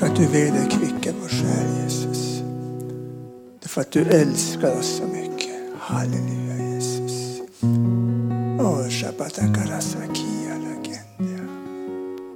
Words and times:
Tack 0.00 0.10
att 0.10 0.16
du 0.16 0.26
vederkvickar 0.26 1.14
vår 1.20 1.28
själ 1.28 1.84
Jesus. 1.84 2.42
Därför 3.62 3.80
att 3.80 3.90
du 3.90 4.02
älskar 4.02 4.78
oss 4.78 4.86
så 4.86 5.02
mycket. 5.02 5.56
Halleluja 5.78 6.74
Jesus. 6.74 7.40
Åh, 8.60 8.86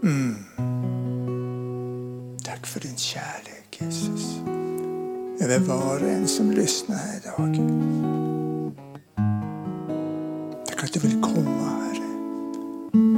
Mm. 0.03 0.37
Tack 2.45 2.67
för 2.67 2.81
din 2.81 2.97
kärlek 2.97 3.79
Jesus. 3.81 4.41
Över 5.41 5.59
var 5.59 6.03
och 6.03 6.09
en 6.09 6.29
som 6.29 6.51
lyssnar 6.51 6.97
här 6.97 7.17
idag. 7.17 7.57
Tack 10.67 10.85
att 10.85 10.93
du 10.93 11.01
vill 11.01 11.21
komma 11.23 11.71
Herre. 11.85 12.05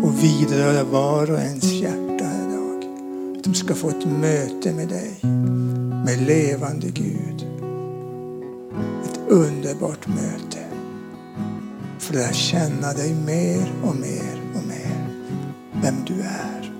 Och 0.06 0.24
vidröra 0.24 0.84
var 0.84 1.30
och 1.30 1.38
ens 1.38 1.64
hjärta 1.64 2.05
de 3.46 3.54
ska 3.54 3.74
få 3.74 3.88
ett 3.88 4.06
möte 4.06 4.72
med 4.72 4.88
dig. 4.88 5.18
Med 6.04 6.22
levande 6.26 6.86
Gud. 6.90 7.46
Ett 9.04 9.20
underbart 9.28 10.06
möte. 10.06 10.58
För 11.98 12.14
att 12.14 12.20
lära 12.20 12.32
känna 12.32 12.92
dig 12.92 13.14
mer 13.14 13.72
och 13.82 13.96
mer 13.96 14.40
och 14.54 14.66
mer. 14.68 15.08
Vem 15.82 15.94
du 16.06 16.14
är. 16.14 16.72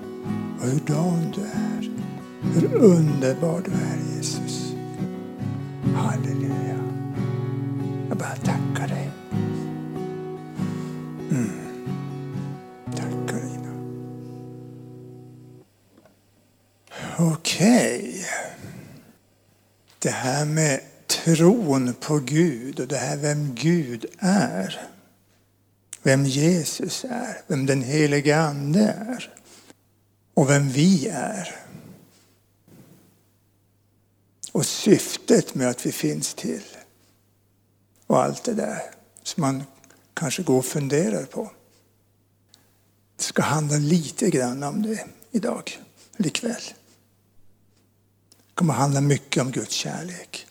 Och 0.59 0.67
hurdan 0.67 1.33
du 1.35 1.41
är. 1.41 1.91
Hur 2.53 2.75
underbar 2.75 3.61
du 3.65 3.71
är 3.71 4.17
Jesus. 4.17 4.46
Tron 21.35 21.93
på 21.93 22.19
Gud 22.19 22.79
och 22.79 22.87
det 22.87 22.97
här 22.97 23.17
vem 23.17 23.55
Gud 23.55 24.05
är. 24.19 24.87
Vem 26.03 26.25
Jesus 26.25 27.05
är, 27.05 27.41
vem 27.47 27.65
den 27.65 27.81
helige 27.81 28.39
Ande 28.39 28.81
är 28.81 29.33
och 30.33 30.49
vem 30.49 30.69
vi 30.69 31.07
är. 31.07 31.55
Och 34.51 34.65
syftet 34.65 35.55
med 35.55 35.69
att 35.69 35.85
vi 35.85 35.91
finns 35.91 36.33
till. 36.33 36.63
Och 38.07 38.23
allt 38.23 38.43
det 38.43 38.53
där 38.53 38.81
som 39.23 39.41
man 39.41 39.63
kanske 40.13 40.43
går 40.43 40.57
och 40.57 40.65
funderar 40.65 41.25
på. 41.25 41.51
Det 43.15 43.23
ska 43.23 43.41
handla 43.41 43.77
lite 43.77 44.29
grann 44.29 44.63
om 44.63 44.81
det 44.81 45.05
idag, 45.31 45.79
eller 46.17 46.27
ikväll. 46.27 46.63
Det 48.47 48.53
kommer 48.53 48.73
handla 48.73 49.01
mycket 49.01 49.43
om 49.43 49.51
Guds 49.51 49.73
kärlek. 49.73 50.46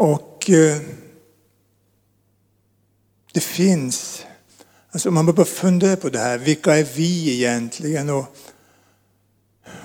Och 0.00 0.50
eh, 0.50 0.80
det 3.32 3.40
finns, 3.40 4.26
alltså 4.90 5.08
om 5.08 5.14
man 5.14 5.26
börjar 5.26 5.44
fundera 5.44 5.96
på 5.96 6.08
det 6.08 6.18
här, 6.18 6.38
vilka 6.38 6.76
är 6.76 6.84
vi 6.84 7.34
egentligen? 7.34 8.10
Och 8.10 8.26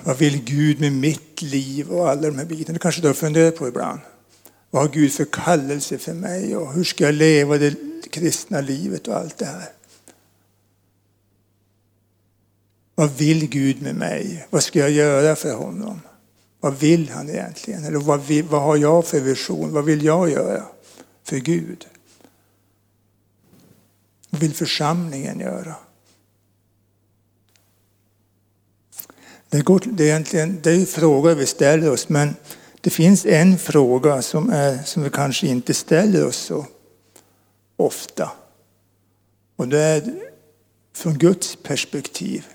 vad 0.04 0.18
vill 0.18 0.44
Gud 0.44 0.80
med 0.80 0.92
mitt 0.92 1.42
liv 1.42 1.90
och 1.90 2.10
alla 2.10 2.20
de 2.20 2.38
här 2.38 2.44
bitarna? 2.44 2.72
Det 2.72 2.78
kanske 2.78 3.00
du 3.00 3.06
har 3.06 3.14
funderat 3.14 3.56
på 3.56 3.68
ibland. 3.68 4.00
Vad 4.70 4.82
har 4.82 4.92
Gud 4.92 5.12
för 5.12 5.24
kallelse 5.24 5.98
för 5.98 6.14
mig 6.14 6.56
och 6.56 6.72
hur 6.72 6.84
ska 6.84 7.04
jag 7.04 7.14
leva 7.14 7.58
det 7.58 7.74
kristna 8.10 8.60
livet 8.60 9.08
och 9.08 9.16
allt 9.16 9.38
det 9.38 9.46
här? 9.46 9.68
Vad 12.94 13.16
vill 13.16 13.48
Gud 13.48 13.82
med 13.82 13.94
mig? 13.94 14.46
Vad 14.50 14.62
ska 14.62 14.78
jag 14.78 14.90
göra 14.90 15.36
för 15.36 15.54
honom? 15.54 16.00
Vad 16.66 16.78
vill 16.78 17.10
han 17.10 17.30
egentligen? 17.30 17.84
Eller 17.84 17.98
vad, 17.98 18.26
vill, 18.26 18.44
vad 18.44 18.62
har 18.62 18.76
jag 18.76 19.06
för 19.06 19.20
vision? 19.20 19.72
Vad 19.72 19.84
vill 19.84 20.04
jag 20.04 20.30
göra 20.30 20.62
för 21.24 21.36
Gud? 21.36 21.86
Vad 24.30 24.40
vill 24.40 24.54
församlingen 24.54 25.40
göra? 25.40 25.74
Det, 29.48 29.60
går, 29.60 29.82
det, 29.84 30.04
är 30.04 30.08
egentligen, 30.08 30.60
det 30.62 30.70
är 30.70 30.84
frågor 30.84 31.34
vi 31.34 31.46
ställer 31.46 31.90
oss, 31.90 32.08
men 32.08 32.34
det 32.80 32.90
finns 32.90 33.26
en 33.26 33.58
fråga 33.58 34.22
som, 34.22 34.50
är, 34.50 34.78
som 34.82 35.02
vi 35.02 35.10
kanske 35.10 35.46
inte 35.46 35.74
ställer 35.74 36.26
oss 36.26 36.36
så 36.36 36.66
ofta. 37.76 38.32
Och 39.56 39.68
det 39.68 39.80
är 39.80 40.14
från 40.94 41.18
Guds 41.18 41.56
perspektiv. 41.62 42.46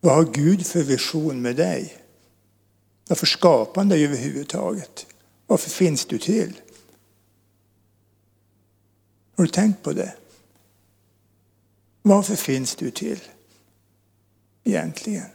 Vad 0.00 0.14
har 0.14 0.24
Gud 0.24 0.66
för 0.66 0.82
vision 0.82 1.42
med 1.42 1.56
dig? 1.56 1.97
Varför 3.08 3.26
skapar 3.26 3.80
han 3.80 3.88
dig 3.88 4.04
överhuvudtaget? 4.04 5.06
Varför 5.46 5.70
finns 5.70 6.04
du 6.04 6.18
till? 6.18 6.60
Har 9.36 9.44
du 9.44 9.50
tänkt 9.50 9.82
på 9.82 9.92
det? 9.92 10.14
Varför 12.02 12.36
finns 12.36 12.74
du 12.74 12.90
till? 12.90 13.20
Egentligen. 14.64 15.26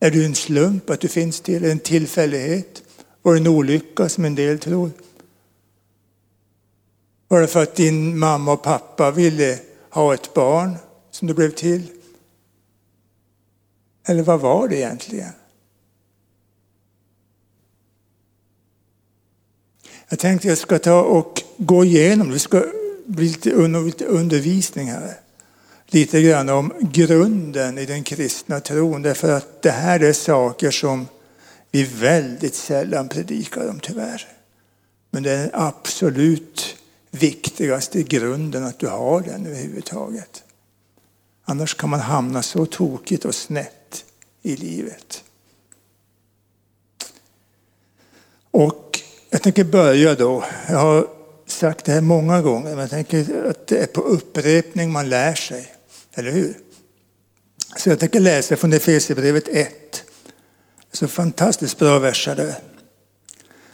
Är 0.00 0.10
du 0.10 0.24
en 0.24 0.34
slump 0.34 0.90
att 0.90 1.00
du 1.00 1.08
finns 1.08 1.40
till? 1.40 1.64
En 1.64 1.78
tillfällighet? 1.78 2.82
Var 3.22 3.34
det 3.34 3.40
en 3.40 3.46
olycka 3.46 4.08
som 4.08 4.24
en 4.24 4.34
del 4.34 4.58
tror? 4.58 4.90
Var 7.28 7.40
det 7.40 7.46
för 7.46 7.62
att 7.62 7.76
din 7.76 8.18
mamma 8.18 8.52
och 8.52 8.62
pappa 8.62 9.10
ville 9.10 9.58
ha 9.90 10.14
ett 10.14 10.34
barn 10.34 10.76
som 11.10 11.28
du 11.28 11.34
blev 11.34 11.50
till? 11.50 11.99
Eller 14.06 14.22
vad 14.22 14.40
var 14.40 14.68
det 14.68 14.76
egentligen? 14.76 15.32
Jag 20.08 20.18
tänkte 20.18 20.48
jag 20.48 20.58
ska 20.58 20.78
ta 20.78 21.02
och 21.02 21.42
gå 21.56 21.84
igenom, 21.84 22.30
det 22.30 22.38
ska 22.38 22.64
bli 23.06 23.28
lite 23.28 24.06
undervisning 24.06 24.90
här. 24.90 25.20
Lite 25.86 26.22
grann 26.22 26.48
om 26.48 26.72
grunden 26.80 27.78
i 27.78 27.86
den 27.86 28.02
kristna 28.02 28.60
tron. 28.60 29.02
Därför 29.02 29.32
att 29.32 29.62
det 29.62 29.70
här 29.70 30.00
är 30.00 30.12
saker 30.12 30.70
som 30.70 31.08
vi 31.70 31.84
väldigt 31.84 32.54
sällan 32.54 33.08
predikar 33.08 33.68
om 33.68 33.80
tyvärr. 33.80 34.28
Men 35.10 35.22
det 35.22 35.30
är 35.30 35.38
den 35.38 35.50
absolut 35.52 36.76
viktigaste 37.10 38.02
grunden 38.02 38.64
att 38.64 38.78
du 38.78 38.86
har 38.86 39.20
den 39.20 39.46
överhuvudtaget. 39.46 40.42
Annars 41.44 41.74
kan 41.74 41.90
man 41.90 42.00
hamna 42.00 42.42
så 42.42 42.66
tokigt 42.66 43.24
och 43.24 43.34
snett 43.34 43.79
i 44.42 44.56
livet. 44.56 45.24
Och 48.50 49.00
jag 49.30 49.42
tänker 49.42 49.64
börja 49.64 50.14
då. 50.14 50.44
Jag 50.68 50.78
har 50.78 51.06
sagt 51.46 51.84
det 51.84 51.92
här 51.92 52.00
många 52.00 52.42
gånger, 52.42 52.70
men 52.70 52.78
jag 52.78 52.90
tänker 52.90 53.44
att 53.50 53.66
det 53.66 53.78
är 53.78 53.86
på 53.86 54.00
upprepning 54.00 54.92
man 54.92 55.08
lär 55.08 55.34
sig. 55.34 55.74
Eller 56.14 56.30
hur? 56.30 56.54
Så 57.76 57.88
jag 57.88 57.98
tänker 57.98 58.20
läsa 58.20 58.56
från 58.56 58.72
Efesierbrevet 58.72 59.48
1. 59.48 60.02
Så 60.92 61.08
fantastiskt 61.08 61.78
bra 61.78 61.98
verser 61.98 62.36
där. 62.36 62.54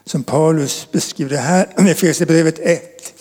Som 0.05 0.25
Paulus 0.25 0.89
beskriver 0.93 1.31
det 1.31 1.43
här, 1.43 1.69
Efesierbrevet 1.91 2.59
1. 2.59 3.13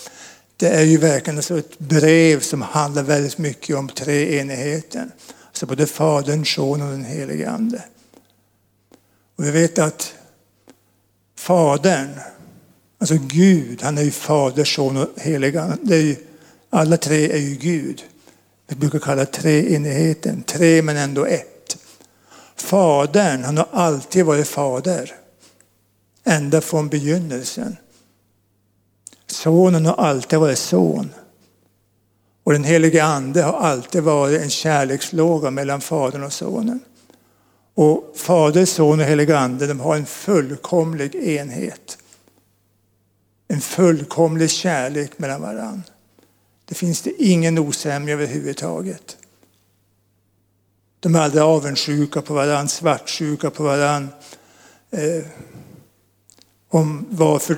Det 0.58 0.68
är 0.68 0.84
ju 0.84 0.98
verkligen 0.98 1.38
alltså 1.38 1.60
ett 1.60 1.80
brev 1.80 2.40
som 2.40 2.62
handlar 2.62 3.04
väldigt 3.04 3.38
mycket 3.38 3.76
om 3.76 3.90
treenigheten. 3.90 5.12
Alltså 5.56 5.66
både 5.66 5.88
Fadern, 5.88 6.46
Sonen 6.46 6.88
och 6.88 6.94
den 6.94 7.06
helige 7.06 7.50
Ande. 7.50 7.84
Och 9.36 9.46
vi 9.46 9.52
vet 9.52 9.80
att 9.80 10.14
Fadern, 11.36 12.20
alltså 12.98 13.16
Gud, 13.22 13.82
han 13.82 13.98
är 13.98 14.02
ju 14.02 14.12
Fader, 14.12 14.64
Son 14.64 14.98
och 14.98 15.10
helig 15.18 15.58
Ande. 15.58 16.16
alla 16.70 16.97
tre 16.97 17.32
är 17.32 17.38
ju 17.38 17.56
Gud. 17.56 18.03
Vi 18.68 18.76
brukar 18.76 19.00
kalla 19.00 19.26
treenigheten, 19.26 20.44
tre 20.44 20.82
men 20.82 20.97
ändå 20.97 21.26
ett. 21.26 21.78
Fadern, 22.56 23.44
han 23.44 23.58
har 23.58 23.68
alltid 23.72 24.26
varit 24.26 24.47
fader. 24.47 25.16
Ända 26.24 26.62
från 26.62 26.90
begynnelsen. 26.90 27.78
Sonen 29.28 29.85
har 29.85 29.94
alltid 29.94 30.40
varit 30.40 30.59
son. 30.59 31.14
Och 32.46 32.53
den 32.53 32.64
helige 32.64 33.03
ande 33.03 33.42
har 33.42 33.53
alltid 33.53 34.03
varit 34.03 34.42
en 34.42 34.50
kärlekslåga 34.50 35.52
mellan 35.52 35.82
fadern 35.82 36.24
och 36.24 36.34
sonen. 36.34 36.80
Och 37.74 38.14
fader, 38.16 38.66
son 38.66 39.00
och 39.00 39.06
helige 39.06 39.38
ande 39.38 39.68
de 39.68 39.80
har 39.80 39.96
en 39.96 40.06
fullkomlig 40.06 41.16
enhet. 41.16 41.97
En 43.47 43.62
fullkomlig 43.62 44.50
kärlek 44.50 45.20
mellan 45.20 45.42
varandra. 45.42 45.84
Det 46.66 46.76
finns 46.76 47.02
det 47.02 47.24
ingen 47.24 47.58
osämja 47.59 48.14
överhuvudtaget. 48.14 49.18
De 51.00 51.16
är 51.16 51.20
aldrig 51.20 51.44
avundsjuka 51.44 52.22
på 52.22 52.34
varandra, 52.34 52.68
svartsjuka 52.68 53.50
på 53.50 53.64
varandra. 53.64 54.14
Eh, 54.91 55.26
om 56.70 57.06
varför, 57.09 57.58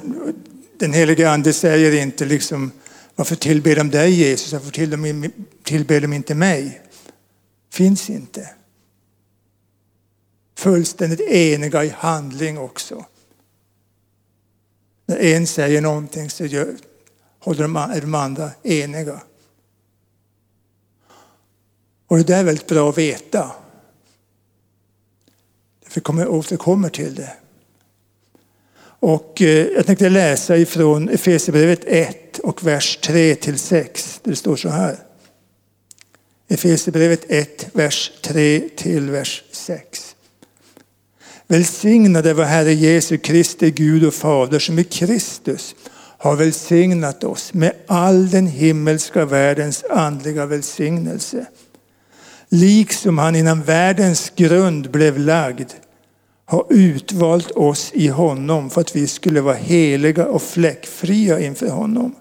den 0.78 0.94
helige 0.94 1.30
Ande 1.30 1.54
säger 1.54 2.02
inte 2.02 2.26
liksom 2.26 2.72
varför 3.18 3.36
tillber 3.36 3.76
de 3.76 3.90
dig 3.90 4.12
Jesus, 4.12 4.54
varför 4.54 4.72
tillber 5.64 6.02
de 6.02 6.14
inte 6.14 6.36
mig? 6.36 6.82
Finns 7.70 8.10
inte. 8.10 8.50
fullständigt 10.56 11.22
eniga 11.22 11.84
i 11.84 11.90
handling 11.90 12.58
också. 12.58 13.06
När 15.06 15.18
en 15.18 15.48
säger 15.48 15.82
någonting 15.82 16.30
så 16.30 16.46
gör, 16.46 16.76
håller 17.40 17.62
de, 17.62 17.76
är 17.76 18.02
de 18.02 18.16
andra 18.16 18.52
eniga. 18.64 19.22
Och 22.08 22.18
det 22.18 22.24
där 22.24 22.40
är 22.40 22.44
väldigt 22.44 22.68
bra 22.68 22.90
att 22.90 22.98
veta. 22.98 23.52
Vi 25.94 26.02
kommer, 26.02 26.28
återkommer 26.28 26.90
till 26.90 27.16
det. 27.16 27.34
Och 29.00 29.42
eh, 29.42 29.68
jag 29.68 29.86
tänkte 29.86 30.10
läsa 30.10 30.58
ifrån 30.58 31.10
Efesierbrevet 31.10 31.84
1 31.86 32.27
och 32.48 32.64
vers 32.64 32.98
3 33.02 33.36
till 33.36 33.60
6. 33.60 34.20
Det 34.24 34.36
står 34.36 34.56
så 34.56 34.70
här. 34.70 34.98
Efesierbrevet 36.48 37.26
1, 37.30 37.68
vers 37.74 38.12
3 38.22 38.70
till 38.76 39.10
vers 39.10 39.44
6. 39.52 40.16
Välsignade 41.48 42.34
vår 42.34 42.44
Herre 42.44 42.74
Jesu 42.74 43.18
Kristi 43.18 43.72
Gud 43.72 44.06
och 44.06 44.14
Fader 44.14 44.60
som 44.60 44.80
i 44.80 44.84
Kristus 44.84 45.76
har 46.18 46.36
välsignat 46.36 47.24
oss 47.24 47.54
med 47.54 47.74
all 47.88 48.30
den 48.30 48.48
himmelska 48.48 49.26
världens 49.26 49.84
andliga 49.90 50.46
välsignelse. 50.46 51.46
Liksom 52.50 53.18
han 53.18 53.36
innan 53.36 53.64
världens 53.64 54.32
grund 54.36 54.92
blev 54.92 55.20
lagd 55.20 55.72
har 56.46 56.66
utvalt 56.70 57.52
oss 57.52 57.92
i 57.94 58.08
honom 58.08 58.70
för 58.70 58.82
att 58.82 58.96
vi 58.96 59.08
skulle 59.08 59.42
vara 59.42 59.56
heliga 59.56 60.26
och 60.26 60.42
fläckfria 60.42 61.40
inför 61.40 61.70
honom. 61.70 62.16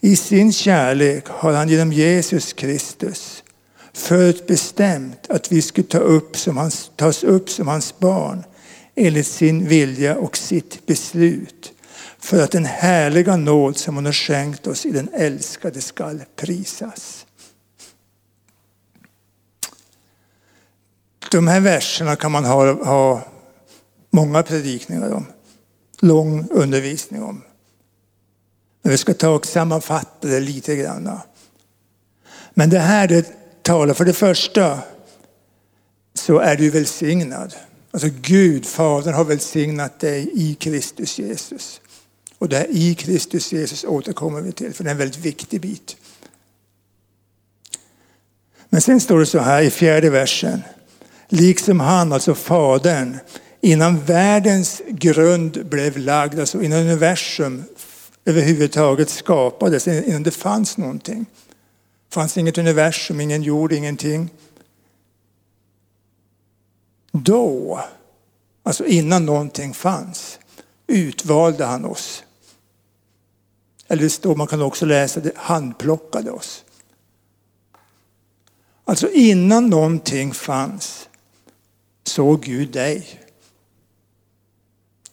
I 0.00 0.16
sin 0.16 0.52
kärlek 0.52 1.28
har 1.28 1.52
han 1.52 1.68
genom 1.68 1.92
Jesus 1.92 2.52
Kristus 2.52 3.44
förutbestämt 3.92 5.30
att 5.30 5.52
vi 5.52 5.62
skulle 5.62 5.86
ta 5.86 5.98
upp 5.98 6.36
som 6.36 6.56
hans, 6.56 6.90
tas 6.96 7.24
upp 7.24 7.50
som 7.50 7.68
hans 7.68 7.98
barn 7.98 8.44
enligt 8.94 9.26
sin 9.26 9.68
vilja 9.68 10.18
och 10.18 10.36
sitt 10.36 10.86
beslut 10.86 11.72
för 12.18 12.42
att 12.42 12.50
den 12.50 12.64
härliga 12.64 13.36
nåd 13.36 13.76
som 13.76 13.94
hon 13.94 14.04
har 14.04 14.12
skänkt 14.12 14.66
oss 14.66 14.86
i 14.86 14.90
den 14.90 15.08
älskade 15.12 15.80
skall 15.80 16.22
prisas. 16.36 17.26
De 21.30 21.48
här 21.48 21.60
verserna 21.60 22.16
kan 22.16 22.32
man 22.32 22.44
ha, 22.44 22.84
ha 22.84 23.22
många 24.10 24.42
predikningar 24.42 25.12
om, 25.12 25.26
lång 26.00 26.48
undervisning 26.50 27.22
om. 27.22 27.42
Men 28.88 28.92
vi 28.92 28.98
ska 28.98 29.14
ta 29.14 29.28
och 29.28 29.46
sammanfatta 29.46 30.28
det 30.28 30.40
lite 30.40 30.76
grann. 30.76 31.18
Men 32.54 32.70
det 32.70 32.78
här 32.78 33.08
det 33.08 33.26
talar 33.62 33.94
för 33.94 34.04
det 34.04 34.12
första 34.12 34.78
så 36.14 36.38
är 36.38 36.56
du 36.56 36.70
välsignad. 36.70 37.54
Alltså 37.90 38.08
Gud, 38.22 38.66
Fadern 38.66 39.14
har 39.14 39.24
välsignat 39.24 40.00
dig 40.00 40.30
i 40.34 40.54
Kristus 40.54 41.18
Jesus. 41.18 41.80
Och 42.38 42.48
det 42.48 42.56
här 42.56 42.66
i 42.70 42.94
Kristus 42.94 43.52
Jesus 43.52 43.84
återkommer 43.84 44.40
vi 44.40 44.52
till, 44.52 44.74
för 44.74 44.84
det 44.84 44.90
är 44.90 44.92
en 44.92 44.98
väldigt 44.98 45.24
viktig 45.24 45.60
bit. 45.60 45.96
Men 48.68 48.80
sen 48.80 49.00
står 49.00 49.18
det 49.18 49.26
så 49.26 49.38
här 49.38 49.62
i 49.62 49.70
fjärde 49.70 50.10
versen. 50.10 50.62
Liksom 51.28 51.80
han, 51.80 52.12
alltså 52.12 52.34
Fadern, 52.34 53.18
innan 53.60 54.04
världens 54.04 54.82
grund 54.88 55.66
blev 55.66 55.98
lagd, 55.98 56.40
alltså 56.40 56.62
innan 56.62 56.78
universum 56.78 57.64
överhuvudtaget 58.28 59.10
skapades, 59.10 59.88
innan 59.88 60.22
det 60.22 60.30
fanns 60.30 60.76
någonting. 60.76 61.26
Det 62.08 62.14
fanns 62.14 62.38
inget 62.38 62.58
universum, 62.58 63.20
ingen 63.20 63.42
jord, 63.42 63.72
ingenting. 63.72 64.30
Då, 67.12 67.80
alltså 68.62 68.86
innan 68.86 69.26
någonting 69.26 69.74
fanns, 69.74 70.38
utvalde 70.86 71.64
han 71.64 71.84
oss. 71.84 72.24
Eller 73.88 74.02
det 74.02 74.10
står, 74.10 74.36
man 74.36 74.46
kan 74.46 74.62
också 74.62 74.86
läsa 74.86 75.20
det, 75.20 75.32
handplockade 75.36 76.30
oss. 76.30 76.64
Alltså 78.84 79.10
innan 79.10 79.66
någonting 79.66 80.34
fanns 80.34 81.08
såg 82.04 82.42
Gud 82.42 82.72
dig. 82.72 83.20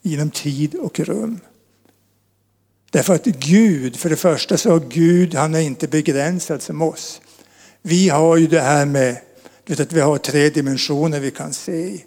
Genom 0.02 0.30
tid 0.30 0.76
och 0.76 1.00
rum. 1.00 1.40
Därför 2.96 3.16
att 3.16 3.26
Gud, 3.26 3.96
för 3.96 4.10
det 4.10 4.16
första 4.16 4.58
så 4.58 4.72
har 4.72 4.80
Gud, 4.80 5.34
han 5.34 5.56
är 5.56 5.60
inte 5.60 5.88
begränsad 5.88 6.62
som 6.62 6.82
oss. 6.82 7.22
Vi 7.82 8.10
har 8.10 8.38
ju 8.38 8.48
det 8.48 8.62
här 8.62 8.86
med 8.86 9.22
vet 9.66 9.80
att 9.80 9.94
vi 9.94 10.00
har 10.00 10.18
tre 10.18 10.50
dimensioner 10.50 11.20
vi 11.20 11.32
kan 11.32 11.54
se 11.54 11.72
i, 11.72 12.06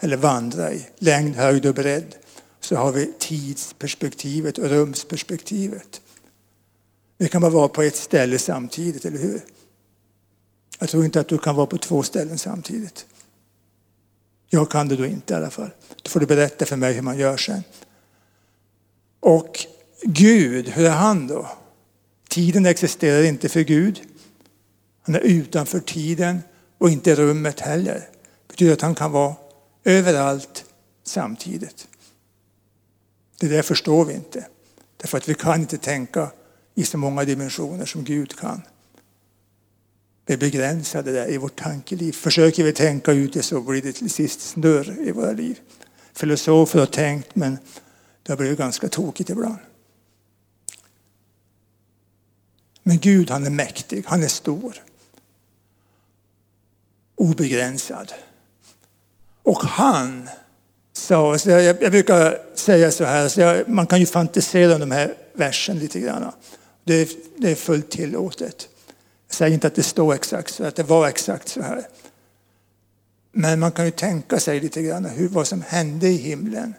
eller 0.00 0.16
vandra 0.16 0.72
i. 0.72 0.86
Längd, 0.98 1.36
höjd 1.36 1.66
och 1.66 1.74
bredd. 1.74 2.14
Så 2.60 2.76
har 2.76 2.92
vi 2.92 3.12
tidsperspektivet 3.18 4.58
och 4.58 4.68
rumsperspektivet. 4.68 6.00
Vi 7.18 7.28
kan 7.28 7.40
bara 7.40 7.50
vara 7.50 7.68
på 7.68 7.82
ett 7.82 7.96
ställe 7.96 8.38
samtidigt, 8.38 9.04
eller 9.04 9.18
hur? 9.18 9.40
Jag 10.78 10.88
tror 10.88 11.04
inte 11.04 11.20
att 11.20 11.28
du 11.28 11.38
kan 11.38 11.56
vara 11.56 11.66
på 11.66 11.78
två 11.78 12.02
ställen 12.02 12.38
samtidigt. 12.38 13.06
Jag 14.50 14.70
kan 14.70 14.88
det 14.88 14.96
då 14.96 15.06
inte 15.06 15.34
i 15.34 15.36
alla 15.36 15.50
fall. 15.50 15.70
Då 16.02 16.10
får 16.10 16.20
du 16.20 16.26
berätta 16.26 16.64
för 16.64 16.76
mig 16.76 16.92
hur 16.92 17.02
man 17.02 17.18
gör 17.18 17.36
sen. 17.36 17.62
Och 19.20 19.66
Gud, 20.02 20.68
hur 20.68 20.86
är 20.86 20.90
han 20.90 21.26
då? 21.26 21.48
Tiden 22.28 22.66
existerar 22.66 23.22
inte 23.22 23.48
för 23.48 23.60
Gud. 23.60 24.00
Han 25.02 25.14
är 25.14 25.20
utanför 25.20 25.80
tiden 25.80 26.40
och 26.78 26.90
inte 26.90 27.14
rummet 27.14 27.60
heller. 27.60 27.94
Det 28.46 28.48
betyder 28.48 28.72
att 28.72 28.80
han 28.80 28.94
kan 28.94 29.12
vara 29.12 29.34
överallt 29.84 30.64
samtidigt. 31.04 31.88
Det 33.40 33.48
där 33.48 33.62
förstår 33.62 34.04
vi 34.04 34.14
inte. 34.14 34.46
Därför 34.96 35.18
att 35.18 35.28
vi 35.28 35.34
kan 35.34 35.60
inte 35.60 35.78
tänka 35.78 36.30
i 36.74 36.84
så 36.84 36.98
många 36.98 37.24
dimensioner 37.24 37.84
som 37.84 38.04
Gud 38.04 38.38
kan. 38.38 38.62
Vi 40.26 40.34
är 40.34 40.38
begränsade 40.38 41.12
där 41.12 41.30
i 41.30 41.36
vårt 41.38 41.56
tankeliv. 41.56 42.12
Försöker 42.12 42.64
vi 42.64 42.72
tänka 42.72 43.12
ut 43.12 43.32
det 43.32 43.42
så 43.42 43.60
blir 43.60 43.82
det 43.82 43.92
till 43.92 44.10
sist 44.10 44.40
snurr 44.40 45.08
i 45.08 45.12
våra 45.12 45.32
liv. 45.32 45.60
Filosofer 46.12 46.78
har 46.78 46.86
tänkt 46.86 47.36
men 47.36 47.58
det 48.22 48.32
har 48.32 48.36
blivit 48.36 48.58
ganska 48.58 48.88
tokigt 48.88 49.30
ibland. 49.30 49.56
Men 52.90 52.98
Gud 52.98 53.30
han 53.30 53.46
är 53.46 53.50
mäktig, 53.50 54.04
han 54.06 54.22
är 54.22 54.28
stor. 54.28 54.74
Obegränsad. 57.16 58.12
Och 59.42 59.62
han 59.64 60.28
sa, 60.92 61.38
så 61.38 61.50
jag, 61.50 61.82
jag 61.82 61.92
brukar 61.92 62.38
säga 62.54 62.90
så 62.90 63.04
här, 63.04 63.28
så 63.28 63.40
jag, 63.40 63.68
man 63.68 63.86
kan 63.86 64.00
ju 64.00 64.06
fantisera 64.06 64.74
om 64.74 64.80
de 64.80 64.90
här 64.90 65.14
versen 65.32 65.78
lite 65.78 66.00
grann. 66.00 66.32
Det, 66.84 67.10
det 67.36 67.50
är 67.50 67.54
fullt 67.54 67.90
tillåtet. 67.90 68.68
Jag 69.28 69.34
säger 69.34 69.54
inte 69.54 69.66
att 69.66 69.74
det 69.74 69.82
står 69.82 70.14
exakt 70.14 70.54
så, 70.54 70.64
att 70.64 70.76
det 70.76 70.82
var 70.82 71.08
exakt 71.08 71.48
så 71.48 71.62
här. 71.62 71.86
Men 73.32 73.60
man 73.60 73.72
kan 73.72 73.84
ju 73.84 73.90
tänka 73.90 74.40
sig 74.40 74.60
lite 74.60 74.82
grann 74.82 75.04
hur, 75.04 75.28
vad 75.28 75.46
som 75.46 75.62
hände 75.62 76.08
i 76.08 76.16
himlen. 76.16 76.74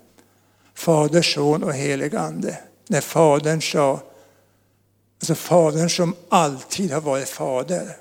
Fader, 0.73 1.21
son 1.21 1.63
och 1.63 1.73
helig 1.73 2.15
ande. 2.15 2.57
När 2.87 3.01
fadern 3.01 3.61
sa 3.61 4.01
Alltså 5.21 5.35
Fadern 5.35 5.89
som 5.89 6.15
alltid 6.29 6.91
har 6.91 7.01
varit 7.01 7.29
fader. 7.29 7.97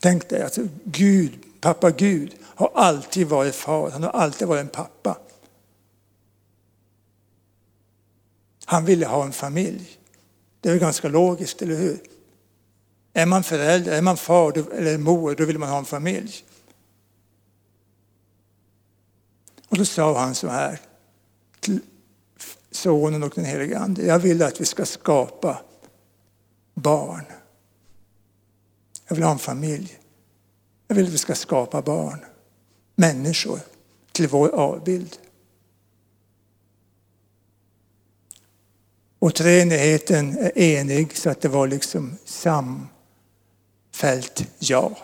Tänk 0.00 0.28
dig, 0.28 0.42
alltså 0.42 0.68
Gud, 0.84 1.38
pappa 1.60 1.90
Gud 1.90 2.34
har 2.42 2.70
alltid 2.74 3.26
varit 3.26 3.54
far, 3.54 3.90
han 3.90 4.02
har 4.02 4.10
alltid 4.10 4.48
varit 4.48 4.60
en 4.60 4.68
pappa. 4.68 5.18
Han 8.64 8.84
ville 8.84 9.06
ha 9.06 9.24
en 9.24 9.32
familj. 9.32 9.98
Det 10.60 10.70
är 10.70 10.78
ganska 10.78 11.08
logiskt, 11.08 11.62
eller 11.62 11.76
hur? 11.76 12.00
Är 13.12 13.26
man 13.26 13.42
förälder, 13.42 13.92
är 13.92 14.02
man 14.02 14.16
far 14.16 14.72
eller 14.72 14.98
mor, 14.98 15.34
då 15.34 15.44
vill 15.44 15.58
man 15.58 15.68
ha 15.68 15.78
en 15.78 15.84
familj. 15.84 16.44
Och 19.68 19.78
då 19.78 19.84
sa 19.84 20.18
han 20.18 20.34
så 20.34 20.48
här 20.48 20.80
Sonen 22.78 23.22
och 23.22 23.32
den 23.34 23.44
helige 23.44 23.78
Ande. 23.78 24.02
Jag 24.02 24.18
vill 24.18 24.42
att 24.42 24.60
vi 24.60 24.64
ska 24.64 24.86
skapa 24.86 25.60
barn. 26.74 27.24
Jag 29.08 29.14
vill 29.14 29.24
ha 29.24 29.32
en 29.32 29.38
familj. 29.38 29.98
Jag 30.88 30.96
vill 30.96 31.06
att 31.06 31.12
vi 31.12 31.18
ska 31.18 31.34
skapa 31.34 31.82
barn. 31.82 32.24
Människor 32.94 33.60
till 34.12 34.28
vår 34.28 34.48
avbild. 34.48 35.18
Och 39.18 39.34
treenigheten 39.34 40.38
är 40.38 40.58
enig 40.58 41.16
så 41.16 41.30
att 41.30 41.40
det 41.40 41.48
var 41.48 41.66
liksom 41.66 42.18
samfällt 42.24 42.88
ja. 44.58 44.98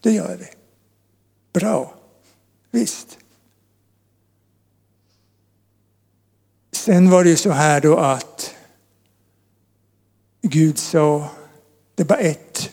Det 0.00 0.12
gör 0.12 0.36
vi. 0.36 0.46
Bra. 1.52 1.94
Visst. 2.70 3.18
Sen 6.84 7.10
var 7.10 7.24
det 7.24 7.30
ju 7.30 7.36
så 7.36 7.50
här 7.50 7.80
då 7.80 7.96
att 7.96 8.54
Gud 10.42 10.78
sa, 10.78 11.28
det 11.94 12.02
är 12.02 12.06
bara 12.06 12.18
ett, 12.18 12.70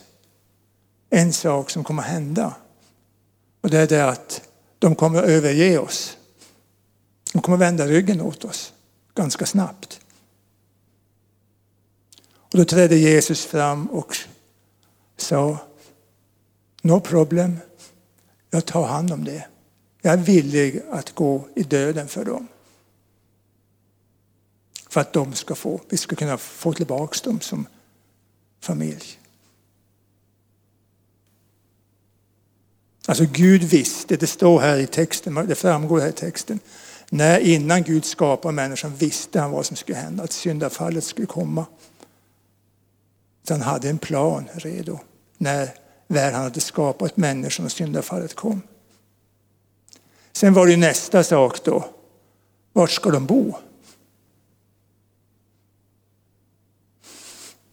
en 1.10 1.34
sak 1.34 1.70
som 1.70 1.84
kommer 1.84 2.04
att 2.04 2.10
hända. 2.10 2.56
Och 3.62 3.70
det 3.70 3.78
är 3.78 3.88
det 3.88 4.10
att 4.10 4.42
De 4.80 4.96
kommer 4.96 5.20
att 5.20 5.30
överge 5.30 5.78
oss. 5.78 6.18
De 7.34 7.42
kommer 7.42 7.56
att 7.58 7.62
vända 7.62 7.88
ryggen 7.88 8.22
åt 8.22 8.46
oss 8.46 8.74
ganska 9.16 9.46
snabbt. 9.46 10.00
Och 12.36 12.58
då 12.58 12.66
trädde 12.66 12.96
Jesus 12.96 13.46
fram 13.46 13.88
och 13.88 14.18
sa 15.18 15.58
No 16.82 17.00
problem, 17.00 17.58
jag 18.50 18.66
tar 18.66 18.88
hand 18.88 19.14
om 19.14 19.24
det. 19.24 19.48
Jag 20.02 20.14
är 20.14 20.18
villig 20.18 20.82
att 20.92 21.16
gå 21.16 21.48
i 21.56 21.64
döden 21.64 22.08
för 22.08 22.26
dem. 22.26 22.48
För 24.92 25.02
att 25.02 25.14
de 25.14 25.34
ska 25.34 25.56
få, 25.56 25.82
vi 25.90 25.98
ska 25.98 26.16
kunna 26.16 26.38
få 26.38 26.74
tillbaka 26.74 27.18
dem 27.24 27.42
som 27.42 27.66
familj. 28.60 29.20
Alltså 33.08 33.26
Gud 33.32 33.64
visste, 33.64 34.16
det 34.16 34.28
står 34.28 34.60
här 34.60 34.78
i 34.78 34.88
texten, 34.88 35.34
det 35.48 35.56
framgår 35.56 36.00
här 36.00 36.08
i 36.08 36.12
texten. 36.12 36.60
När 37.10 37.40
innan 37.40 37.84
Gud 37.84 38.06
skapade 38.06 38.54
människan 38.56 38.96
visste 38.96 39.40
han 39.40 39.52
vad 39.52 39.66
som 39.66 39.76
skulle 39.76 39.98
hända, 39.98 40.24
att 40.24 40.32
syndafallet 40.32 41.04
skulle 41.04 41.28
komma. 41.28 41.66
Så 43.44 43.54
han 43.54 43.62
hade 43.62 43.90
en 43.90 43.98
plan 43.98 44.50
redo 44.54 45.00
när 45.38 45.74
väl 46.08 46.34
han 46.34 46.44
hade 46.44 46.60
skapat 46.60 47.18
människan 47.18 47.66
och 47.66 47.72
syndafallet 47.72 48.36
kom. 48.36 48.62
Sen 50.32 50.54
var 50.54 50.68
det 50.68 50.78
nästa 50.78 51.24
sak 51.24 51.64
då. 51.64 51.86
Vart 52.74 52.92
ska 52.92 53.10
de 53.10 53.26
bo? 53.26 53.56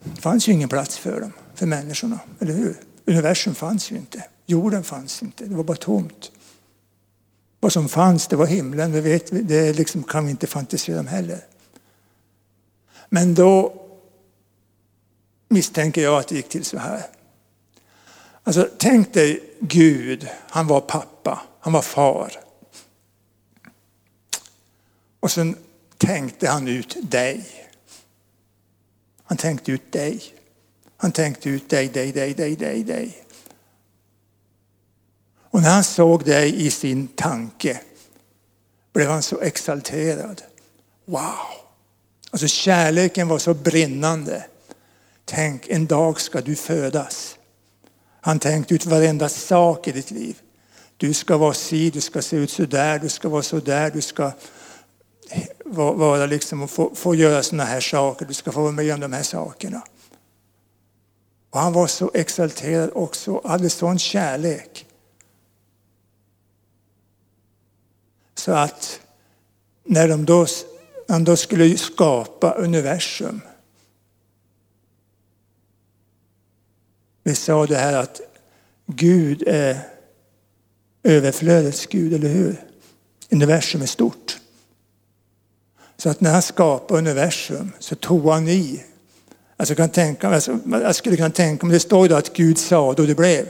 Det 0.02 0.07
fanns 0.18 0.48
ju 0.48 0.52
ingen 0.52 0.68
plats 0.68 0.98
för 0.98 1.20
dem, 1.20 1.32
för 1.54 1.66
människorna, 1.66 2.20
eller 2.40 2.52
hur? 2.52 2.76
Universum 3.04 3.54
fanns 3.54 3.90
ju 3.90 3.96
inte. 3.96 4.24
Jorden 4.46 4.84
fanns 4.84 5.22
inte, 5.22 5.44
det 5.44 5.54
var 5.54 5.64
bara 5.64 5.76
tomt. 5.76 6.30
Vad 7.60 7.72
som 7.72 7.88
fanns, 7.88 8.26
det 8.26 8.36
var 8.36 8.46
himlen. 8.46 8.92
Det, 8.92 9.00
vet, 9.00 9.48
det 9.48 9.72
liksom 9.72 10.02
kan 10.02 10.24
vi 10.24 10.30
inte 10.30 10.46
fantisera 10.46 11.00
om 11.00 11.06
heller. 11.06 11.40
Men 13.08 13.34
då 13.34 13.82
misstänker 15.48 16.02
jag 16.02 16.18
att 16.18 16.28
det 16.28 16.34
gick 16.34 16.48
till 16.48 16.64
så 16.64 16.78
här. 16.78 17.06
Alltså, 18.44 18.68
tänk 18.78 19.14
dig 19.14 19.42
Gud, 19.60 20.28
han 20.48 20.66
var 20.66 20.80
pappa, 20.80 21.42
han 21.60 21.72
var 21.72 21.82
far. 21.82 22.32
Och 25.20 25.30
sen 25.30 25.56
tänkte 25.96 26.48
han 26.48 26.68
ut 26.68 26.96
dig. 27.02 27.67
Han 29.28 29.36
tänkte 29.36 29.72
ut 29.72 29.92
dig. 29.92 30.22
Han 30.96 31.12
tänkte 31.12 31.48
ut 31.48 31.70
dig, 31.70 31.88
dig, 31.88 32.12
dig, 32.12 32.34
dig, 32.34 32.56
dig, 32.56 32.84
dig. 32.84 33.24
Och 35.50 35.62
när 35.62 35.70
han 35.70 35.84
såg 35.84 36.24
dig 36.24 36.66
i 36.66 36.70
sin 36.70 37.08
tanke 37.08 37.80
blev 38.92 39.10
han 39.10 39.22
så 39.22 39.40
exalterad. 39.40 40.42
Wow! 41.04 41.22
Alltså 42.30 42.48
kärleken 42.48 43.28
var 43.28 43.38
så 43.38 43.54
brinnande. 43.54 44.46
Tänk, 45.24 45.68
en 45.68 45.86
dag 45.86 46.20
ska 46.20 46.40
du 46.40 46.56
födas. 46.56 47.36
Han 48.20 48.38
tänkte 48.38 48.74
ut 48.74 48.86
varenda 48.86 49.28
sak 49.28 49.88
i 49.88 49.92
ditt 49.92 50.10
liv. 50.10 50.36
Du 50.96 51.14
ska 51.14 51.36
vara 51.36 51.54
si, 51.54 51.90
du 51.90 52.00
ska 52.00 52.22
se 52.22 52.36
ut 52.36 52.50
så 52.50 52.64
där, 52.64 52.98
du 52.98 53.08
ska 53.08 53.28
vara 53.28 53.42
så 53.42 53.60
där, 53.60 53.90
du 53.90 54.00
ska 54.00 54.32
vara 55.74 56.26
liksom 56.26 56.62
och 56.62 56.70
få, 56.70 56.94
få 56.94 57.14
göra 57.14 57.42
sådana 57.42 57.64
här 57.64 57.80
saker, 57.80 58.26
du 58.26 58.34
ska 58.34 58.52
få 58.52 58.62
vara 58.62 58.72
med 58.72 58.94
om 58.94 59.00
de 59.00 59.12
här 59.12 59.22
sakerna. 59.22 59.82
Och 61.50 61.60
han 61.60 61.72
var 61.72 61.86
så 61.86 62.10
exalterad 62.14 62.90
också, 62.94 63.40
hade 63.44 63.70
sån 63.70 63.98
kärlek. 63.98 64.86
Så 68.34 68.52
att 68.52 69.00
när 69.84 70.08
de 70.08 70.24
då, 70.24 70.46
han 71.08 71.24
då 71.24 71.36
skulle 71.36 71.78
skapa 71.78 72.52
universum. 72.52 73.40
Vi 77.22 77.34
sa 77.34 77.66
det 77.66 77.76
här 77.76 77.96
att 77.96 78.20
Gud 78.86 79.42
är 79.46 79.80
överflödets 81.02 81.86
Gud, 81.86 82.14
eller 82.14 82.28
hur? 82.28 82.64
Universum 83.30 83.82
är 83.82 83.86
stort. 83.86 84.40
Så 85.98 86.08
att 86.08 86.20
när 86.20 86.32
han 86.32 86.42
skapade 86.42 86.98
universum 86.98 87.72
så 87.78 87.94
tog 87.94 88.28
han 88.28 88.48
i. 88.48 88.84
Alltså 89.56 89.72
jag, 89.72 89.76
kan 89.76 89.88
tänka, 89.88 90.28
alltså 90.28 90.58
jag 90.70 90.94
skulle 90.94 91.16
kunna 91.16 91.30
tänka 91.30 91.66
mig, 91.66 91.74
det 91.74 91.80
står 91.80 92.08
ju 92.08 92.14
att 92.14 92.32
Gud 92.32 92.58
sa 92.58 92.92
då 92.92 93.06
det 93.06 93.14
blev. 93.14 93.48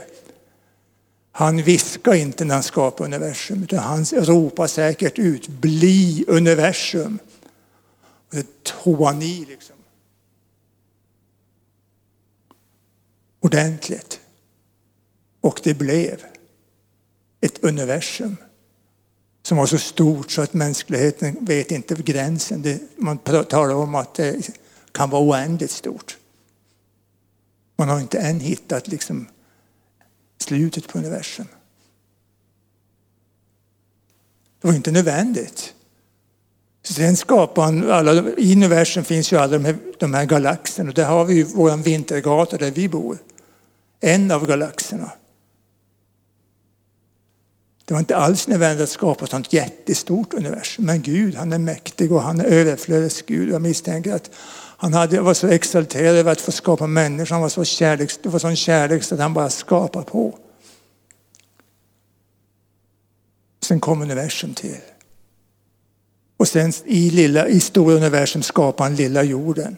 Han 1.31 1.63
viskar 1.63 2.13
inte 2.13 2.45
när 2.45 2.53
han 2.53 2.63
skapar 2.63 3.05
universum 3.05 3.63
utan 3.63 3.79
han 3.79 4.05
ropar 4.05 4.67
säkert 4.67 5.19
ut 5.19 5.47
bli 5.47 6.25
universum. 6.27 7.19
Och 8.29 8.35
det 8.35 8.63
tog 8.63 9.01
han 9.01 9.21
i 9.21 9.45
liksom. 9.49 9.75
Ordentligt. 13.39 14.19
Och 15.41 15.59
det 15.63 15.73
blev 15.73 16.23
ett 17.41 17.63
universum 17.63 18.37
som 19.49 19.57
var 19.57 19.65
så 19.65 19.77
stort 19.77 20.31
så 20.31 20.41
att 20.41 20.53
mänskligheten 20.53 21.37
vet 21.41 21.71
inte 21.71 21.95
gränsen. 21.95 22.61
Det, 22.61 22.81
man 22.95 23.17
talar 23.17 23.75
om 23.75 23.95
att 23.95 24.13
det 24.13 24.49
kan 24.91 25.09
vara 25.09 25.21
oändligt 25.21 25.71
stort. 25.71 26.17
Man 27.75 27.89
har 27.89 27.99
inte 27.99 28.19
än 28.19 28.39
hittat 28.39 28.87
liksom 28.87 29.27
slutet 30.37 30.87
på 30.87 30.97
universum. 30.97 31.47
Det 34.61 34.67
var 34.67 34.75
inte 34.75 34.91
nödvändigt. 34.91 35.73
Sen 36.83 37.17
skapade 37.17 37.67
han 37.67 37.91
alla, 37.91 38.29
i 38.37 38.53
universum 38.53 39.03
finns 39.03 39.33
ju 39.33 39.37
alla 39.37 39.57
de 39.57 39.65
här, 39.65 39.77
de 39.99 40.13
här 40.13 40.25
galaxerna 40.25 40.89
och 40.89 40.95
där 40.95 41.05
har 41.05 41.25
vi 41.25 41.33
ju 41.33 41.43
vår 41.43 41.77
vintergata 41.77 42.57
där 42.57 42.71
vi 42.71 42.89
bor. 42.89 43.17
En 43.99 44.31
av 44.31 44.47
galaxerna. 44.47 45.11
Det 47.89 47.93
var 47.93 47.99
inte 47.99 48.17
alls 48.17 48.47
nödvändigt 48.47 48.83
att 48.83 48.89
skapa 48.89 49.25
ett 49.25 49.31
sånt 49.31 49.53
jättestort 49.53 50.33
universum. 50.33 50.85
Men 50.85 51.01
Gud, 51.01 51.35
han 51.35 51.53
är 51.53 51.59
mäktig 51.59 52.11
och 52.11 52.21
han 52.21 52.39
är 52.39 52.45
överflödets 52.45 53.21
Gud. 53.21 53.49
Jag 53.49 53.61
misstänker 53.61 54.13
att 54.13 54.31
han 54.77 54.93
hade, 54.93 55.21
var 55.21 55.33
så 55.33 55.47
exalterad 55.47 56.15
över 56.15 56.31
att 56.31 56.41
få 56.41 56.51
skapa 56.51 56.87
människor. 56.87 57.33
Han 57.33 57.41
var 57.41 57.49
så 57.49 57.63
kärlek, 57.63 58.11
det 58.23 58.29
var 58.29 58.39
sån 58.39 58.55
kärlek 58.55 59.03
så 59.03 59.15
att 59.15 59.21
han 59.21 59.33
bara 59.33 59.49
skapade 59.49 60.05
på. 60.05 60.37
Sen 63.63 63.79
kom 63.79 64.01
universum 64.01 64.53
till. 64.53 64.81
Och 66.37 66.47
sen 66.47 66.73
i, 66.85 67.09
lilla, 67.09 67.47
i 67.47 67.59
stora 67.59 67.95
universum 67.95 68.43
skapade 68.43 68.89
han 68.89 68.95
lilla 68.95 69.23
jorden. 69.23 69.77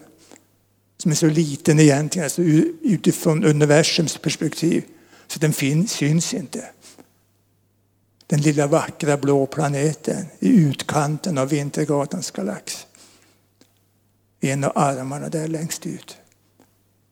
Som 0.97 1.11
är 1.11 1.15
så 1.15 1.27
liten 1.27 1.79
egentligen, 1.79 2.23
alltså 2.23 2.41
utifrån 2.41 3.43
universums 3.43 4.17
perspektiv. 4.17 4.83
Så 5.27 5.39
den 5.39 5.53
finns, 5.53 5.91
syns 5.91 6.33
inte. 6.33 6.65
Den 8.31 8.41
lilla 8.41 8.67
vackra 8.67 9.17
blå 9.17 9.45
planeten 9.45 10.25
i 10.39 10.49
utkanten 10.49 11.37
av 11.37 11.49
Vintergatans 11.49 12.31
galax 12.31 12.87
i 14.39 14.51
en 14.51 14.63
av 14.63 14.71
armarna 14.75 15.29
där 15.29 15.47
längst 15.47 15.85
ut. 15.85 16.17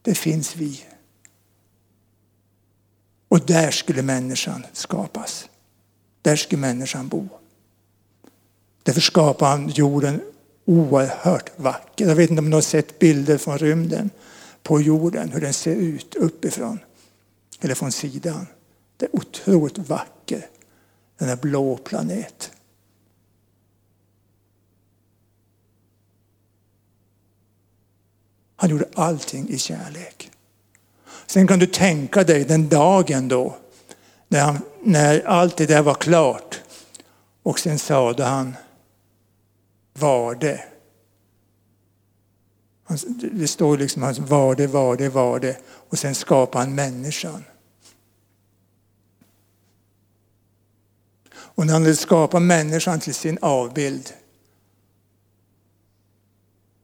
Det 0.02 0.16
finns 0.16 0.56
vi. 0.56 0.86
Och 3.28 3.46
där 3.46 3.72
skulle 3.72 4.02
människan 4.02 4.66
skapas. 4.74 5.50
Där 6.22 6.36
skulle 6.36 6.62
människan 6.62 7.08
bo. 7.08 7.28
Därför 8.84 9.02
skapade 9.02 9.52
han 9.52 9.70
jorden 9.70 10.22
oerhört 10.66 11.52
vacker. 11.56 12.08
Jag 12.08 12.16
vet 12.16 12.30
inte 12.30 12.40
om 12.40 12.50
ni 12.50 12.56
har 12.56 12.62
sett 12.62 13.00
bilder 13.00 13.38
från 13.38 13.58
rymden 13.58 14.10
på 14.64 14.82
jorden, 14.82 15.32
hur 15.32 15.42
den 15.42 15.54
ser 15.54 15.76
ut 15.76 16.16
uppifrån 16.16 16.80
eller 17.60 17.76
från 17.76 17.92
sidan. 17.92 18.48
Det 18.98 19.06
är 19.06 19.16
otroligt 19.16 19.78
vacker, 19.78 20.46
den 21.20 21.38
blå 21.38 21.78
planet. 21.78 22.52
Han 28.56 28.70
gjorde 28.70 28.86
allting 28.94 29.50
i 29.50 29.58
kärlek. 29.58 30.32
Sen 31.28 31.48
kan 31.48 31.60
du 31.60 31.66
tänka 31.66 32.24
dig 32.24 32.46
den 32.46 32.70
dagen 32.70 33.28
då 33.28 33.58
när, 34.28 34.42
han, 34.42 34.60
när 34.84 35.28
allt 35.28 35.58
det 35.58 35.66
där 35.66 35.82
var 35.82 35.94
klart. 35.94 36.62
Och 37.44 37.60
sen 37.60 37.80
sade 37.80 38.24
han, 38.24 38.56
var 39.94 40.36
det. 40.36 40.64
Det 43.32 43.48
står 43.48 43.78
liksom 43.78 44.14
var 44.20 44.56
det, 44.56 44.68
var 44.68 44.98
det, 44.98 45.10
var 45.10 45.40
det. 45.40 45.58
Och 45.66 46.00
sen 46.00 46.16
skapade 46.16 46.64
han 46.64 46.76
människan. 46.76 47.44
Och 51.60 51.66
när 51.66 51.74
han 51.74 51.82
hade 51.82 51.96
skapat 51.96 52.42
människan 52.42 53.00
till 53.00 53.14
sin 53.14 53.38
avbild 53.42 54.14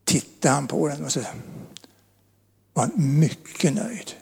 tittade 0.04 0.54
han 0.54 0.66
på 0.66 0.88
den 0.88 1.04
och 1.04 1.12
så 1.12 1.20
var 2.72 2.82
han 2.82 3.18
mycket 3.18 3.74
nöjd. 3.74 4.12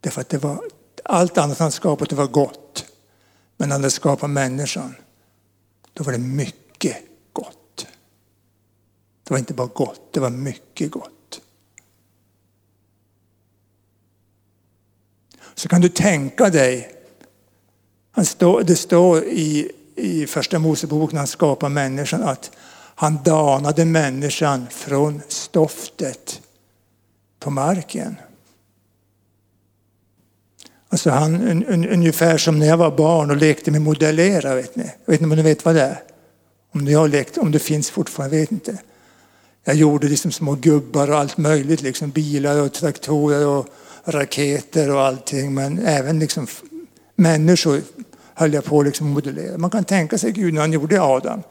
Därför 0.00 0.20
att 0.20 0.28
det 0.28 0.38
var, 0.38 0.60
allt 1.04 1.38
annat 1.38 1.58
han 1.58 1.72
skapat 1.72 2.10
det 2.10 2.16
var 2.16 2.26
gott. 2.26 2.86
Men 3.56 3.68
när 3.68 3.74
han 3.74 3.82
hade 3.82 3.90
skapat 3.90 4.30
människan, 4.30 4.94
då 5.92 6.04
var 6.04 6.12
det 6.12 6.18
mycket 6.18 6.96
gott. 7.32 7.86
Det 9.24 9.30
var 9.30 9.38
inte 9.38 9.54
bara 9.54 9.66
gott, 9.66 10.12
det 10.12 10.20
var 10.20 10.30
mycket 10.30 10.90
gott. 10.90 11.40
Så 15.54 15.68
kan 15.68 15.80
du 15.80 15.88
tänka 15.88 16.50
dig, 16.50 16.97
det 18.66 18.76
står 18.76 19.24
i, 19.24 19.70
i 19.96 20.26
första 20.26 20.58
Mosebok 20.58 21.12
när 21.12 21.18
han 21.18 21.26
skapar 21.26 21.68
människan 21.68 22.22
att 22.22 22.50
han 22.94 23.18
danade 23.24 23.84
människan 23.84 24.66
från 24.70 25.22
stoftet 25.28 26.40
på 27.40 27.50
marken. 27.50 28.16
Alltså 30.88 31.10
han, 31.10 31.34
un, 31.34 31.64
un, 31.66 31.88
ungefär 31.88 32.38
som 32.38 32.58
när 32.58 32.66
jag 32.66 32.76
var 32.76 32.96
barn 32.96 33.30
och 33.30 33.36
lekte 33.36 33.70
med 33.70 33.82
modellera. 33.82 34.54
Vet 34.54 34.76
ni. 34.76 34.84
Jag 35.04 35.12
vet 35.12 35.20
inte 35.20 35.30
om 35.30 35.36
ni 35.36 35.42
vet 35.42 35.64
vad 35.64 35.74
det 35.74 35.82
är? 35.82 36.02
Om 36.74 36.84
det, 36.84 36.92
har 36.92 37.08
lekt, 37.08 37.38
om 37.38 37.52
det 37.52 37.58
finns 37.58 37.90
fortfarande, 37.90 38.36
jag 38.36 38.40
vet 38.40 38.52
inte. 38.52 38.78
Jag 39.64 39.76
gjorde 39.76 40.08
liksom 40.08 40.32
små 40.32 40.54
gubbar 40.54 41.10
och 41.10 41.18
allt 41.18 41.36
möjligt, 41.36 41.82
liksom 41.82 42.10
bilar 42.10 42.62
och 42.62 42.72
traktorer 42.72 43.46
och 43.46 43.66
raketer 44.04 44.90
och 44.90 45.00
allting. 45.00 45.54
Men 45.54 45.78
även 45.78 46.18
liksom 46.18 46.46
människor 47.18 47.82
höll 48.34 48.52
jag 48.52 48.64
på 48.64 48.82
liksom 48.82 49.06
modellera. 49.06 49.58
Man 49.58 49.70
kan 49.70 49.84
tänka 49.84 50.18
sig 50.18 50.32
Gud 50.32 50.54
när 50.54 50.60
han 50.60 50.72
gjorde 50.72 51.02
Adam. 51.02 51.42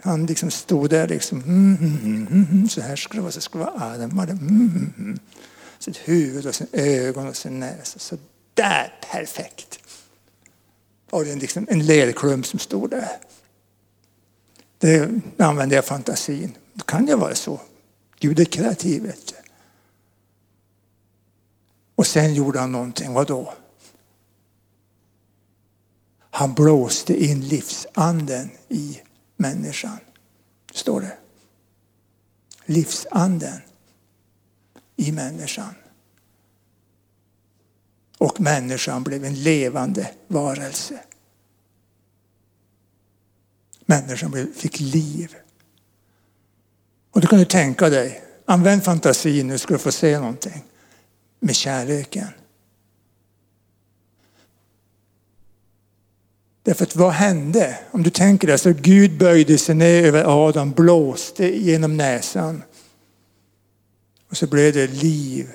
Han 0.00 0.26
liksom 0.26 0.50
stod 0.50 0.90
där 0.90 1.08
liksom, 1.08 1.42
mm, 1.42 1.76
mm, 1.80 2.26
mm, 2.50 2.68
så 2.68 2.80
här 2.80 2.96
skulle 2.96 3.18
det 3.18 3.22
vara, 3.22 3.32
så 3.32 3.40
skulle 3.40 3.64
det 3.64 3.70
vara 3.70 3.92
Adam. 3.92 4.18
Mm, 4.18 5.18
sitt 5.78 5.96
huvud 5.96 6.46
och 6.46 6.54
sin 6.54 6.66
ögon 6.72 7.28
och 7.28 7.36
sin 7.36 7.60
näsa. 7.60 7.98
Så 7.98 8.16
där, 8.54 8.94
perfekt. 9.12 9.78
Och 11.10 11.24
det 11.24 11.32
är 11.32 11.36
liksom 11.36 11.66
en 11.70 11.86
lerklump 11.86 12.46
som 12.46 12.58
stod 12.58 12.90
där. 12.90 13.08
Det 14.78 15.10
använder 15.38 15.76
jag 15.76 15.84
fantasin. 15.84 16.52
Det 16.72 16.86
kan 16.86 17.06
ju 17.06 17.16
vara 17.16 17.34
så. 17.34 17.60
Gud 18.18 18.40
är 18.40 18.44
kreativ, 18.44 19.02
vet 19.02 19.26
du. 19.26 19.34
Och 21.94 22.06
sen 22.06 22.34
gjorde 22.34 22.60
han 22.60 22.72
någonting, 22.72 23.12
vad 23.12 23.26
då? 23.26 23.54
Han 26.34 26.54
blåste 26.54 27.24
in 27.24 27.40
livsanden 27.40 28.50
i 28.68 29.00
människan, 29.36 29.98
står 30.72 31.00
det. 31.00 31.16
Livsanden 32.64 33.60
i 34.96 35.12
människan. 35.12 35.74
Och 38.18 38.40
människan 38.40 39.02
blev 39.02 39.24
en 39.24 39.42
levande 39.42 40.10
varelse. 40.28 41.00
Människan 43.86 44.52
fick 44.54 44.80
liv. 44.80 45.34
Och 47.10 47.20
du 47.20 47.26
kan 47.26 47.38
du 47.38 47.44
tänka 47.44 47.88
dig, 47.88 48.24
använd 48.44 48.84
fantasin 48.84 49.46
nu 49.46 49.58
ska 49.58 49.74
du 49.74 49.78
få 49.78 49.92
se 49.92 50.18
någonting 50.18 50.64
med 51.40 51.56
kärleken. 51.56 52.28
Därför 56.64 56.84
att 56.84 56.96
vad 56.96 57.12
hände? 57.12 57.78
Om 57.90 58.02
du 58.02 58.10
tänker 58.10 58.48
dig, 58.48 58.58
så 58.58 58.72
Gud 58.72 59.18
böjde 59.18 59.58
sig 59.58 59.74
ner 59.74 60.04
över 60.04 60.46
Adam, 60.46 60.70
blåste 60.70 61.56
genom 61.58 61.96
näsan. 61.96 62.62
Och 64.30 64.36
så 64.36 64.46
blev 64.46 64.72
det 64.72 64.86
liv. 64.86 65.50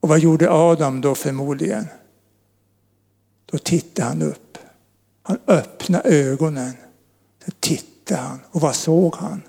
Och 0.00 0.08
vad 0.08 0.18
gjorde 0.18 0.50
Adam 0.50 1.00
då 1.00 1.14
förmodligen? 1.14 1.86
Då 3.46 3.58
tittade 3.58 4.08
han 4.08 4.22
upp. 4.22 4.58
Han 5.22 5.38
öppnade 5.46 6.08
ögonen. 6.08 6.72
Då 7.46 7.52
tittade 7.60 8.20
han. 8.20 8.40
Och 8.50 8.60
vad 8.60 8.76
såg 8.76 9.14
han? 9.16 9.42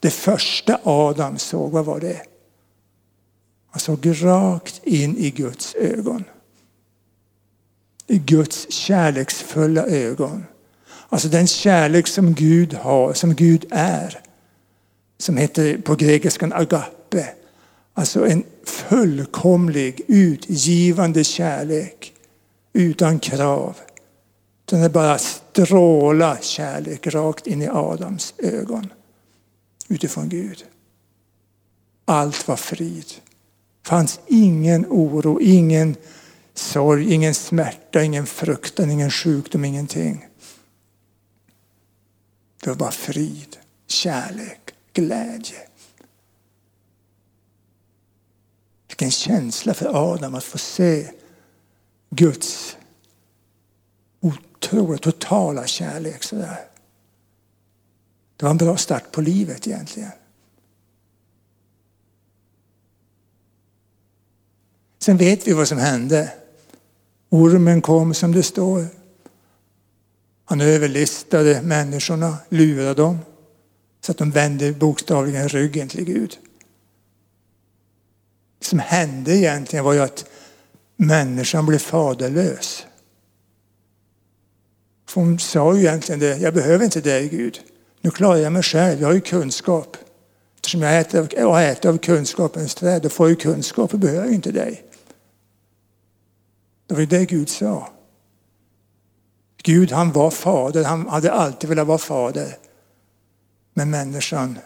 Det 0.00 0.10
första 0.10 0.80
Adam 0.84 1.38
såg, 1.38 1.70
vad 1.70 1.84
var 1.84 2.00
det? 2.00 2.22
Han 3.70 3.80
såg 3.80 4.24
rakt 4.24 4.80
in 4.84 5.16
i 5.16 5.30
Guds 5.30 5.74
ögon. 5.74 6.24
I 8.12 8.18
Guds 8.18 8.72
kärleksfulla 8.72 9.86
ögon. 9.86 10.44
Alltså 11.08 11.28
den 11.28 11.46
kärlek 11.46 12.06
som 12.06 12.34
Gud 12.34 12.74
har, 12.74 13.12
som 13.12 13.34
Gud 13.34 13.66
är. 13.70 14.20
Som 15.18 15.36
heter 15.36 15.78
på 15.78 15.94
grekiskan 15.94 16.52
agape. 16.52 17.28
Alltså 17.94 18.26
en 18.26 18.44
fullkomlig, 18.64 20.00
utgivande 20.08 21.24
kärlek 21.24 22.12
utan 22.72 23.18
krav. 23.18 23.76
Den 24.64 24.82
är 24.82 24.88
bara 24.88 25.18
stråla 25.18 26.38
kärlek 26.40 27.06
rakt 27.06 27.46
in 27.46 27.62
i 27.62 27.68
Adams 27.68 28.34
ögon 28.38 28.92
utifrån 29.88 30.28
Gud. 30.28 30.64
Allt 32.04 32.48
var 32.48 32.56
frid. 32.56 33.06
Det 33.82 33.88
fanns 33.88 34.20
ingen 34.26 34.86
oro, 34.86 35.40
ingen 35.40 35.96
sorg, 36.54 37.12
ingen 37.12 37.34
smärta, 37.34 38.02
ingen 38.02 38.26
fruktan, 38.26 38.90
ingen 38.90 39.10
sjukdom, 39.10 39.64
ingenting. 39.64 40.28
Det 42.62 42.70
var 42.70 42.76
bara 42.76 42.90
frid, 42.90 43.56
kärlek, 43.86 44.74
glädje. 44.92 45.68
Vilken 48.88 49.10
känsla 49.10 49.74
för 49.74 50.12
Adam 50.12 50.34
att 50.34 50.44
få 50.44 50.58
se 50.58 51.10
Guds 52.10 52.76
otroliga, 54.20 54.98
totala 54.98 55.66
kärlek. 55.66 56.22
Sådär. 56.22 56.60
Det 58.36 58.44
var 58.44 58.50
en 58.50 58.56
bra 58.56 58.76
start 58.76 59.12
på 59.12 59.20
livet 59.20 59.66
egentligen. 59.66 60.10
Sen 64.98 65.16
vet 65.16 65.46
vi 65.46 65.52
vad 65.52 65.68
som 65.68 65.78
hände. 65.78 66.32
Ormen 67.32 67.82
kom 67.82 68.14
som 68.14 68.32
det 68.32 68.42
står. 68.42 68.86
Han 70.44 70.60
överlistade 70.60 71.62
människorna, 71.62 72.36
lurade 72.48 72.94
dem 72.94 73.18
så 74.00 74.12
att 74.12 74.18
de 74.18 74.30
vände 74.30 74.72
bokstavligen 74.72 75.48
ryggen 75.48 75.88
till 75.88 76.04
Gud. 76.04 76.38
Det 78.58 78.64
som 78.64 78.78
hände 78.78 79.36
egentligen 79.36 79.84
var 79.84 79.92
ju 79.92 80.00
att 80.00 80.24
människan 80.96 81.66
blev 81.66 81.78
faderlös. 81.78 82.86
För 85.08 85.20
hon 85.20 85.38
sa 85.38 85.74
ju 85.74 85.80
egentligen 85.80 86.20
det, 86.20 86.36
jag 86.36 86.54
behöver 86.54 86.84
inte 86.84 87.00
dig 87.00 87.28
Gud. 87.28 87.60
Nu 88.00 88.10
klarar 88.10 88.36
jag 88.36 88.52
mig 88.52 88.62
själv, 88.62 89.00
jag 89.00 89.08
har 89.08 89.14
ju 89.14 89.20
kunskap. 89.20 89.96
Eftersom 90.56 90.82
jag 90.82 91.00
äter, 91.00 91.28
jag 91.36 91.70
äter 91.70 91.90
av 91.90 91.98
kunskapens 91.98 92.74
träd, 92.74 93.02
då 93.02 93.08
får 93.08 93.26
jag 93.26 93.30
ju 93.30 93.36
kunskap 93.36 93.92
och 93.92 93.98
behöver 93.98 94.32
inte 94.32 94.50
dig. 94.50 94.91
Det 96.92 96.96
var 96.96 97.00
ju 97.00 97.06
det 97.06 97.26
Gud 97.26 97.48
sa. 97.48 97.88
Gud 99.62 99.92
han 99.92 100.12
var 100.12 100.30
fader, 100.30 100.84
han 100.84 101.08
hade 101.08 101.32
alltid 101.32 101.68
velat 101.68 101.86
vara 101.86 101.98
fader. 101.98 102.56
Men 103.74 103.90
människan 103.90 104.58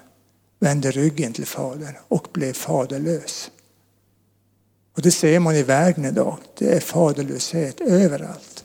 vände 0.58 0.90
ryggen 0.90 1.32
till 1.32 1.46
fadern 1.46 1.94
och 2.08 2.28
blev 2.32 2.52
faderlös. 2.52 3.50
Och 4.94 5.02
det 5.02 5.10
ser 5.10 5.40
man 5.40 5.56
i 5.56 5.62
världen 5.62 6.04
idag. 6.04 6.38
Det 6.58 6.76
är 6.76 6.80
faderlöshet 6.80 7.80
överallt. 7.80 8.64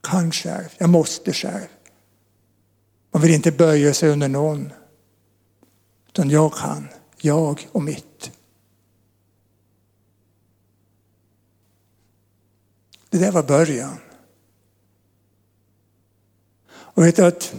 Kan 0.00 0.32
själv, 0.32 0.68
jag 0.78 0.90
måste 0.90 1.32
själv. 1.32 1.68
Man 3.10 3.22
vill 3.22 3.34
inte 3.34 3.52
böja 3.52 3.94
sig 3.94 4.08
under 4.08 4.28
någon. 4.28 4.72
Utan 6.08 6.30
jag 6.30 6.54
kan, 6.54 6.88
jag 7.16 7.68
och 7.72 7.82
mitt. 7.82 8.05
Det 13.10 13.18
där 13.18 13.32
var 13.32 13.42
början. 13.42 13.98
Och 16.68 17.04
vet 17.04 17.16
du 17.16 17.24
att 17.24 17.54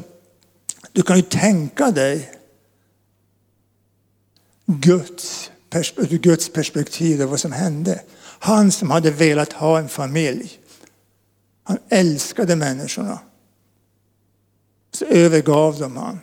du 0.91 1.01
kan 1.01 1.17
ju 1.17 1.23
tänka 1.23 1.91
dig 1.91 2.31
Guds, 4.65 5.51
Guds 6.09 6.49
perspektiv 6.49 7.21
och 7.21 7.29
vad 7.29 7.39
som 7.39 7.51
hände. 7.51 8.01
Han 8.39 8.71
som 8.71 8.91
hade 8.91 9.11
velat 9.11 9.53
ha 9.53 9.79
en 9.79 9.89
familj. 9.89 10.59
Han 11.63 11.77
älskade 11.89 12.55
människorna. 12.55 13.19
Så 14.91 15.05
övergav 15.05 15.79
de 15.79 15.97
han. 15.97 16.19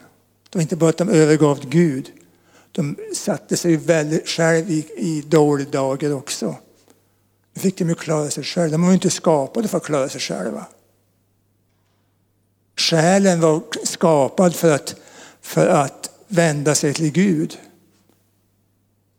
Det 0.50 0.58
var 0.58 0.62
inte 0.62 0.76
bara 0.76 0.90
att 0.90 0.98
de 0.98 1.08
övergav 1.08 1.68
Gud. 1.68 2.12
De 2.72 2.96
satte 3.14 3.56
sig 3.56 3.76
väldigt 3.76 4.28
själv 4.28 4.70
i, 4.70 4.86
i 4.96 5.22
dåliga 5.26 5.70
dagar 5.70 6.10
också. 6.10 6.56
Nu 7.54 7.60
fick 7.60 7.78
de 7.78 7.88
ju 7.88 7.94
klara 7.94 8.30
sig 8.30 8.44
själva. 8.44 8.72
De 8.72 8.82
var 8.82 8.88
ju 8.88 8.94
inte 8.94 9.10
skapade 9.10 9.68
för 9.68 9.76
att 9.76 9.84
klara 9.84 10.08
sig 10.08 10.20
själva. 10.20 10.66
Själen 12.76 13.40
var 13.40 13.62
skapad 13.84 14.54
för 14.54 14.74
att, 14.74 14.96
för 15.40 15.66
att 15.66 16.10
vända 16.28 16.74
sig 16.74 16.94
till 16.94 17.12
Gud. 17.12 17.58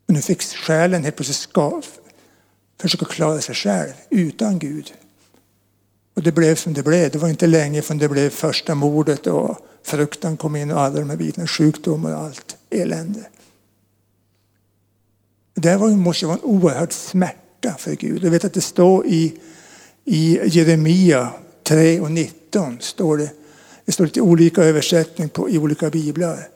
Men 0.06 0.16
nu 0.16 0.22
fick 0.22 0.42
själen 0.42 1.04
helt 1.04 1.16
plötsligt 1.16 1.36
ska, 1.36 1.82
försöka 2.80 3.04
klara 3.04 3.40
sig 3.40 3.54
själv 3.54 3.92
utan 4.10 4.58
Gud. 4.58 4.94
Och 6.14 6.22
det 6.22 6.32
blev 6.32 6.54
som 6.54 6.74
det 6.74 6.82
blev. 6.82 7.10
Det 7.10 7.18
var 7.18 7.28
inte 7.28 7.46
länge 7.46 7.82
från 7.82 7.98
det 7.98 8.08
blev 8.08 8.30
första 8.30 8.74
mordet 8.74 9.26
och 9.26 9.58
fruktan 9.82 10.36
kom 10.36 10.56
in 10.56 10.70
och 10.70 10.80
alla 10.80 11.00
de 11.00 11.10
här 11.10 11.16
bitarna, 11.16 11.46
sjukdomar 11.46 12.14
och 12.14 12.20
allt 12.20 12.56
elände. 12.70 13.28
Det 15.54 15.76
var, 15.76 15.88
måste 15.88 16.26
vara 16.26 16.36
en 16.36 16.44
oerhörd 16.44 16.92
smärta 16.92 17.45
för 17.78 17.94
Gud. 17.94 18.24
Jag 18.24 18.30
vet 18.30 18.44
att 18.44 18.52
det 18.52 18.60
står 18.60 19.06
i, 19.06 19.34
i 20.04 20.40
Jeremia 20.44 21.32
3 21.62 22.00
och 22.00 22.10
19. 22.10 22.80
Står 22.80 23.16
det, 23.16 23.30
det 23.84 23.92
står 23.92 24.04
lite 24.04 24.20
olika 24.20 24.62
översättning 24.62 25.28
på, 25.28 25.50
i 25.50 25.58
olika 25.58 25.90
biblar. 25.90 26.48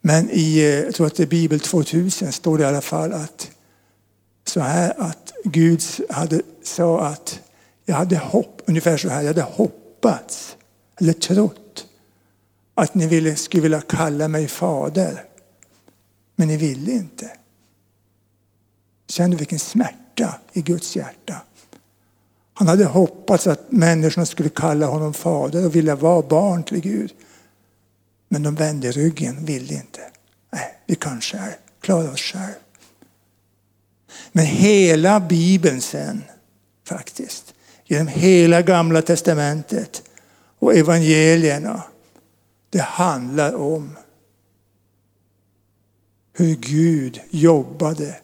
Men 0.00 0.30
i, 0.30 0.58
eh, 0.58 0.64
jag 0.64 0.94
tror 0.94 1.06
att 1.06 1.16
det 1.16 1.22
är 1.22 1.26
Bibel 1.26 1.60
2000 1.60 2.32
står 2.32 2.58
det 2.58 2.64
i 2.64 2.66
alla 2.66 2.80
fall 2.80 3.12
att 3.12 3.50
så 4.44 4.60
här 4.60 4.94
att 4.98 5.32
Gud 5.44 5.82
hade, 6.10 6.42
sa 6.62 7.00
att 7.00 7.40
jag 7.84 7.94
hade 7.94 8.16
hopp, 8.16 8.62
ungefär 8.66 8.96
så 8.96 9.08
här, 9.08 9.20
jag 9.20 9.28
hade 9.28 9.42
hoppats 9.42 10.56
eller 11.00 11.12
trott 11.12 11.86
att 12.74 12.94
ni 12.94 13.06
ville, 13.06 13.36
skulle 13.36 13.62
vilja 13.62 13.80
kalla 13.80 14.28
mig 14.28 14.48
fader. 14.48 15.24
Men 16.36 16.48
ni 16.48 16.56
ville 16.56 16.92
inte. 16.92 17.30
Känner 19.08 19.30
du 19.30 19.36
vilken 19.36 19.58
smärta 19.58 20.03
i 20.52 20.62
Guds 20.62 20.96
hjärta. 20.96 21.42
Han 22.54 22.68
hade 22.68 22.84
hoppats 22.84 23.46
att 23.46 23.72
människorna 23.72 24.26
skulle 24.26 24.48
kalla 24.48 24.86
honom 24.86 25.14
fader 25.14 25.66
och 25.66 25.76
vilja 25.76 25.96
vara 25.96 26.22
barn 26.22 26.62
till 26.62 26.80
Gud. 26.80 27.12
Men 28.28 28.42
de 28.42 28.54
vände 28.54 28.92
ryggen, 28.92 29.44
ville 29.44 29.74
inte. 29.74 30.00
Nej, 30.52 30.78
vi 30.86 30.94
kan 30.94 31.20
själv, 31.20 31.52
klara 31.80 32.10
oss 32.10 32.20
själv. 32.20 32.54
Men 34.32 34.44
hela 34.44 35.20
Bibeln 35.20 35.80
sen, 35.80 36.22
faktiskt, 36.88 37.54
genom 37.84 38.06
hela 38.06 38.62
gamla 38.62 39.02
testamentet 39.02 40.02
och 40.58 40.74
evangelierna, 40.74 41.82
det 42.70 42.80
handlar 42.80 43.54
om 43.54 43.96
hur 46.32 46.54
Gud 46.54 47.20
jobbade 47.30 48.16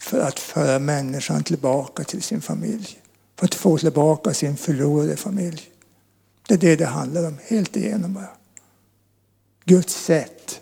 för 0.00 0.20
att 0.20 0.38
föra 0.38 0.78
människan 0.78 1.44
tillbaka 1.44 2.04
till 2.04 2.22
sin 2.22 2.40
familj. 2.40 3.00
För 3.36 3.44
att 3.44 3.54
få 3.54 3.78
tillbaka 3.78 4.34
sin 4.34 4.56
förlorade 4.56 5.16
familj. 5.16 5.62
Det 6.48 6.54
är 6.54 6.58
det 6.58 6.76
det 6.76 6.86
handlar 6.86 7.26
om, 7.26 7.38
helt 7.46 7.76
igenom 7.76 8.14
bara. 8.14 8.28
Guds 9.64 10.04
sätt 10.04 10.60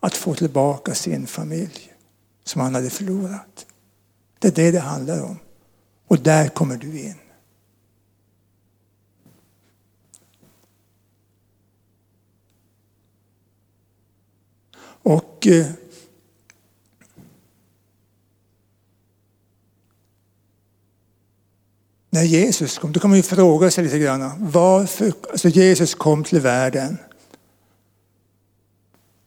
att 0.00 0.16
få 0.16 0.34
tillbaka 0.34 0.94
sin 0.94 1.26
familj 1.26 1.92
som 2.44 2.60
han 2.60 2.74
hade 2.74 2.90
förlorat. 2.90 3.66
Det 4.38 4.48
är 4.48 4.52
det 4.52 4.70
det 4.70 4.80
handlar 4.80 5.22
om. 5.22 5.38
Och 6.06 6.18
där 6.18 6.48
kommer 6.48 6.76
du 6.76 7.00
in. 7.00 7.14
Och 15.02 15.46
eh, 15.46 15.66
när 22.10 22.22
Jesus 22.22 22.78
kom, 22.78 22.92
då 22.92 23.00
kan 23.00 23.10
man 23.10 23.16
ju 23.16 23.22
fråga 23.22 23.70
sig 23.70 23.84
lite 23.84 23.98
grann 23.98 24.32
varför 24.38 25.12
alltså 25.30 25.48
Jesus 25.48 25.94
kom 25.94 26.24
till 26.24 26.40
världen. 26.40 26.98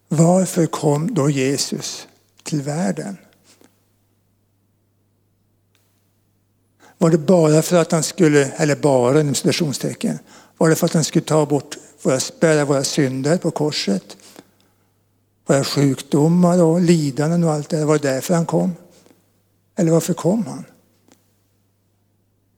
Varför 0.08 0.65
kom 0.65 1.13
då 1.13 1.30
Jesus 1.30 2.08
till 2.43 2.62
världen? 2.62 3.17
Var 6.98 7.10
det 7.10 7.17
bara 7.17 7.62
för 7.62 7.78
att 7.78 7.91
han 7.91 8.04
skulle, 8.04 8.46
eller 8.46 8.76
bara 8.76 9.22
inom 9.22 9.36
citationstecken, 9.36 10.19
var 10.58 10.69
det 10.69 10.76
för 10.76 10.86
att 10.86 10.93
han 10.93 11.04
skulle 11.04 11.26
ta 11.26 11.46
bort 11.46 11.78
våra, 12.02 12.19
bära 12.39 12.65
våra 12.65 12.84
synder 12.84 13.38
på 13.38 13.52
korset? 13.52 14.17
Våra 15.46 15.63
sjukdomar 15.63 16.63
och 16.63 16.82
lidanden 16.82 17.43
och 17.43 17.52
allt 17.52 17.69
det 17.69 17.86
Var 17.86 18.00
det 18.00 18.12
därför 18.12 18.34
han 18.34 18.46
kom? 18.46 18.76
Eller 19.76 19.91
varför 19.91 20.13
kom 20.13 20.46
han? 20.46 20.65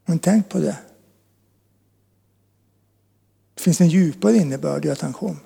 Men 0.05 0.19
tänk 0.19 0.49
på 0.49 0.57
det. 0.57 0.77
Det 3.55 3.61
finns 3.61 3.81
en 3.81 3.89
djupare 3.89 4.37
innebörd 4.37 4.85
i 4.85 4.89
att 4.89 5.01
han 5.01 5.13
kom. 5.13 5.39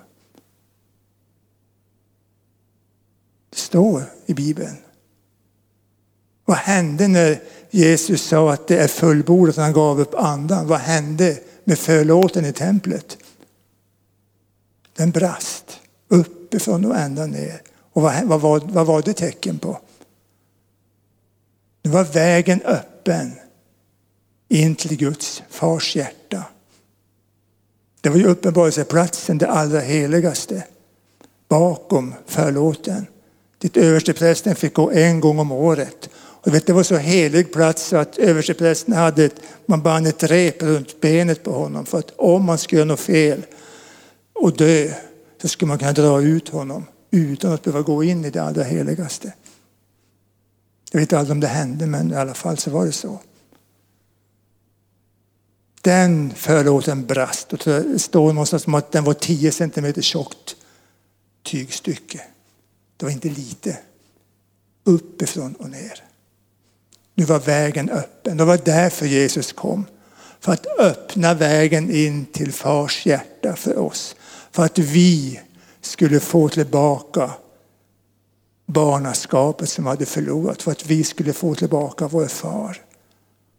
Det 3.50 3.58
står 3.58 4.02
i 4.26 4.34
Bibeln. 4.34 4.76
Vad 6.44 6.56
hände 6.56 7.08
när 7.08 7.42
Jesus 7.70 8.22
sa 8.22 8.52
att 8.52 8.68
det 8.68 8.78
är 8.78 8.88
fullbordat 8.88 9.56
och 9.56 9.62
han 9.62 9.72
gav 9.72 10.00
upp 10.00 10.14
andan? 10.14 10.66
Vad 10.66 10.80
hände 10.80 11.38
med 11.64 11.78
förlåten 11.78 12.44
i 12.44 12.52
templet? 12.52 13.18
Den 14.96 15.10
brast 15.10 15.80
uppifrån 16.08 16.84
och 16.84 16.96
ända 16.96 17.26
ner. 17.26 17.62
Och 17.92 18.02
vad, 18.02 18.24
vad, 18.24 18.40
vad, 18.40 18.70
vad 18.70 18.86
var 18.86 19.02
det 19.02 19.12
tecken 19.12 19.58
på? 19.58 19.80
Nu 21.82 21.90
var 21.90 22.04
vägen 22.04 22.62
öppen 22.62 23.32
in 24.50 24.74
till 24.74 24.96
Guds 24.96 25.42
fars 25.50 25.96
hjärta. 25.96 26.44
Det 28.00 28.08
var 28.08 28.16
ju 28.16 28.24
uppenbarelseplatsen, 28.24 29.38
det 29.38 29.48
allra 29.48 29.80
heligaste, 29.80 30.64
bakom 31.48 32.14
förlåten. 32.26 33.06
Dit 33.58 33.76
översteprästen 33.76 34.54
fick 34.54 34.74
gå 34.74 34.90
en 34.90 35.20
gång 35.20 35.38
om 35.38 35.52
året. 35.52 36.10
Och 36.14 36.54
vet, 36.54 36.66
det 36.66 36.72
var 36.72 36.82
så 36.82 36.96
helig 36.96 37.52
plats 37.52 37.92
att 37.92 38.18
översteprästen 38.18 38.94
hade 38.94 39.24
ett, 39.24 39.34
man 39.66 39.82
band 39.82 40.06
ett 40.06 40.22
rep 40.22 40.62
runt 40.62 41.00
benet 41.00 41.42
på 41.42 41.52
honom 41.52 41.86
för 41.86 41.98
att 41.98 42.12
om 42.16 42.44
man 42.44 42.58
skulle 42.58 42.78
göra 42.78 42.88
något 42.88 43.00
fel 43.00 43.42
och 44.32 44.56
dö 44.56 44.90
så 45.42 45.48
skulle 45.48 45.68
man 45.68 45.78
kunna 45.78 45.92
dra 45.92 46.22
ut 46.22 46.48
honom 46.48 46.86
utan 47.10 47.52
att 47.52 47.62
behöva 47.62 47.82
gå 47.82 48.04
in 48.04 48.24
i 48.24 48.30
det 48.30 48.42
allra 48.42 48.62
heligaste. 48.62 49.32
Jag 50.92 51.00
vet 51.00 51.12
aldrig 51.12 51.32
om 51.32 51.40
det 51.40 51.46
hände 51.46 51.86
men 51.86 52.12
i 52.12 52.16
alla 52.16 52.34
fall 52.34 52.58
så 52.58 52.70
var 52.70 52.86
det 52.86 52.92
så. 52.92 53.18
Den 55.82 56.32
förlåten 56.36 57.06
brast 57.06 57.52
och 57.52 57.60
det 57.64 57.98
står 57.98 58.32
någonstans 58.32 58.66
om 58.66 58.74
att 58.74 58.92
den 58.92 59.04
var 59.04 59.14
10 59.14 59.52
centimeter 59.52 60.02
tjockt 60.02 60.56
tygstycke. 61.42 62.20
Det 62.96 63.04
var 63.04 63.12
inte 63.12 63.28
lite. 63.28 63.78
Uppifrån 64.84 65.54
och 65.54 65.70
ner. 65.70 66.04
Nu 67.14 67.24
var 67.24 67.38
vägen 67.38 67.90
öppen. 67.90 68.36
Det 68.36 68.44
var 68.44 68.60
därför 68.64 69.06
Jesus 69.06 69.52
kom. 69.52 69.86
För 70.40 70.52
att 70.52 70.66
öppna 70.78 71.34
vägen 71.34 71.90
in 71.90 72.26
till 72.26 72.52
fars 72.52 73.06
hjärta 73.06 73.56
för 73.56 73.78
oss. 73.78 74.16
För 74.52 74.64
att 74.64 74.78
vi 74.78 75.40
skulle 75.80 76.20
få 76.20 76.48
tillbaka 76.48 77.30
barnaskapet 78.66 79.68
som 79.68 79.86
hade 79.86 80.06
förlorat. 80.06 80.62
För 80.62 80.72
att 80.72 80.86
vi 80.86 81.04
skulle 81.04 81.32
få 81.32 81.54
tillbaka 81.54 82.08
vår 82.08 82.26
far. 82.26 82.82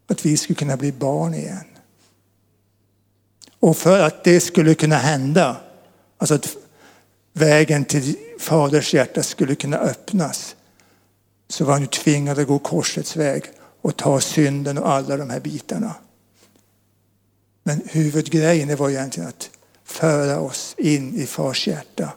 Att 0.06 0.26
vi 0.26 0.36
skulle 0.36 0.56
kunna 0.56 0.76
bli 0.76 0.92
barn 0.92 1.34
igen. 1.34 1.64
Och 3.62 3.76
för 3.76 4.00
att 4.00 4.24
det 4.24 4.40
skulle 4.40 4.74
kunna 4.74 4.96
hända, 4.96 5.56
alltså 6.18 6.34
att 6.34 6.56
vägen 7.32 7.84
till 7.84 8.16
faders 8.38 8.94
hjärta 8.94 9.22
skulle 9.22 9.54
kunna 9.54 9.78
öppnas, 9.78 10.56
så 11.48 11.64
var 11.64 11.72
han 11.72 11.86
tvingad 11.86 12.38
att 12.38 12.46
gå 12.46 12.58
korsets 12.58 13.16
väg 13.16 13.44
och 13.80 13.96
ta 13.96 14.20
synden 14.20 14.78
och 14.78 14.90
alla 14.90 15.16
de 15.16 15.30
här 15.30 15.40
bitarna. 15.40 15.94
Men 17.62 17.82
huvudgrejen 17.86 18.76
var 18.76 18.90
egentligen 18.90 19.28
att 19.28 19.50
föra 19.84 20.40
oss 20.40 20.74
in 20.78 21.14
i 21.14 21.26
fars 21.26 21.68
hjärta. 21.68 22.12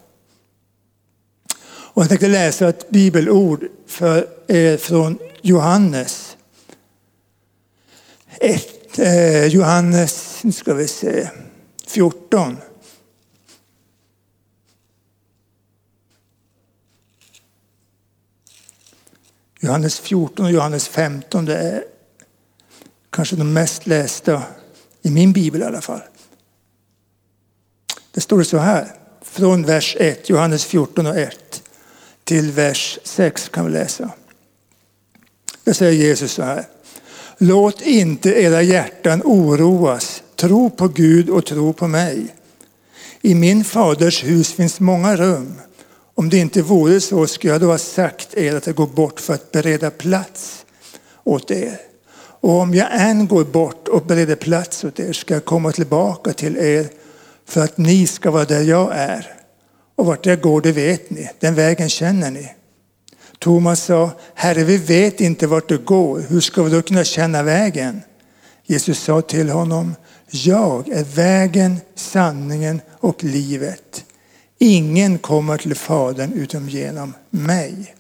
Och 1.67 2.01
jag 2.01 2.09
tänkte 2.09 2.27
läsa 2.27 2.69
ett 2.69 2.89
bibelord 2.89 3.67
för 3.87 4.27
er 4.47 4.77
från 4.77 5.19
Johannes. 5.41 6.37
1 8.39 8.84
eh, 8.99 9.45
Johannes, 9.45 10.43
nu 10.43 10.51
ska 10.51 10.73
vi 10.73 10.87
se, 10.87 11.29
14. 11.87 12.57
Johannes 19.59 19.99
14 19.99 20.45
och 20.45 20.51
Johannes 20.51 20.87
15 20.87 21.45
det 21.45 21.57
är 21.57 21.83
kanske 23.09 23.35
de 23.35 23.53
mest 23.53 23.87
lästa 23.87 24.43
i 25.01 25.09
min 25.11 25.33
bibel 25.33 25.61
i 25.61 25.65
alla 25.65 25.81
fall. 25.81 26.01
Det 28.11 28.21
står 28.21 28.43
så 28.43 28.57
här, 28.57 28.95
från 29.21 29.63
vers 29.63 29.95
1, 29.99 30.29
Johannes 30.29 30.65
14 30.65 31.05
och 31.05 31.17
1 31.17 31.63
till 32.23 32.51
vers 32.51 32.99
6 33.03 33.49
kan 33.49 33.65
vi 33.65 33.71
läsa. 33.71 34.09
Där 35.63 35.73
säger 35.73 35.91
Jesus 35.91 36.31
så 36.31 36.43
här. 36.43 36.65
Låt 37.37 37.81
inte 37.81 38.29
era 38.29 38.61
hjärtan 38.61 39.21
oroas. 39.25 40.23
Tro 40.35 40.69
på 40.69 40.87
Gud 40.87 41.29
och 41.29 41.45
tro 41.45 41.73
på 41.73 41.87
mig. 41.87 42.25
I 43.21 43.35
min 43.35 43.63
faders 43.63 44.23
hus 44.23 44.53
finns 44.53 44.79
många 44.79 45.15
rum. 45.15 45.53
Om 46.15 46.29
det 46.29 46.37
inte 46.37 46.61
vore 46.61 47.01
så 47.01 47.27
skulle 47.27 47.53
jag 47.53 47.61
då 47.61 47.67
ha 47.67 47.77
sagt 47.77 48.33
er 48.33 48.55
att 48.55 48.67
jag 48.67 48.75
går 48.75 48.87
bort 48.87 49.19
för 49.19 49.33
att 49.33 49.51
bereda 49.51 49.91
plats 49.91 50.65
åt 51.23 51.51
er. 51.51 51.79
Och 52.17 52.59
om 52.59 52.73
jag 52.73 52.87
än 52.91 53.27
går 53.27 53.43
bort 53.43 53.87
och 53.87 54.05
bereder 54.05 54.35
plats 54.35 54.83
åt 54.83 54.99
er 54.99 55.13
ska 55.13 55.33
jag 55.33 55.45
komma 55.45 55.71
tillbaka 55.71 56.33
till 56.33 56.57
er 56.57 56.87
för 57.45 57.63
att 57.63 57.77
ni 57.77 58.07
ska 58.07 58.31
vara 58.31 58.45
där 58.45 58.61
jag 58.61 58.95
är. 58.95 59.33
Och 59.95 60.05
vart 60.05 60.25
jag 60.25 60.41
går 60.41 60.61
det 60.61 60.71
vet 60.71 61.09
ni, 61.09 61.29
den 61.39 61.55
vägen 61.55 61.89
känner 61.89 62.31
ni. 62.31 62.51
Thomas 63.45 63.83
sa, 63.83 64.11
Herre 64.33 64.63
vi 64.63 64.77
vet 64.77 65.21
inte 65.21 65.47
vart 65.47 65.69
du 65.69 65.77
går, 65.77 66.19
hur 66.19 66.41
ska 66.41 66.63
vi 66.63 66.71
då 66.71 66.81
kunna 66.81 67.03
känna 67.03 67.43
vägen? 67.43 68.01
Jesus 68.63 68.99
sa 68.99 69.21
till 69.21 69.49
honom, 69.49 69.95
jag 70.29 70.89
är 70.89 71.03
vägen, 71.03 71.77
sanningen 71.95 72.81
och 72.91 73.23
livet. 73.23 74.05
Ingen 74.59 75.17
kommer 75.17 75.57
till 75.57 75.75
Fadern 75.75 76.33
utom 76.33 76.69
genom 76.69 77.13
mig. 77.29 77.95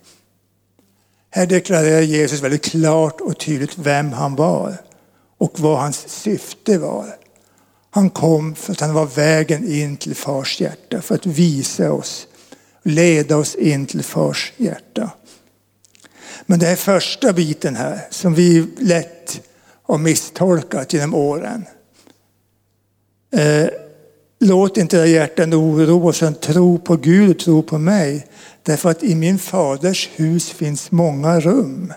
Här 1.29 1.45
deklarerar 1.45 2.01
Jesus 2.01 2.41
väldigt 2.41 2.65
klart 2.65 3.21
och 3.21 3.39
tydligt 3.39 3.77
vem 3.77 4.11
han 4.11 4.35
var 4.35 4.77
och 5.37 5.59
vad 5.59 5.79
hans 5.79 6.09
syfte 6.09 6.77
var. 6.77 7.15
Han 7.89 8.09
kom 8.09 8.55
för 8.55 8.71
att 8.71 8.79
han 8.79 8.93
var 8.93 9.05
vägen 9.05 9.67
in 9.67 9.97
till 9.97 10.15
fars 10.15 10.61
hjärta, 10.61 11.01
för 11.01 11.15
att 11.15 11.25
visa 11.25 11.91
oss, 11.91 12.27
leda 12.83 13.37
oss 13.37 13.55
in 13.55 13.85
till 13.85 14.03
fars 14.03 14.53
hjärta. 14.57 15.11
Men 16.45 16.59
det 16.59 16.67
är 16.67 16.75
första 16.75 17.33
biten 17.33 17.75
här 17.75 18.07
som 18.09 18.33
vi 18.33 18.67
lätt 18.79 19.41
har 19.83 19.97
misstolkat 19.97 20.93
genom 20.93 21.13
åren. 21.13 21.65
Eh, 23.31 23.67
låt 24.39 24.77
inte 24.77 24.97
era 24.97 25.05
hjärtan 25.05 25.53
oroa 25.53 26.09
utan 26.09 26.33
tro 26.33 26.79
på 26.79 26.95
Gud 26.95 27.29
och 27.29 27.39
tro 27.39 27.63
på 27.63 27.77
mig. 27.77 28.27
Därför 28.63 28.89
att 28.89 29.03
i 29.03 29.15
min 29.15 29.39
faders 29.39 30.09
hus 30.15 30.49
finns 30.49 30.91
många 30.91 31.39
rum. 31.39 31.93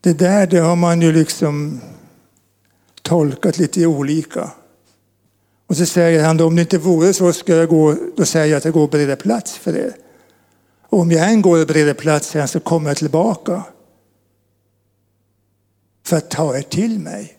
Det 0.00 0.12
där 0.12 0.46
det 0.46 0.58
har 0.58 0.76
man 0.76 1.02
ju 1.02 1.12
liksom 1.12 1.80
tolkat 3.02 3.58
lite 3.58 3.86
olika. 3.86 4.50
Och 5.66 5.76
så 5.76 5.86
säger 5.86 6.24
han 6.24 6.36
då, 6.36 6.46
om 6.46 6.56
det 6.56 6.62
inte 6.62 6.78
vore 6.78 7.12
så 7.12 7.32
ska 7.32 7.54
jag 7.54 7.68
gå, 7.68 7.94
då 8.16 8.24
säger 8.24 8.46
jag 8.46 8.56
att 8.58 8.64
jag 8.64 8.74
går 8.74 8.82
och 8.82 8.90
bereder 8.90 9.16
plats 9.16 9.52
för 9.56 9.76
er. 9.76 9.92
Och 10.88 11.00
om 11.00 11.10
jag 11.10 11.30
än 11.30 11.42
går 11.42 11.60
och 11.60 11.66
bereder 11.66 11.94
plats 11.94 12.34
här 12.34 12.46
så 12.46 12.60
kommer 12.60 12.90
jag 12.90 12.96
tillbaka. 12.96 13.62
För 16.04 16.16
att 16.16 16.30
ta 16.30 16.56
er 16.56 16.62
till 16.62 16.98
mig. 16.98 17.38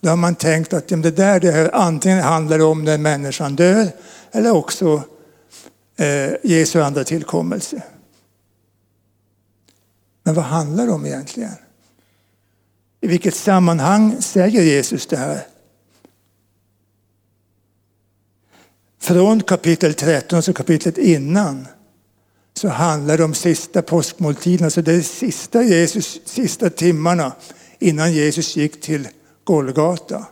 Då 0.00 0.08
har 0.08 0.16
man 0.16 0.34
tänkt 0.34 0.72
att 0.72 0.88
det 0.88 1.10
där 1.10 1.40
det 1.40 1.50
här, 1.50 1.74
antingen 1.74 2.22
handlar 2.22 2.58
om 2.58 2.84
när 2.84 2.98
människan 2.98 3.56
dör 3.56 3.88
eller 4.32 4.50
också 4.50 5.02
eh, 5.96 6.32
Jesu 6.42 6.82
andra 6.82 7.04
tillkommelse. 7.04 7.82
Men 10.22 10.34
vad 10.34 10.44
handlar 10.44 10.86
det 10.86 10.92
om 10.92 11.06
egentligen? 11.06 11.54
I 13.00 13.06
vilket 13.06 13.34
sammanhang 13.34 14.22
säger 14.22 14.62
Jesus 14.62 15.06
det 15.06 15.16
här? 15.16 15.46
Från 18.98 19.42
kapitel 19.42 19.94
13, 19.94 20.42
så 20.42 20.52
kapitlet 20.52 20.98
innan, 20.98 21.68
så 22.56 22.68
handlar 22.68 23.16
det 23.16 23.24
om 23.24 23.34
sista 23.34 23.82
påskmåltiden, 23.82 24.64
alltså 24.64 24.82
det 24.82 25.02
sista, 25.02 25.62
Jesus, 25.62 26.20
sista 26.24 26.70
timmarna 26.70 27.32
innan 27.78 28.12
Jesus 28.12 28.56
gick 28.56 28.80
till 28.80 29.08
Golgata. 29.44 30.26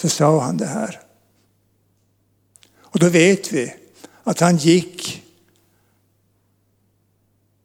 Så 0.00 0.08
sa 0.08 0.40
han 0.40 0.56
det 0.56 0.66
här. 0.66 1.00
Och 2.78 2.98
då 2.98 3.08
vet 3.08 3.52
vi 3.52 3.74
att 4.24 4.40
han 4.40 4.56
gick 4.56 5.22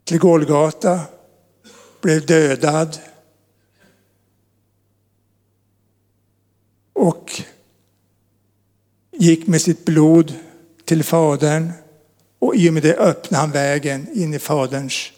till 0.04 0.19
Golgata, 0.19 1.01
blev 2.01 2.25
dödad 2.25 2.99
och 6.93 7.41
gick 9.12 9.47
med 9.47 9.62
sitt 9.62 9.86
blod 9.86 10.34
till 10.86 11.04
Fadern 11.04 11.71
och 12.41 12.56
i 12.56 12.69
och 12.69 12.73
med 12.73 12.84
det 12.84 12.95
öppnar 12.95 13.39
han 13.39 13.51
vägen 13.51 14.08
in 14.13 14.34
i 14.34 14.39
Faderns 14.39 15.12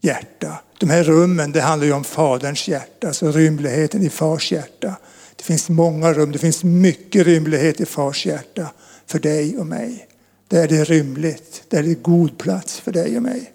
hjärta. 0.00 0.60
De 0.78 0.90
här 0.90 1.04
rummen, 1.04 1.52
det 1.52 1.60
handlar 1.60 1.86
ju 1.86 1.92
om 1.92 2.04
Faderns 2.04 2.68
hjärta, 2.68 3.06
alltså 3.06 3.30
rymligheten 3.30 4.02
i 4.02 4.10
Fars 4.10 4.52
hjärta. 4.52 4.96
Det 5.36 5.42
finns 5.42 5.68
många 5.68 6.12
rum, 6.12 6.32
det 6.32 6.38
finns 6.38 6.64
mycket 6.64 7.26
rymlighet 7.26 7.80
i 7.80 7.86
Fars 7.86 8.26
hjärta 8.26 8.72
för 9.06 9.18
dig 9.18 9.58
och 9.58 9.66
mig. 9.66 10.08
Där 10.48 10.62
är 10.62 10.68
det 10.68 10.84
rymligt, 10.84 11.62
där 11.68 11.78
är 11.78 11.82
det 11.82 11.94
god 11.94 12.38
plats 12.38 12.80
för 12.80 12.92
dig 12.92 13.16
och 13.16 13.22
mig. 13.22 13.52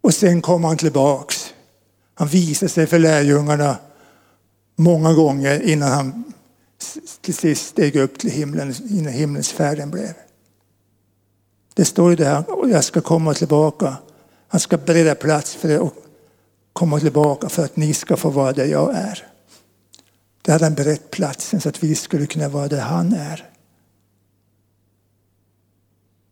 Och 0.00 0.14
sen 0.14 0.42
kom 0.42 0.64
han 0.64 0.76
tillbaks. 0.76 1.54
Han 2.14 2.28
visade 2.28 2.68
sig 2.68 2.86
för 2.86 2.98
lärjungarna 2.98 3.76
många 4.76 5.12
gånger 5.12 5.62
innan 5.62 5.92
han 5.92 6.32
till 7.20 7.34
sist 7.34 7.66
steg 7.66 7.96
upp 7.96 8.18
till 8.18 8.30
himlen, 8.30 8.74
innan 8.90 9.12
himmelsfärden 9.12 9.90
blev. 9.90 10.14
Det 11.74 11.84
står 11.84 12.10
ju 12.10 12.16
där, 12.16 12.50
och 12.50 12.70
jag 12.70 12.84
ska 12.84 13.00
komma 13.00 13.34
tillbaka. 13.34 13.96
Han 14.48 14.60
ska 14.60 14.76
bereda 14.76 15.14
plats 15.14 15.54
för 15.54 15.68
det 15.68 15.78
och 15.78 15.94
komma 16.72 17.00
tillbaka 17.00 17.48
för 17.48 17.64
att 17.64 17.76
ni 17.76 17.94
ska 17.94 18.16
få 18.16 18.30
vara 18.30 18.52
där 18.52 18.66
jag 18.66 18.94
är. 18.94 19.26
Där 20.42 20.52
hade 20.52 20.64
han 20.64 20.74
berett 20.74 21.10
platsen 21.10 21.60
så 21.60 21.68
att 21.68 21.82
vi 21.82 21.94
skulle 21.94 22.26
kunna 22.26 22.48
vara 22.48 22.68
där 22.68 22.80
han 22.80 23.12
är. 23.12 23.50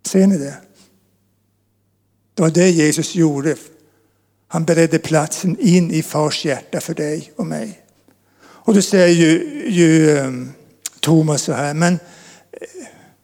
Ser 0.06 0.26
ni 0.26 0.38
det? 0.38 0.56
Det 2.34 2.42
var 2.42 2.50
det 2.50 2.70
Jesus 2.70 3.14
gjorde. 3.14 3.56
Han 4.48 4.64
beredde 4.64 4.98
platsen 4.98 5.56
in 5.60 5.90
i 5.90 6.02
fars 6.02 6.44
hjärta 6.44 6.80
för 6.80 6.94
dig 6.94 7.32
och 7.36 7.46
mig. 7.46 7.87
Och 8.68 8.74
då 8.74 8.82
säger 8.82 9.14
ju, 9.14 9.64
ju 9.70 10.18
ehm, 10.18 10.52
Thomas 11.00 11.42
så 11.42 11.52
här, 11.52 11.74
men 11.74 11.92
eh, 11.92 11.98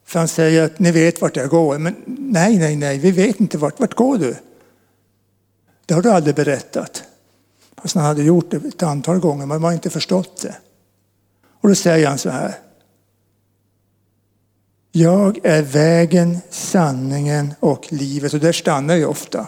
för 0.05 0.19
han 0.19 0.27
säger 0.27 0.63
att 0.63 0.79
ni 0.79 0.91
vet 0.91 1.21
vart 1.21 1.35
jag 1.35 1.49
går. 1.49 1.77
Men 1.77 1.95
nej, 2.05 2.57
nej, 2.57 2.75
nej, 2.75 2.97
vi 2.97 3.11
vet 3.11 3.39
inte 3.39 3.57
vart. 3.57 3.79
Vart 3.79 3.93
går 3.93 4.17
du? 4.17 4.35
Det 5.85 5.93
har 5.93 6.01
du 6.01 6.11
aldrig 6.11 6.35
berättat. 6.35 7.03
Fast 7.77 7.95
han 7.95 8.03
hade 8.03 8.23
gjort 8.23 8.51
det 8.51 8.57
ett 8.57 8.83
antal 8.83 9.19
gånger, 9.19 9.45
men 9.45 9.61
man 9.61 9.63
har 9.63 9.73
inte 9.73 9.89
förstått 9.89 10.41
det. 10.41 10.55
Och 11.61 11.69
då 11.69 11.75
säger 11.75 12.07
han 12.07 12.17
så 12.17 12.29
här. 12.29 12.53
Jag 14.91 15.39
är 15.43 15.61
vägen, 15.61 16.37
sanningen 16.49 17.53
och 17.59 17.85
livet. 17.89 18.33
Och 18.33 18.39
där 18.39 18.51
stannar 18.51 18.95
vi 18.95 19.05
ofta 19.05 19.47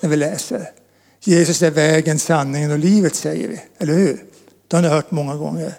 när 0.00 0.10
vi 0.10 0.16
läser. 0.16 0.70
Jesus 1.20 1.62
är 1.62 1.70
vägen, 1.70 2.18
sanningen 2.18 2.70
och 2.70 2.78
livet 2.78 3.14
säger 3.14 3.48
vi, 3.48 3.60
eller 3.78 3.94
hur? 3.94 4.29
Det 4.70 4.76
har 4.76 4.82
ni 4.82 4.88
hört 4.88 5.10
många 5.10 5.36
gånger. 5.36 5.74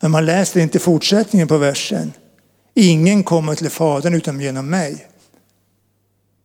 Men 0.00 0.10
man 0.10 0.26
läser 0.26 0.60
inte 0.60 0.78
fortsättningen 0.78 1.48
på 1.48 1.58
versen. 1.58 2.12
Ingen 2.74 3.24
kommer 3.24 3.54
till 3.54 3.70
Fadern 3.70 4.14
utom 4.14 4.40
genom 4.40 4.70
mig. 4.70 5.06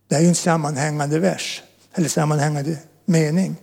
Det 0.08 0.14
är 0.14 0.20
ju 0.20 0.28
en 0.28 0.34
sammanhängande 0.34 1.18
vers, 1.18 1.62
eller 1.94 2.08
sammanhängande 2.08 2.78
mening. 3.04 3.56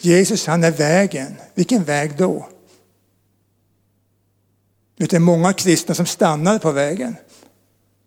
Jesus 0.00 0.46
han 0.46 0.64
är 0.64 0.70
vägen. 0.70 1.36
Vilken 1.54 1.84
väg 1.84 2.16
då? 2.16 2.48
Det 4.96 5.12
är 5.12 5.20
många 5.20 5.52
kristna 5.52 5.94
som 5.94 6.06
stannar 6.06 6.58
på 6.58 6.72
vägen. 6.72 7.16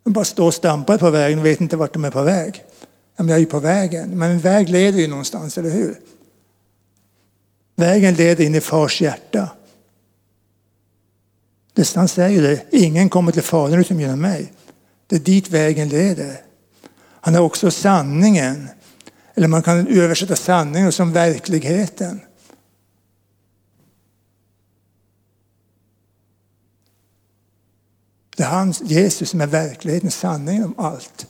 De 0.04 0.12
bara 0.12 0.24
står 0.24 0.46
och 0.46 0.54
stampar 0.54 0.98
på 0.98 1.10
vägen 1.10 1.38
och 1.38 1.46
vet 1.46 1.60
inte 1.60 1.76
vart 1.76 1.92
de 1.92 2.04
är 2.04 2.10
på 2.10 2.22
väg. 2.22 2.64
Men 3.16 3.28
jag 3.28 3.36
är 3.36 3.40
ju 3.40 3.46
på 3.46 3.60
vägen, 3.60 4.18
men 4.18 4.30
en 4.30 4.40
väg 4.40 4.68
leder 4.68 4.98
ju 4.98 5.06
någonstans, 5.06 5.58
eller 5.58 5.70
hur? 5.70 6.00
Vägen 7.76 8.14
leder 8.14 8.44
in 8.44 8.54
i 8.54 8.60
fars 8.60 9.00
hjärta. 9.00 9.50
Han 11.94 12.08
säger 12.08 12.42
det, 12.42 12.64
ingen 12.70 13.08
kommer 13.08 13.32
till 13.32 13.42
Fadern 13.42 13.80
utom 13.80 14.00
genom 14.00 14.20
mig. 14.20 14.52
Det 15.06 15.16
är 15.16 15.20
dit 15.20 15.50
vägen 15.50 15.88
leder. 15.88 16.40
Han 17.20 17.34
är 17.34 17.40
också 17.40 17.70
sanningen. 17.70 18.68
Eller 19.34 19.48
man 19.48 19.62
kan 19.62 19.86
översätta 19.86 20.36
sanningen 20.36 20.92
som 20.92 21.12
verkligheten. 21.12 22.20
Det 28.36 28.42
är 28.42 28.46
han, 28.46 28.74
Jesus 28.82 29.30
som 29.30 29.40
är 29.40 29.46
verkligheten, 29.46 30.10
sanningen 30.10 30.64
om 30.64 30.74
allt. 30.78 31.26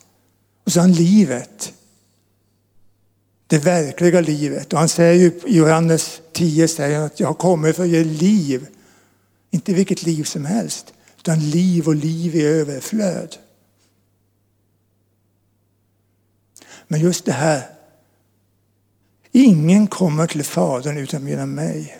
Och 0.65 0.73
så 0.73 0.81
har 0.81 0.89
han 0.89 0.93
livet. 0.93 1.73
Det 3.55 3.59
verkliga 3.59 4.21
livet. 4.21 4.73
Och 4.73 4.79
han 4.79 4.89
säger 4.89 5.15
ju 5.15 5.41
i 5.47 5.57
Johannes 5.57 6.21
10 6.33 6.69
säger 6.69 7.01
att 7.01 7.21
jag 7.21 7.27
har 7.27 7.35
kommit 7.35 7.77
för 7.77 7.83
att 7.83 7.89
ge 7.89 8.05
liv 8.05 8.67
inte 9.51 9.75
vilket 9.75 10.03
liv 10.03 10.25
som 10.25 10.45
helst, 10.45 10.93
utan 11.19 11.51
liv 11.51 11.89
och 11.89 11.95
liv 11.95 12.37
i 12.37 12.43
överflöd. 12.43 13.37
Men 16.89 17.01
just 17.01 17.25
det 17.25 17.33
här, 17.33 17.63
ingen 19.33 19.87
kommer 19.87 20.27
till 20.27 20.45
Fadern 20.45 20.99
utan 20.99 21.27
genom 21.27 21.55
mig. 21.55 21.99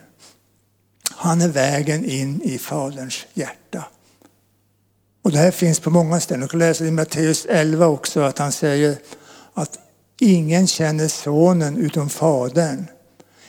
Han 1.11 1.41
är 1.41 1.49
vägen 1.49 2.05
in 2.05 2.43
i 2.43 2.59
Faderns 2.59 3.27
hjärta. 3.35 3.85
Och 5.23 5.33
det 5.33 5.39
här 5.39 5.51
finns 5.51 5.81
på 5.81 5.91
många 5.91 6.21
ställen. 6.21 6.41
Du 6.41 6.49
kan 6.49 6.61
läsa 6.61 6.87
i 6.87 6.91
Matteus 6.91 7.47
11 7.49 7.87
också 7.87 8.21
att 8.21 8.39
han 8.39 8.53
säger 8.53 8.97
att 9.55 9.84
Ingen 10.21 10.67
känner 10.67 11.09
sonen 11.09 11.77
utom 11.77 12.09
fadern. 12.09 12.87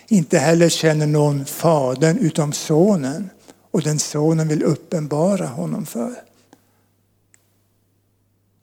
Inte 0.08 0.38
heller 0.38 0.70
känner 0.70 1.08
någon 1.08 1.46
fadern 1.46 2.18
utom 2.18 2.54
sonen 2.54 3.30
och 3.72 3.82
den 3.82 4.00
sonen 4.00 4.48
vill 4.48 4.64
uppenbara 4.64 5.46
honom 5.46 5.86
för. 5.86 6.16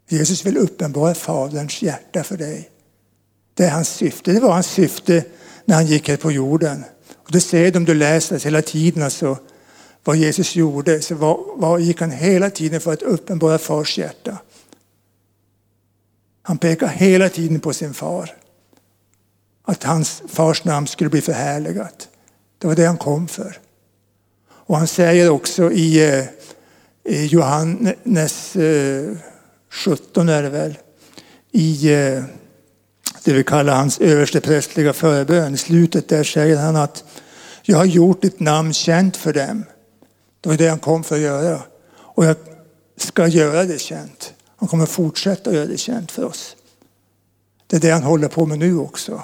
Jesus 0.08 0.46
vill 0.46 0.56
uppenbara 0.56 1.14
faderns 1.14 1.82
hjärta 1.82 2.24
för 2.24 2.36
dig. 2.36 2.70
Det 3.54 3.64
är 3.64 3.70
hans 3.70 3.88
syfte. 3.88 4.32
Det 4.32 4.40
var 4.40 4.52
hans 4.52 4.66
syfte 4.66 5.24
när 5.64 5.74
han 5.74 5.86
gick 5.86 6.08
här 6.08 6.16
på 6.16 6.32
jorden. 6.32 6.84
Och 7.14 7.32
det 7.32 7.40
ser 7.40 7.70
du 7.70 7.78
om 7.78 7.84
du 7.84 7.94
läser 7.94 8.38
hela 8.38 8.62
tiden 8.62 9.02
alltså, 9.02 9.38
vad 10.04 10.16
Jesus 10.16 10.56
gjorde. 10.56 11.00
Så 11.00 11.14
var, 11.14 11.40
var, 11.56 11.78
gick 11.78 12.00
han 12.00 12.10
hela 12.10 12.50
tiden 12.50 12.80
för 12.80 12.92
att 12.92 13.02
uppenbara 13.02 13.58
fars 13.58 13.98
hjärta. 13.98 14.38
Han 16.42 16.58
pekar 16.58 16.86
hela 16.86 17.28
tiden 17.28 17.60
på 17.60 17.72
sin 17.72 17.94
far. 17.94 18.36
Att 19.64 19.82
hans 19.82 20.22
fars 20.28 20.64
namn 20.64 20.86
skulle 20.86 21.10
bli 21.10 21.20
förhärligat. 21.20 22.08
Det 22.58 22.66
var 22.66 22.74
det 22.74 22.86
han 22.86 22.96
kom 22.96 23.28
för. 23.28 23.58
Och 24.48 24.78
han 24.78 24.86
säger 24.86 25.30
också 25.30 25.72
i, 25.72 26.08
eh, 26.08 26.24
i 27.04 27.26
Johannes 27.26 28.56
eh, 28.56 29.16
17 29.70 30.28
är 30.28 30.42
det 30.42 30.50
väl, 30.50 30.78
i 31.50 31.92
eh, 31.92 32.22
det 33.24 33.32
vi 33.32 33.44
kallar 33.44 33.74
hans 33.74 34.00
översteprästliga 34.00 34.92
förbön. 34.92 35.54
I 35.54 35.56
slutet 35.56 36.08
där 36.08 36.24
säger 36.24 36.56
han 36.56 36.76
att 36.76 37.04
jag 37.62 37.76
har 37.76 37.84
gjort 37.84 38.22
ditt 38.22 38.40
namn 38.40 38.72
känt 38.72 39.16
för 39.16 39.32
dem. 39.32 39.64
Det 40.40 40.48
var 40.48 40.56
det 40.56 40.68
han 40.68 40.78
kom 40.78 41.04
för 41.04 41.14
att 41.14 41.20
göra. 41.20 41.62
Och 41.94 42.24
jag 42.24 42.36
ska 42.96 43.26
göra 43.26 43.64
det 43.64 43.78
känt. 43.78 44.34
Han 44.62 44.68
kommer 44.68 44.86
fortsätta 44.86 45.52
göra 45.52 45.66
det 45.66 45.78
känt 45.78 46.12
för 46.12 46.24
oss. 46.24 46.56
Det 47.66 47.76
är 47.76 47.80
det 47.80 47.90
han 47.90 48.02
håller 48.02 48.28
på 48.28 48.46
med 48.46 48.58
nu 48.58 48.78
också. 48.78 49.22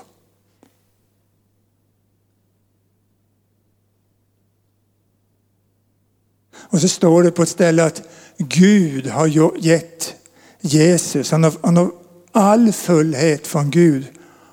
Och 6.52 6.80
så 6.80 6.88
står 6.88 7.22
det 7.22 7.30
på 7.30 7.42
ett 7.42 7.48
ställe 7.48 7.84
att 7.84 8.02
Gud 8.38 9.06
har 9.06 9.26
gett 9.58 10.14
Jesus, 10.60 11.30
han 11.30 11.44
har, 11.44 11.54
han 11.62 11.76
har 11.76 11.92
all 12.32 12.72
fullhet 12.72 13.46
från 13.46 13.70
Gud 13.70 14.06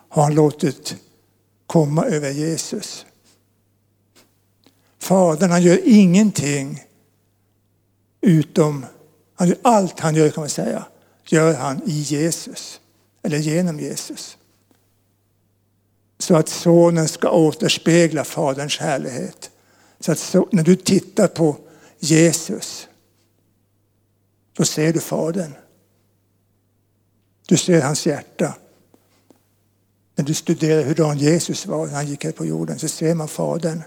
har 0.10 0.24
han 0.24 0.36
låtit 0.36 0.95
komma 1.67 2.06
över 2.06 2.32
Jesus. 2.32 3.06
Fadern 5.00 5.52
han 5.52 5.62
gör 5.62 5.80
ingenting 5.84 6.84
utom, 8.21 8.86
han 9.36 9.48
gör 9.48 9.58
allt 9.62 10.00
han 10.00 10.15
gör 10.15 10.30
kan 10.30 10.41
man 10.41 10.50
säga, 10.50 10.86
gör 11.26 11.54
han 11.54 11.82
i 11.86 11.91
Jesus. 11.91 12.80
Eller 13.24 13.38
genom 13.38 13.80
Jesus. 13.80 14.38
Så 16.19 16.36
att 16.36 16.50
sonen 16.50 17.08
ska 17.08 17.30
återspegla 17.30 18.24
faderns 18.24 18.78
härlighet. 18.78 19.52
Så 20.00 20.12
att 20.12 20.19
så, 20.19 20.48
när 20.52 20.63
du 20.63 20.76
tittar 20.76 21.28
på 21.28 21.58
Jesus, 22.00 22.88
då 24.54 24.65
ser 24.65 24.93
du 24.93 25.00
Fadern. 25.00 25.54
Du 27.48 27.58
ser 27.58 27.82
hans 27.82 28.06
hjärta. 28.08 28.54
När 30.15 30.26
du 30.26 30.34
studerar 30.34 30.84
hur 30.84 31.15
Jesus 31.15 31.65
var 31.65 31.88
när 31.88 31.93
han 31.93 32.08
gick 32.08 32.24
här 32.24 32.32
på 32.32 32.45
jorden 32.45 32.80
så 32.80 32.88
ser 32.88 33.15
man 33.15 33.28
Fadern. 33.28 33.82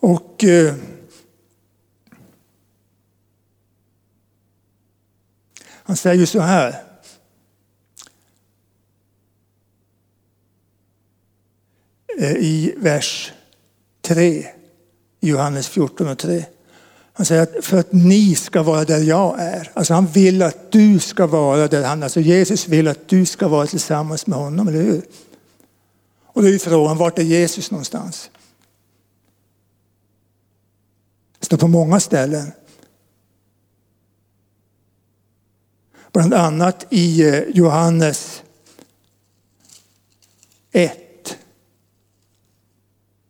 Och 0.00 0.44
eh, 0.44 0.74
Han 5.88 5.96
säger 5.96 6.26
så 6.26 6.40
här. 6.40 6.82
Eh, 12.18 12.32
I 12.32 12.74
vers 12.76 13.32
3 14.02 14.24
i 14.24 14.46
Johannes 15.20 15.68
14 15.68 16.08
och 16.08 16.18
3. 16.18 16.44
Han 17.12 17.26
säger 17.26 17.42
att 17.42 17.64
för 17.64 17.78
att 17.78 17.92
ni 17.92 18.34
ska 18.34 18.62
vara 18.62 18.84
där 18.84 18.98
jag 18.98 19.40
är. 19.40 19.70
Alltså 19.74 19.94
han 19.94 20.06
vill 20.06 20.42
att 20.42 20.72
du 20.72 20.98
ska 20.98 21.26
vara 21.26 21.68
där 21.68 21.84
han 21.84 21.98
är. 21.98 22.04
Alltså 22.06 22.20
Jesus 22.20 22.68
vill 22.68 22.88
att 22.88 23.08
du 23.08 23.26
ska 23.26 23.48
vara 23.48 23.66
tillsammans 23.66 24.26
med 24.26 24.38
honom, 24.38 24.68
eller 24.68 24.82
hur? 24.82 25.02
Och 26.24 26.42
då 26.42 26.48
är 26.48 26.58
frågan, 26.58 26.96
vart 26.96 27.18
är 27.18 27.22
Jesus 27.22 27.70
någonstans? 27.70 28.30
Det 31.37 31.37
står 31.48 31.56
på 31.56 31.68
många 31.68 32.00
ställen. 32.00 32.52
Bland 36.12 36.34
annat 36.34 36.86
i 36.90 37.28
eh, 37.28 37.42
Johannes 37.48 38.42
1 40.72 41.36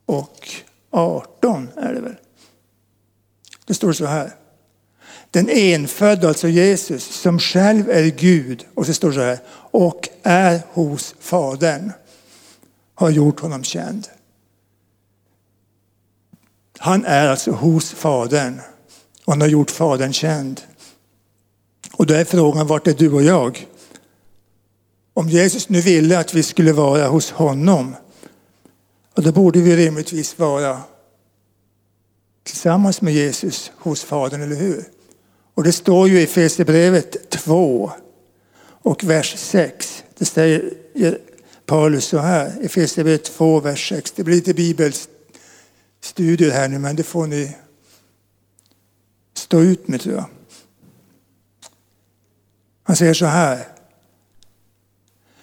och 0.05 0.49
18 0.89 1.69
är 1.75 1.93
det 1.93 2.01
väl. 2.01 2.15
Det 3.65 3.73
står 3.73 3.93
så 3.93 4.05
här. 4.05 4.35
Den 5.31 5.49
enfödde, 5.49 6.27
alltså 6.27 6.47
Jesus, 6.47 7.03
som 7.03 7.39
själv 7.39 7.89
är 7.89 8.03
Gud, 8.03 8.65
och 8.73 8.85
så 8.85 8.93
står 8.93 9.09
det 9.09 9.15
så 9.15 9.21
här, 9.21 9.39
och 9.71 10.09
är 10.23 10.61
hos 10.71 11.15
Fadern, 11.19 11.91
har 12.95 13.09
gjort 13.09 13.39
honom 13.39 13.63
känd. 13.63 14.07
Han 16.81 17.05
är 17.05 17.27
alltså 17.27 17.51
hos 17.51 17.91
Fadern 17.91 18.61
och 19.25 19.33
han 19.33 19.41
har 19.41 19.47
gjort 19.47 19.71
Fadern 19.71 20.13
känd. 20.13 20.61
Och 21.93 22.05
då 22.05 22.13
är 22.13 22.25
frågan, 22.25 22.67
vart 22.67 22.87
är 22.87 22.93
du 22.93 23.11
och 23.11 23.23
jag? 23.23 23.67
Om 25.13 25.29
Jesus 25.29 25.69
nu 25.69 25.81
ville 25.81 26.19
att 26.19 26.33
vi 26.33 26.43
skulle 26.43 26.73
vara 26.73 27.07
hos 27.07 27.31
honom, 27.31 27.95
och 29.15 29.23
då 29.23 29.31
borde 29.31 29.61
vi 29.61 29.75
rimligtvis 29.75 30.39
vara 30.39 30.81
tillsammans 32.43 33.01
med 33.01 33.13
Jesus 33.13 33.71
hos 33.75 34.03
Fadern, 34.03 34.41
eller 34.41 34.55
hur? 34.55 34.83
Och 35.53 35.63
det 35.63 35.71
står 35.71 36.09
ju 36.09 36.19
i 36.19 36.23
Efesierbrevet 36.23 37.29
2 37.29 37.91
och 38.61 39.03
vers 39.03 39.35
6. 39.37 40.03
Det 40.17 40.25
säger 40.25 40.73
Paulus 41.65 42.05
så 42.05 42.17
här, 42.17 42.53
Efesierbrevet 42.61 43.23
2, 43.23 43.59
vers 43.59 43.89
6. 43.89 44.11
Det 44.11 44.23
blir 44.23 44.35
lite 44.35 44.53
studier 46.01 46.51
här 46.51 46.67
nu, 46.67 46.79
men 46.79 46.95
det 46.95 47.03
får 47.03 47.27
ni 47.27 47.55
stå 49.33 49.59
ut 49.59 49.87
med 49.87 50.01
tror 50.01 50.15
jag. 50.15 50.25
Han 52.83 52.95
säger 52.95 53.13
så 53.13 53.25
här. 53.25 53.67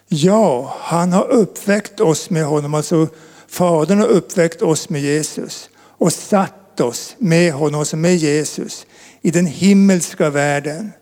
Ja, 0.09 0.77
han 0.81 1.13
har 1.13 1.29
uppväckt 1.29 2.01
oss 2.01 2.31
med 2.31 2.45
honom. 2.45 2.75
Alltså 2.75 3.09
Fadern 3.47 3.99
har 3.99 4.07
uppväckt 4.07 4.63
oss 4.63 4.89
med 4.89 5.01
Jesus 5.01 5.71
och 5.77 6.13
satt 6.13 6.81
oss 6.81 7.15
med 7.19 7.53
honom, 7.53 7.81
alltså 7.81 7.97
med 7.97 8.17
Jesus, 8.17 8.87
i 9.21 9.31
den 9.31 9.47
himmelska 9.47 10.31
världen. 10.31 10.93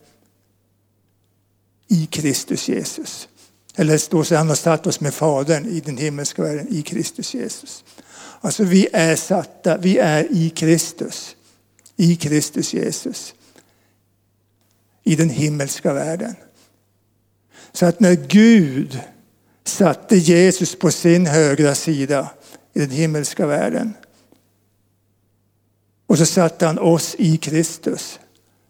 I 1.88 2.06
Kristus 2.06 2.68
Jesus. 2.68 3.28
Eller 3.76 3.92
det 3.92 3.98
står 3.98 4.24
så 4.24 4.36
han 4.36 4.48
har 4.48 4.56
satt 4.56 4.86
oss 4.86 5.00
med 5.00 5.14
Fadern 5.14 5.66
i 5.66 5.80
den 5.80 5.96
himmelska 5.96 6.42
världen 6.42 6.66
i 6.70 6.82
Kristus 6.82 7.34
Jesus. 7.34 7.84
Alltså 8.44 8.64
vi 8.64 8.88
är 8.92 9.16
satta, 9.16 9.76
vi 9.76 9.98
är 9.98 10.32
i 10.32 10.50
Kristus. 10.50 11.36
I 11.96 12.16
Kristus 12.16 12.74
Jesus 12.74 13.34
i 15.04 15.16
den 15.16 15.30
himmelska 15.30 15.92
världen. 15.92 16.34
Så 17.72 17.86
att 17.86 18.00
när 18.00 18.14
Gud 18.14 19.00
satte 19.64 20.16
Jesus 20.16 20.78
på 20.78 20.90
sin 20.90 21.26
högra 21.26 21.74
sida 21.74 22.30
i 22.72 22.80
den 22.80 22.90
himmelska 22.90 23.46
världen 23.46 23.94
och 26.06 26.18
så 26.18 26.26
satte 26.26 26.66
han 26.66 26.78
oss 26.78 27.14
i 27.18 27.36
Kristus. 27.36 28.18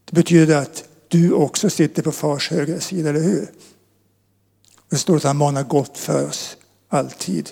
Det 0.05 0.15
betyder 0.15 0.57
att 0.57 0.85
du 1.09 1.33
också 1.33 1.71
sitter 1.71 2.03
på 2.03 2.13
fars 2.13 2.51
högra 2.51 2.81
sida, 2.81 3.11
eller 3.11 3.23
hur? 3.23 3.51
Det 4.89 4.97
står 4.97 5.17
att 5.17 5.23
han 5.23 5.37
manar 5.37 5.63
gott 5.63 5.99
för 5.99 6.27
oss 6.29 6.57
alltid. 6.89 7.51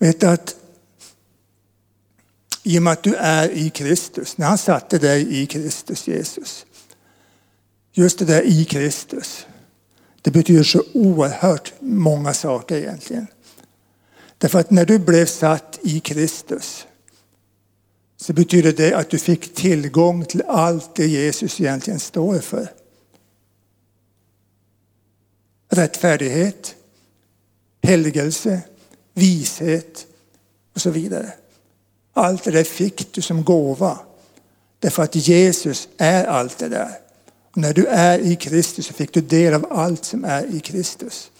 Vet 0.00 0.20
du 0.20 0.26
att 0.26 0.56
i 2.62 2.78
och 2.78 2.82
med 2.82 2.92
att 2.92 3.02
du 3.02 3.14
är 3.14 3.48
i 3.48 3.70
Kristus, 3.70 4.38
när 4.38 4.46
han 4.46 4.58
satte 4.58 4.98
dig 4.98 5.42
i 5.42 5.46
Kristus 5.46 6.08
Jesus. 6.08 6.66
Just 7.92 8.18
det 8.18 8.24
där 8.24 8.42
i 8.42 8.64
Kristus. 8.64 9.46
Det 10.22 10.30
betyder 10.30 10.62
så 10.62 10.82
oerhört 10.94 11.72
många 11.80 12.34
saker 12.34 12.76
egentligen. 12.76 13.26
Därför 14.38 14.58
att 14.60 14.70
när 14.70 14.86
du 14.86 14.98
blev 14.98 15.26
satt 15.26 15.78
i 15.82 16.00
Kristus 16.00 16.86
så 18.16 18.32
betyder 18.32 18.72
det 18.72 18.94
att 18.94 19.10
du 19.10 19.18
fick 19.18 19.54
tillgång 19.54 20.24
till 20.24 20.42
allt 20.48 20.94
det 20.94 21.06
Jesus 21.06 21.60
egentligen 21.60 22.00
står 22.00 22.38
för. 22.38 22.68
rättfärdighet, 25.70 26.74
helgelse, 27.82 28.62
vishet 29.20 30.06
och 30.74 30.80
så 30.80 30.90
vidare. 30.90 31.32
Allt 32.12 32.44
det 32.44 32.50
där 32.50 32.64
fick 32.64 33.14
du 33.14 33.22
som 33.22 33.44
gåva. 33.44 33.98
Därför 34.78 35.02
att 35.02 35.14
Jesus 35.14 35.88
är 35.96 36.24
allt 36.24 36.58
det 36.58 36.68
där. 36.68 36.90
Och 37.50 37.56
när 37.56 37.74
du 37.74 37.86
är 37.86 38.18
i 38.18 38.36
Kristus 38.36 38.86
så 38.86 38.92
fick 38.92 39.14
du 39.14 39.20
del 39.20 39.54
av 39.54 39.66
allt 39.70 40.04
som 40.04 40.24
är 40.24 40.54
i 40.54 40.60
Kristus. 40.60 41.30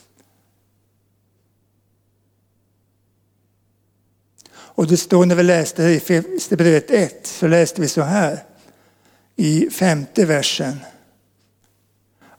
Och 4.53 4.87
det 4.87 4.97
står 4.97 5.27
när 5.27 5.35
vi 5.35 5.43
läste 5.43 5.83
i 5.83 6.01
Filipperbrevet 6.01 6.91
1 6.91 7.27
så 7.27 7.47
läste 7.47 7.81
vi 7.81 7.89
så 7.89 8.03
här 8.03 8.45
i 9.37 9.71
femte 9.71 10.25
versen. 10.25 10.77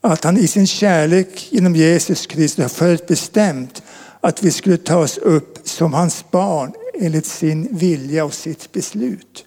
Att 0.00 0.24
han 0.24 0.38
i 0.38 0.46
sin 0.46 0.66
kärlek 0.66 1.48
genom 1.52 1.76
Jesus 1.76 2.26
Kristus 2.26 2.62
har 2.62 2.68
förutbestämt 2.68 3.82
att 4.24 4.42
vi 4.42 4.50
skulle 4.50 4.76
tas 4.76 5.18
upp 5.18 5.58
som 5.64 5.92
hans 5.92 6.24
barn 6.30 6.72
enligt 6.94 7.26
sin 7.26 7.76
vilja 7.76 8.24
och 8.24 8.34
sitt 8.34 8.72
beslut. 8.72 9.44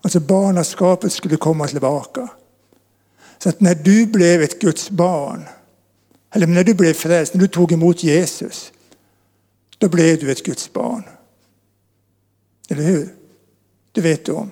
Alltså 0.00 0.20
barnaskapet 0.20 1.12
skulle 1.12 1.36
komma 1.36 1.66
tillbaka. 1.66 2.28
Så 3.38 3.48
att 3.48 3.60
när 3.60 3.74
du 3.74 4.06
blev 4.06 4.42
ett 4.42 4.60
Guds 4.60 4.90
barn, 4.90 5.44
eller 6.34 6.46
när 6.46 6.64
du 6.64 6.74
blev 6.74 6.94
frälst, 6.94 7.34
när 7.34 7.40
du 7.40 7.48
tog 7.48 7.72
emot 7.72 8.02
Jesus, 8.02 8.72
då 9.78 9.88
blev 9.88 10.18
du 10.18 10.32
ett 10.32 10.44
Guds 10.44 10.72
barn. 10.72 11.04
Eller 12.68 12.82
hur? 12.82 13.14
Det 13.92 14.00
vet 14.00 14.24
du 14.24 14.32
om. 14.32 14.50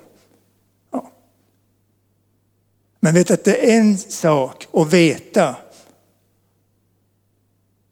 Ja. 0.90 1.10
Men 3.00 3.14
vet 3.14 3.30
att 3.30 3.44
det 3.44 3.72
är 3.72 3.78
en 3.78 3.98
sak 3.98 4.68
att 4.72 4.92
veta 4.92 5.56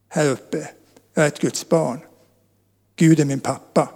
här 0.08 0.28
uppe, 0.28 0.68
jag 1.14 1.24
är 1.24 1.28
ett 1.28 1.40
Guds 1.40 1.68
barn. 1.68 2.00
Gud 2.96 3.20
är 3.20 3.24
min 3.24 3.40
pappa. 3.40 3.88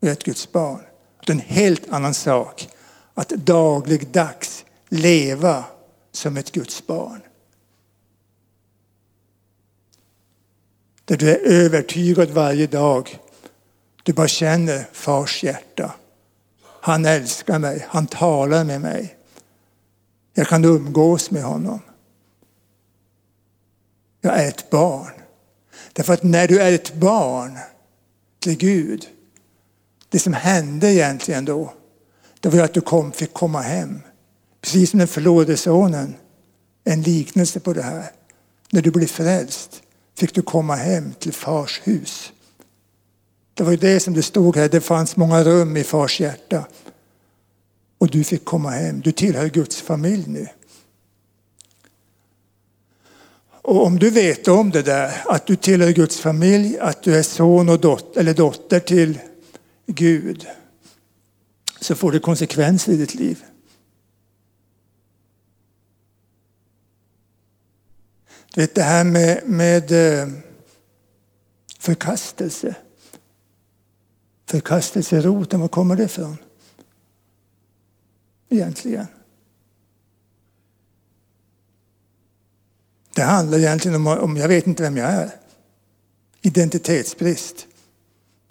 Jag 0.00 0.08
är 0.08 0.12
ett 0.12 0.24
Guds 0.24 0.52
barn. 0.52 0.80
Det 1.26 1.32
är 1.32 1.34
en 1.34 1.40
helt 1.40 1.88
annan 1.88 2.14
sak 2.14 2.68
att 3.14 3.28
dagligdags 3.28 4.64
leva 4.88 5.64
som 6.12 6.36
ett 6.36 6.52
Guds 6.52 6.86
barn. 6.86 7.20
Där 11.04 11.16
du 11.16 11.30
är 11.30 11.38
övertygad 11.64 12.30
varje 12.30 12.66
dag. 12.66 13.18
Du 14.02 14.12
bara 14.12 14.28
känner 14.28 14.88
fars 14.92 15.44
hjärta. 15.44 15.94
Han 16.64 17.04
älskar 17.04 17.58
mig, 17.58 17.86
han 17.88 18.06
talar 18.06 18.64
med 18.64 18.80
mig. 18.80 19.16
Jag 20.34 20.48
kan 20.48 20.64
umgås 20.64 21.30
med 21.30 21.42
honom. 21.42 21.80
Jag 24.24 24.40
är 24.40 24.48
ett 24.48 24.70
barn. 24.70 25.12
Därför 25.92 26.12
att 26.14 26.22
när 26.22 26.48
du 26.48 26.60
är 26.60 26.72
ett 26.72 26.94
barn 26.94 27.58
till 28.38 28.56
Gud, 28.56 29.06
det 30.08 30.18
som 30.18 30.32
hände 30.32 30.92
egentligen 30.92 31.44
då, 31.44 31.74
det 32.40 32.48
var 32.48 32.60
att 32.60 32.74
du 32.74 32.80
kom, 32.80 33.12
fick 33.12 33.32
komma 33.32 33.60
hem. 33.60 34.00
Precis 34.60 34.90
som 34.90 34.98
den 34.98 35.08
förlorade 35.08 35.56
sonen, 35.56 36.14
en 36.84 37.02
liknelse 37.02 37.60
på 37.60 37.72
det 37.72 37.82
här. 37.82 38.10
När 38.70 38.82
du 38.82 38.90
blev 38.90 39.06
frälst 39.06 39.82
fick 40.18 40.34
du 40.34 40.42
komma 40.42 40.74
hem 40.74 41.12
till 41.18 41.32
fars 41.32 41.80
hus. 41.84 42.32
Det 43.54 43.62
var 43.62 43.70
ju 43.70 43.76
det 43.76 44.00
som 44.00 44.14
det 44.14 44.22
stod 44.22 44.56
här, 44.56 44.68
det 44.68 44.80
fanns 44.80 45.16
många 45.16 45.44
rum 45.44 45.76
i 45.76 45.84
fars 45.84 46.20
hjärta. 46.20 46.66
Och 47.98 48.10
du 48.10 48.24
fick 48.24 48.44
komma 48.44 48.70
hem, 48.70 49.00
du 49.00 49.12
tillhör 49.12 49.48
Guds 49.48 49.80
familj 49.80 50.24
nu. 50.26 50.48
Och 53.62 53.86
om 53.86 53.98
du 53.98 54.10
vet 54.10 54.48
om 54.48 54.70
det 54.70 54.82
där, 54.82 55.22
att 55.26 55.46
du 55.46 55.56
tillhör 55.56 55.90
Guds 55.90 56.20
familj, 56.20 56.78
att 56.78 57.02
du 57.02 57.16
är 57.16 57.22
son 57.22 57.68
och 57.68 57.80
dotter, 57.80 58.20
eller 58.20 58.34
dotter 58.34 58.80
till 58.80 59.18
Gud, 59.86 60.46
så 61.80 61.94
får 61.94 62.12
det 62.12 62.18
konsekvenser 62.18 62.92
i 62.92 62.96
ditt 62.96 63.14
liv. 63.14 63.44
Du 68.54 68.60
vet 68.60 68.74
det 68.74 68.82
här 68.82 69.04
med, 69.04 69.42
med 69.46 69.92
eh, 69.92 70.28
förkastelse. 71.78 72.74
Förkastelseroten, 74.46 75.60
var 75.60 75.68
kommer 75.68 75.96
det 75.96 76.04
ifrån? 76.04 76.36
Egentligen. 78.48 79.06
Det 83.14 83.22
handlar 83.22 83.58
egentligen 83.58 83.94
om, 83.94 84.06
om 84.06 84.36
jag 84.36 84.48
vet 84.48 84.66
inte 84.66 84.82
vem 84.82 84.96
jag 84.96 85.10
är. 85.10 85.30
Identitetsbrist. 86.42 87.66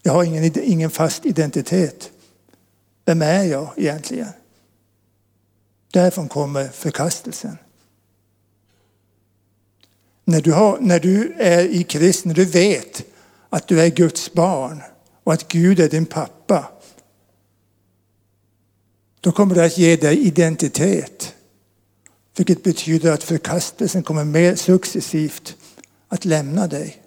Jag 0.02 0.14
har 0.14 0.24
ingen, 0.24 0.60
ingen 0.64 0.90
fast 0.90 1.26
identitet. 1.26 2.12
Vem 3.06 3.22
är 3.22 3.44
jag 3.44 3.70
egentligen? 3.78 4.28
Därifrån 5.92 6.30
kommer 6.30 6.68
förkastelsen. 6.68 7.58
När 10.26 10.42
du, 10.42 10.52
har, 10.52 10.78
när 10.80 11.00
du 11.00 11.34
är 11.38 11.64
i 11.64 11.84
Kristus, 11.84 12.26
när 12.26 12.34
du 12.34 12.46
vet 12.46 13.04
att 13.50 13.68
du 13.68 13.82
är 13.82 13.88
Guds 13.88 14.34
barn 14.34 14.82
och 15.24 15.34
att 15.34 15.48
Gud 15.48 15.80
är 15.80 15.90
din 15.90 16.06
pappa. 16.06 16.72
Då 19.20 19.32
kommer 19.32 19.56
det 19.56 19.66
att 19.66 19.78
ge 19.78 19.96
dig 19.96 20.28
identitet. 20.28 21.31
Vilket 22.36 22.64
betyder 22.64 23.12
att 23.12 23.24
förkastelsen 23.24 24.04
kommer 24.04 24.24
mer 24.24 24.56
successivt 24.56 25.58
att 26.08 26.26
lämna 26.26 26.68
dig. 26.68 27.04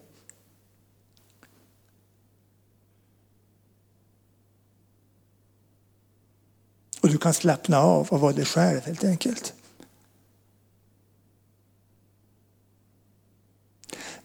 Och 7.00 7.10
du 7.10 7.18
kan 7.18 7.34
slappna 7.34 7.78
av 7.78 8.08
och 8.08 8.20
vara 8.20 8.32
dig 8.32 8.44
själv 8.44 8.80
helt 8.80 9.04
enkelt. 9.04 9.54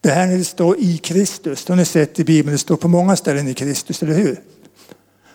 Det 0.02 0.10
här 0.10 0.28
när 0.28 0.38
det 0.38 0.46
står 0.46 0.80
i 0.80 0.98
Kristus, 0.98 1.66
det 1.66 1.74
har 1.74 1.78
ni 1.78 1.86
sett 1.86 2.20
i 2.20 2.24
Bibeln, 2.24 2.52
det 2.52 2.58
står 2.58 2.78
på 2.78 2.88
många 2.88 3.16
ställen 3.16 3.48
i 3.48 3.54
Kristus, 3.54 4.04
eller 4.04 4.14
hur? 4.14 4.44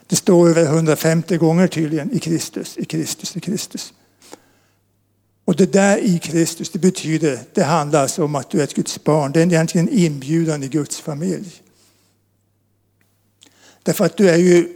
Det 0.07 0.17
står 0.17 0.49
över 0.49 0.65
150 0.65 1.37
gånger 1.37 1.69
tydligen 1.69 2.13
i 2.13 2.19
Kristus, 2.19 2.79
i 2.79 2.85
Kristus, 2.85 3.37
i 3.37 3.41
Kristus. 3.41 3.95
Och 5.45 5.57
det 5.57 5.73
där 5.73 5.99
i 5.99 6.19
Kristus, 6.19 6.71
det 6.71 6.79
betyder, 6.79 7.41
det 7.53 7.63
handlar 7.63 8.03
alltså 8.03 8.25
om 8.25 8.35
att 8.35 8.51
du 8.51 8.61
är 8.61 8.65
ett 8.65 8.75
Guds 8.75 9.05
barn. 9.05 9.33
Det 9.33 9.41
är 9.41 9.47
egentligen 9.47 9.89
en 9.89 9.95
inbjudan 9.95 10.63
i 10.63 10.69
Guds 10.69 11.01
familj. 11.01 11.63
Därför 13.83 14.05
att 14.05 14.17
du 14.17 14.31
är 14.31 14.37
ju 14.37 14.69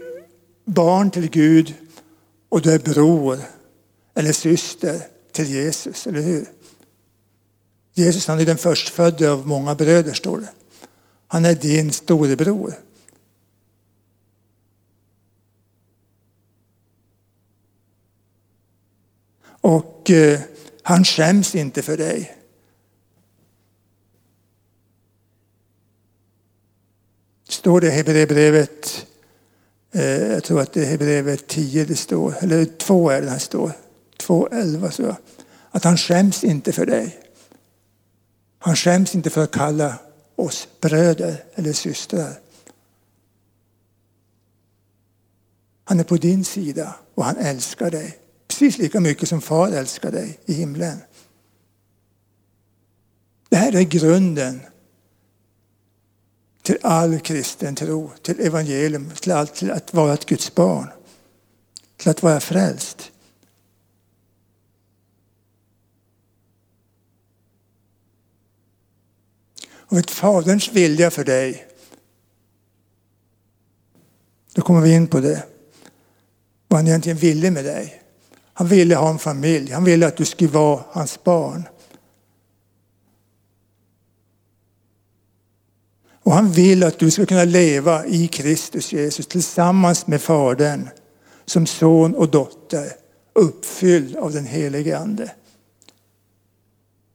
barn 0.64 1.10
till 1.10 1.30
Gud 1.30 1.74
och 2.48 2.62
du 2.62 2.72
är 2.72 2.78
bror 2.78 3.38
eller 4.14 4.32
syster 4.32 5.02
till 5.32 5.50
Jesus, 5.50 6.06
eller 6.06 6.20
hur? 6.20 6.46
Jesus 7.94 8.26
han 8.26 8.40
är 8.40 8.46
den 8.46 8.58
förstfödde 8.58 9.30
av 9.30 9.46
många 9.46 9.74
bröder, 9.74 10.12
står 10.12 10.38
det. 10.38 10.48
Han 11.26 11.44
är 11.44 11.54
din 11.54 11.92
storebror. 11.92 12.74
Och 19.60 20.10
eh, 20.10 20.40
han 20.88 21.04
skäms 21.04 21.54
inte 21.54 21.82
för 21.82 21.96
dig. 21.96 22.36
Står 27.48 27.80
det 27.80 27.86
i 27.86 27.90
Hebreerbrevet, 27.90 29.06
eh, 29.92 30.02
jag 30.02 30.44
tror 30.44 30.60
att 30.60 30.72
det 30.72 30.82
är 30.82 30.86
Hebreerbrevet 30.86 31.46
10 31.46 31.84
det 31.84 31.96
står, 31.96 32.34
eller 32.40 32.64
2 32.64 33.10
är 33.10 33.22
det 33.22 33.30
här 33.30 33.38
står, 33.38 33.72
2.11 34.18 34.90
så 34.90 35.16
att 35.70 35.84
han 35.84 35.96
skäms 35.96 36.44
inte 36.44 36.72
för 36.72 36.86
dig. 36.86 37.20
Han 38.58 38.76
skäms 38.76 39.14
inte 39.14 39.30
för 39.30 39.44
att 39.44 39.52
kalla 39.52 39.98
oss 40.36 40.68
bröder 40.80 41.44
eller 41.54 41.72
systrar. 41.72 42.40
Han 45.84 46.00
är 46.00 46.04
på 46.04 46.16
din 46.16 46.44
sida 46.44 46.94
och 47.14 47.24
han 47.24 47.36
älskar 47.36 47.90
dig. 47.90 48.18
Precis 48.48 48.78
lika 48.78 49.00
mycket 49.00 49.28
som 49.28 49.40
far 49.40 49.68
älskar 49.68 50.12
dig 50.12 50.38
i 50.46 50.52
himlen. 50.52 50.98
Det 53.48 53.56
här 53.56 53.76
är 53.76 53.82
grunden 53.82 54.60
till 56.62 56.78
all 56.82 57.20
kristen 57.20 57.74
tro, 57.74 58.10
till 58.22 58.40
evangelium, 58.40 59.10
till, 59.10 59.32
allt, 59.32 59.54
till 59.54 59.70
att 59.70 59.94
vara 59.94 60.14
ett 60.14 60.26
Guds 60.26 60.54
barn, 60.54 60.88
till 61.96 62.10
att 62.10 62.22
vara 62.22 62.40
frälst. 62.40 63.12
Och 69.70 69.96
vet 69.96 70.10
Faderns 70.10 70.72
vilja 70.72 71.10
för 71.10 71.24
dig, 71.24 71.66
då 74.54 74.62
kommer 74.62 74.80
vi 74.80 74.94
in 74.94 75.06
på 75.06 75.20
det. 75.20 75.46
Vad 76.68 76.78
han 76.78 76.88
egentligen 76.88 77.18
ville 77.18 77.50
med 77.50 77.64
dig. 77.64 78.02
Han 78.58 78.68
ville 78.68 78.94
ha 78.96 79.10
en 79.10 79.18
familj, 79.18 79.72
han 79.72 79.84
ville 79.84 80.06
att 80.06 80.16
du 80.16 80.24
skulle 80.24 80.50
vara 80.50 80.84
hans 80.90 81.24
barn. 81.24 81.68
Och 86.22 86.32
han 86.32 86.52
vill 86.52 86.84
att 86.84 86.98
du 86.98 87.10
ska 87.10 87.26
kunna 87.26 87.44
leva 87.44 88.06
i 88.06 88.28
Kristus 88.28 88.92
Jesus 88.92 89.26
tillsammans 89.26 90.06
med 90.06 90.22
Fadern 90.22 90.88
som 91.44 91.66
son 91.66 92.14
och 92.14 92.28
dotter, 92.28 92.92
uppfylld 93.32 94.16
av 94.16 94.32
den 94.32 94.46
helige 94.46 94.98
Ande. 94.98 95.30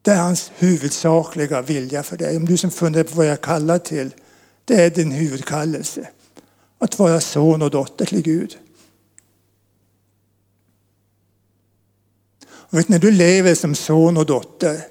Det 0.02 0.12
är 0.12 0.22
hans 0.22 0.52
huvudsakliga 0.58 1.62
vilja 1.62 2.04
för 2.04 2.18
dig. 2.18 2.38
Om 2.38 2.46
du 2.46 2.58
som 2.58 2.72
funderar 2.72 3.04
på 3.04 3.16
vad 3.16 3.26
jag 3.26 3.42
kallar 3.42 3.80
till, 3.80 4.16
det 4.66 4.84
är 4.84 4.90
din 4.90 5.12
huvudkallelse. 5.12 6.10
Att 6.80 7.00
vara 7.00 7.20
son 7.20 7.62
och 7.62 7.72
dotter 7.72 8.06
till 8.06 8.22
Gud. 8.22 8.58
Vet, 12.78 12.90
när 12.90 13.00
du 13.00 13.12
lever 13.12 13.56
som 13.56 13.76
son 13.76 14.18
och 14.18 14.26
dotter, 14.26 14.82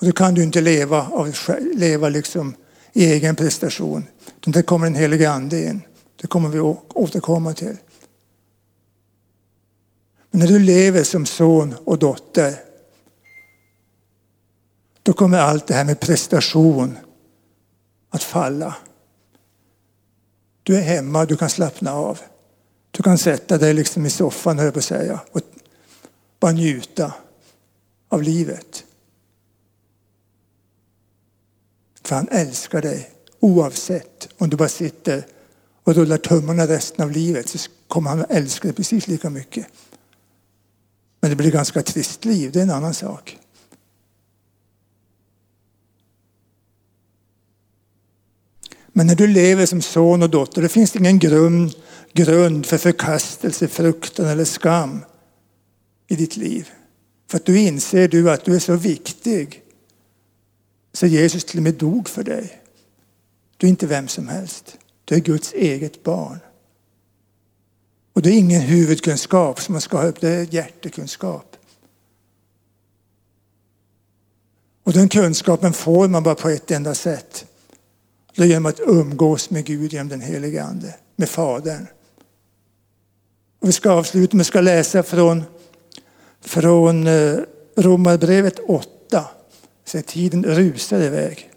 och 0.00 0.06
då 0.06 0.12
kan 0.12 0.34
du 0.34 0.42
inte 0.42 0.60
leva, 0.60 1.06
av, 1.06 1.34
leva 1.74 2.08
liksom 2.08 2.54
i 2.92 3.04
egen 3.04 3.36
prestation. 3.36 4.04
Det 4.40 4.50
där 4.50 4.62
kommer 4.62 4.86
den 4.86 4.94
helige 4.94 5.30
Ande 5.30 5.64
in. 5.64 5.82
Det 6.20 6.26
kommer 6.26 6.48
vi 6.48 6.60
återkomma 6.94 7.54
till. 7.54 7.76
Men 10.30 10.40
när 10.40 10.46
du 10.46 10.58
lever 10.58 11.02
som 11.02 11.26
son 11.26 11.74
och 11.84 11.98
dotter, 11.98 12.54
då 15.02 15.12
kommer 15.12 15.38
allt 15.38 15.66
det 15.66 15.74
här 15.74 15.84
med 15.84 16.00
prestation 16.00 16.98
att 18.10 18.22
falla. 18.22 18.76
Du 20.62 20.76
är 20.76 20.82
hemma, 20.82 21.24
du 21.24 21.36
kan 21.36 21.50
slappna 21.50 21.92
av. 21.92 22.18
Du 22.90 23.02
kan 23.02 23.18
sätta 23.18 23.58
dig 23.58 23.74
liksom 23.74 24.06
i 24.06 24.10
soffan, 24.10 24.58
höll 24.58 24.64
jag 24.64 24.74
på 24.74 24.78
att 24.78 24.84
säga, 24.84 25.20
och 25.32 25.40
bara 26.40 26.52
njuta 26.52 27.14
av 28.08 28.22
livet. 28.22 28.84
För 32.02 32.16
han 32.16 32.28
älskar 32.28 32.82
dig 32.82 33.10
oavsett 33.40 34.28
om 34.38 34.50
du 34.50 34.56
bara 34.56 34.68
sitter 34.68 35.26
och 35.84 35.94
rullar 35.94 36.18
tummarna 36.18 36.66
resten 36.66 37.04
av 37.04 37.10
livet 37.10 37.48
så 37.48 37.58
kommer 37.88 38.10
han 38.10 38.20
att 38.20 38.30
älska 38.30 38.68
dig 38.68 38.74
precis 38.74 39.08
lika 39.08 39.30
mycket. 39.30 39.66
Men 41.20 41.30
det 41.30 41.36
blir 41.36 41.46
ett 41.46 41.54
ganska 41.54 41.82
trist 41.82 42.24
liv, 42.24 42.52
det 42.52 42.58
är 42.58 42.62
en 42.62 42.70
annan 42.70 42.94
sak. 42.94 43.38
Men 48.92 49.06
när 49.06 49.14
du 49.14 49.26
lever 49.26 49.66
som 49.66 49.82
son 49.82 50.22
och 50.22 50.30
dotter, 50.30 50.62
det 50.62 50.68
finns 50.68 50.96
ingen 50.96 51.18
grund, 51.18 51.74
grund 52.12 52.66
för 52.66 52.78
förkastelse, 52.78 53.68
fruktan 53.68 54.26
eller 54.26 54.44
skam 54.44 55.00
i 56.08 56.16
ditt 56.16 56.36
liv. 56.36 56.68
För 57.30 57.36
att 57.36 57.46
du 57.46 57.58
inser 57.58 58.08
du 58.08 58.30
att 58.30 58.44
du 58.44 58.54
är 58.54 58.58
så 58.58 58.76
viktig. 58.76 59.62
Så 60.92 61.06
Jesus 61.06 61.44
till 61.44 61.58
och 61.58 61.62
med 61.62 61.74
dog 61.74 62.08
för 62.08 62.22
dig. 62.22 62.60
Du 63.56 63.66
är 63.66 63.70
inte 63.70 63.86
vem 63.86 64.08
som 64.08 64.28
helst. 64.28 64.78
Du 65.04 65.14
är 65.14 65.20
Guds 65.20 65.52
eget 65.52 66.02
barn. 66.02 66.38
Och 68.12 68.22
det 68.22 68.30
är 68.30 68.38
ingen 68.38 68.60
huvudkunskap 68.60 69.60
som 69.60 69.72
man 69.72 69.80
ska 69.80 69.98
ha 69.98 70.04
upp, 70.04 70.20
det 70.20 70.28
är 70.28 70.54
hjärtekunskap. 70.54 71.56
Och 74.84 74.92
den 74.92 75.08
kunskapen 75.08 75.72
får 75.72 76.08
man 76.08 76.22
bara 76.22 76.34
på 76.34 76.48
ett 76.48 76.70
enda 76.70 76.94
sätt. 76.94 77.46
Det 78.34 78.42
är 78.42 78.46
genom 78.46 78.66
att 78.66 78.80
umgås 78.80 79.50
med 79.50 79.64
Gud 79.64 79.92
genom 79.92 80.08
den 80.08 80.20
helige 80.20 80.64
Ande, 80.64 80.94
med 81.16 81.28
Fadern. 81.28 81.86
Och 83.60 83.68
vi 83.68 83.72
ska 83.72 83.90
avsluta 83.90 84.36
med 84.36 84.46
att 84.54 84.64
läsa 84.64 85.02
från, 85.02 85.44
från 86.40 87.06
eh, 87.06 87.38
Romarbrevet 87.76 88.58
8. 88.58 89.24
Så 89.84 90.02
tiden 90.02 90.44
rusar 90.44 91.00
iväg. 91.00 91.50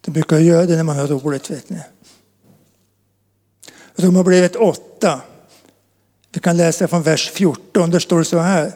Det 0.00 0.10
brukar 0.10 0.38
göra 0.38 0.66
det 0.66 0.76
när 0.76 0.82
man 0.82 0.96
har 0.96 1.06
roligt, 1.06 1.50
vet 1.50 1.70
ni. 1.70 1.80
Romarbrevet 3.96 4.56
8. 4.56 5.20
Vi 6.32 6.40
kan 6.40 6.56
läsa 6.56 6.88
från 6.88 7.02
vers 7.02 7.30
14. 7.30 7.90
Där 7.90 7.98
står 7.98 8.18
det 8.18 8.24
så 8.24 8.38
här. 8.38 8.72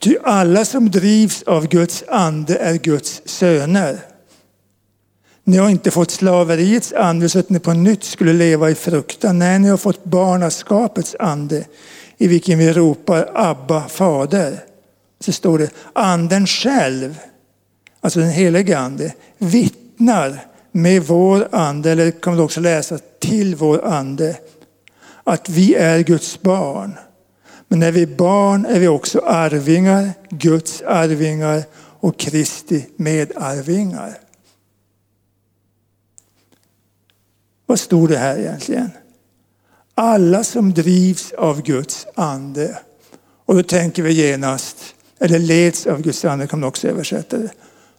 Ty 0.00 0.16
alla 0.22 0.64
som 0.64 0.90
drivs 0.90 1.42
av 1.42 1.66
Guds 1.66 2.04
ande 2.08 2.56
är 2.56 2.74
Guds 2.74 3.22
söner. 3.24 4.15
Ni 5.48 5.56
har 5.56 5.70
inte 5.70 5.90
fått 5.90 6.10
slaveriets 6.10 6.92
ande 6.92 7.28
så 7.28 7.38
att 7.38 7.50
ni 7.50 7.58
på 7.58 7.72
nytt 7.72 8.04
skulle 8.04 8.32
leva 8.32 8.70
i 8.70 8.74
fruktan. 8.74 9.38
Nej, 9.38 9.58
ni 9.58 9.68
har 9.68 9.76
fått 9.76 10.04
barnaskapets 10.04 11.16
ande 11.18 11.64
i 12.18 12.26
vilken 12.26 12.58
vi 12.58 12.72
ropar 12.72 13.30
Abba, 13.34 13.88
Fader. 13.88 14.58
Så 15.20 15.32
står 15.32 15.58
det, 15.58 15.70
anden 15.92 16.46
själv, 16.46 17.18
alltså 18.00 18.20
den 18.20 18.30
helige 18.30 18.78
ande, 18.78 19.14
vittnar 19.38 20.44
med 20.72 21.02
vår 21.02 21.48
ande, 21.52 21.90
eller 21.90 22.10
kan 22.10 22.36
vi 22.36 22.42
också 22.42 22.60
läsa 22.60 22.98
till 23.20 23.54
vår 23.54 23.84
ande, 23.84 24.36
att 25.24 25.48
vi 25.48 25.74
är 25.74 26.00
Guds 26.00 26.42
barn. 26.42 26.94
Men 27.68 27.78
när 27.78 27.92
vi 27.92 28.02
är 28.02 28.16
barn 28.16 28.66
är 28.66 28.80
vi 28.80 28.88
också 28.88 29.18
arvingar, 29.18 30.10
Guds 30.30 30.82
arvingar 30.82 31.62
och 32.00 32.18
Kristi 32.18 32.86
medarvingar. 32.96 34.25
Vad 37.66 37.80
stod 37.80 38.08
det 38.08 38.18
här 38.18 38.38
egentligen? 38.38 38.90
Alla 39.94 40.44
som 40.44 40.74
drivs 40.74 41.32
av 41.32 41.62
Guds 41.62 42.06
ande. 42.14 42.78
Och 43.46 43.54
då 43.54 43.62
tänker 43.62 44.02
vi 44.02 44.12
genast, 44.12 44.76
eller 45.18 45.38
leds 45.38 45.86
av 45.86 46.02
Guds 46.02 46.24
ande 46.24 46.46
kan 46.46 46.60
man 46.60 46.68
också 46.68 46.88
översätta 46.88 47.38
det. 47.38 47.50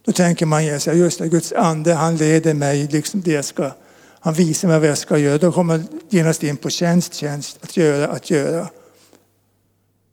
Då 0.05 0.11
tänker 0.11 0.45
man 0.45 0.65
just 0.65 1.20
det, 1.20 1.28
Guds 1.28 1.53
ande 1.53 1.93
han 1.93 2.18
leder 2.18 2.53
mig, 2.53 2.88
liksom 2.88 3.22
det 3.22 3.32
jag 3.32 3.45
ska, 3.45 3.72
han 4.20 4.34
visar 4.34 4.68
mig 4.68 4.80
vad 4.80 4.89
jag 4.89 4.97
ska 4.97 5.18
göra. 5.18 5.38
Då 5.38 5.51
kommer 5.51 5.78
man 5.78 5.88
genast 6.09 6.43
in 6.43 6.57
på 6.57 6.70
tjänst, 6.70 7.13
tjänst, 7.13 7.59
att 7.61 7.78
göra, 7.78 8.07
att 8.07 8.30
göra. 8.30 8.68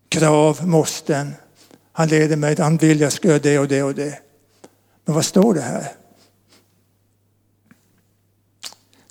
Krav, 0.09 0.67
måsten. 0.67 1.35
Han 1.93 2.09
leder 2.09 2.37
mig, 2.37 2.57
han 2.59 2.77
vill 2.77 3.01
jag 3.01 3.13
ska 3.13 3.29
göra 3.29 3.39
det 3.39 3.59
och 3.59 3.69
det 3.69 3.83
och 3.83 3.95
det. 3.95 4.19
Men 5.05 5.15
vad 5.15 5.25
står 5.25 5.55
det 5.55 5.61
här? 5.61 5.93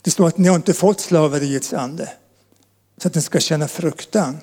Det 0.04 0.12
står 0.12 0.28
att 0.28 0.38
ni 0.38 0.47
har 0.47 0.56
inte 0.56 0.74
fått 0.74 0.99
slaveriets 0.99 1.74
ande 1.74 2.10
så 2.97 3.08
att 3.08 3.16
ni 3.16 3.22
ska 3.22 3.39
känna 3.39 3.68
fruktan. 3.68 4.38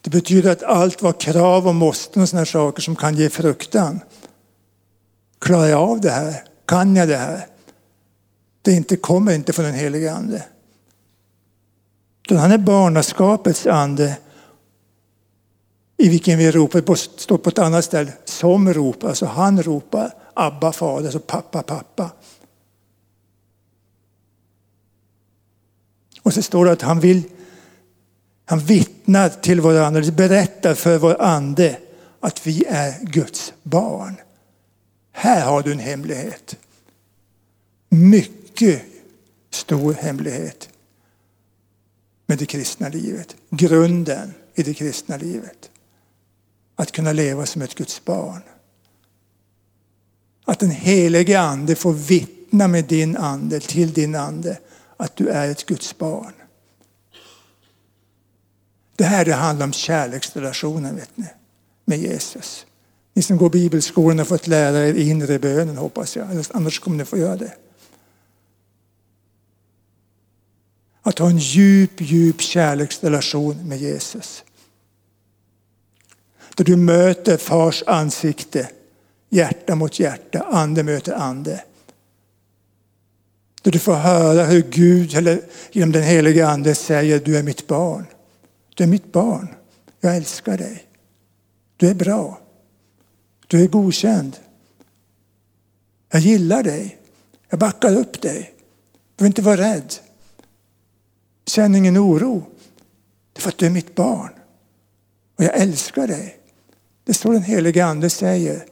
Det 0.00 0.10
betyder 0.10 0.52
att 0.52 0.62
allt 0.62 1.02
vad 1.02 1.20
krav 1.20 1.68
och 1.68 1.74
måsten 1.74 2.22
och 2.22 2.28
sådana 2.28 2.46
saker 2.46 2.82
som 2.82 2.96
kan 2.96 3.14
ge 3.14 3.30
fruktan. 3.30 4.00
Klarar 5.38 5.66
jag 5.66 5.80
av 5.80 6.00
det 6.00 6.10
här? 6.10 6.44
Kan 6.66 6.96
jag 6.96 7.08
det 7.08 7.16
här? 7.16 7.46
Det 8.62 8.72
inte 8.72 8.96
kommer 8.96 9.34
inte 9.34 9.52
från 9.52 9.64
den 9.64 9.74
helige 9.74 10.12
ande. 10.12 10.44
han 12.30 12.52
är 12.52 12.58
barnaskapets 12.58 13.66
ande 13.66 14.16
i 15.96 16.08
vilken 16.08 16.38
vi 16.38 16.50
ropar, 16.50 16.80
det 16.80 16.96
står 16.96 17.38
på 17.38 17.48
ett 17.48 17.58
annat 17.58 17.84
ställe, 17.84 18.12
som 18.24 18.74
ropar, 18.74 19.08
alltså 19.08 19.26
han 19.26 19.62
ropar 19.62 20.14
Abba 20.34 20.72
fader, 20.72 21.04
alltså 21.04 21.20
pappa, 21.20 21.62
pappa. 21.62 22.10
Och 26.22 26.34
så 26.34 26.42
står 26.42 26.64
det 26.64 26.72
att 26.72 26.82
han 26.82 27.00
vill, 27.00 27.22
han 28.44 28.58
vittnar 28.58 29.28
till 29.28 29.60
vår 29.60 29.78
ande, 29.78 30.12
berättar 30.12 30.74
för 30.74 30.98
vår 30.98 31.22
ande 31.22 31.78
att 32.20 32.46
vi 32.46 32.64
är 32.68 33.00
Guds 33.02 33.52
barn. 33.62 34.16
Här 35.12 35.44
har 35.44 35.62
du 35.62 35.72
en 35.72 35.78
hemlighet. 35.78 36.56
Mycket 37.88 38.82
stor 39.50 39.92
hemlighet 39.92 40.68
med 42.26 42.38
det 42.38 42.46
kristna 42.46 42.88
livet. 42.88 43.36
Grunden 43.50 44.34
i 44.54 44.62
det 44.62 44.74
kristna 44.74 45.16
livet. 45.16 45.70
Att 46.76 46.92
kunna 46.92 47.12
leva 47.12 47.46
som 47.46 47.62
ett 47.62 47.74
Guds 47.74 48.04
barn. 48.04 48.42
Att 50.44 50.58
den 50.58 50.70
helige 50.70 51.40
ande 51.40 51.74
får 51.74 51.92
vittna 51.92 52.68
med 52.68 52.84
din 52.84 53.16
ande, 53.16 53.60
till 53.60 53.92
din 53.92 54.14
ande 54.14 54.58
att 55.02 55.16
du 55.16 55.28
är 55.28 55.50
ett 55.50 55.66
Guds 55.66 55.98
barn. 55.98 56.32
Det 58.96 59.04
här 59.04 59.24
det 59.24 59.34
handlar 59.34 59.66
om 59.66 59.72
kärleksrelationen 59.72 60.96
vet 60.96 61.16
ni, 61.16 61.26
med 61.84 61.98
Jesus. 61.98 62.66
Ni 63.14 63.22
som 63.22 63.36
går 63.36 63.50
bibelskolan 63.50 64.18
har 64.18 64.24
fått 64.24 64.46
lära 64.46 64.78
er 64.78 64.94
inre 64.94 65.38
bönen 65.38 65.76
hoppas 65.76 66.16
jag, 66.16 66.44
annars 66.50 66.80
kommer 66.80 66.96
ni 66.96 67.04
få 67.04 67.18
göra 67.18 67.36
det. 67.36 67.54
Att 71.02 71.18
ha 71.18 71.30
en 71.30 71.38
djup, 71.38 72.00
djup 72.00 72.40
kärleksrelation 72.40 73.68
med 73.68 73.78
Jesus. 73.78 74.44
Där 76.56 76.64
du 76.64 76.76
möter 76.76 77.36
fars 77.36 77.82
ansikte, 77.86 78.70
hjärta 79.28 79.74
mot 79.74 80.00
hjärta, 80.00 80.46
ande 80.50 80.82
möter 80.82 81.12
ande. 81.12 81.64
Där 83.62 83.70
du 83.70 83.78
får 83.78 83.94
höra 83.94 84.44
hur 84.44 84.62
Gud 84.62 85.14
eller 85.14 85.40
genom 85.72 85.92
den 85.92 86.02
helige 86.02 86.48
Ande 86.48 86.74
säger 86.74 87.20
du 87.20 87.36
är 87.36 87.42
mitt 87.42 87.66
barn. 87.66 88.06
Du 88.74 88.84
är 88.84 88.88
mitt 88.88 89.12
barn. 89.12 89.48
Jag 90.00 90.16
älskar 90.16 90.58
dig. 90.58 90.84
Du 91.76 91.88
är 91.88 91.94
bra. 91.94 92.40
Du 93.46 93.62
är 93.62 93.68
godkänd. 93.68 94.36
Jag 96.10 96.20
gillar 96.20 96.62
dig. 96.62 96.98
Jag 97.48 97.58
backar 97.58 97.96
upp 97.96 98.22
dig. 98.22 98.54
Du 98.92 99.16
behöver 99.16 99.30
inte 99.30 99.42
vara 99.42 99.56
rädd. 99.56 99.94
Känn 101.46 101.74
ingen 101.74 101.98
oro. 101.98 102.44
Det 103.32 103.38
är 103.38 103.42
för 103.42 103.48
att 103.48 103.58
du 103.58 103.66
är 103.66 103.70
mitt 103.70 103.94
barn. 103.94 104.30
Och 105.38 105.44
jag 105.44 105.56
älskar 105.56 106.06
dig. 106.06 106.38
Det 107.04 107.14
står 107.14 107.32
den 107.32 107.42
helige 107.42 107.84
ande 107.84 108.10
säger. 108.10 108.64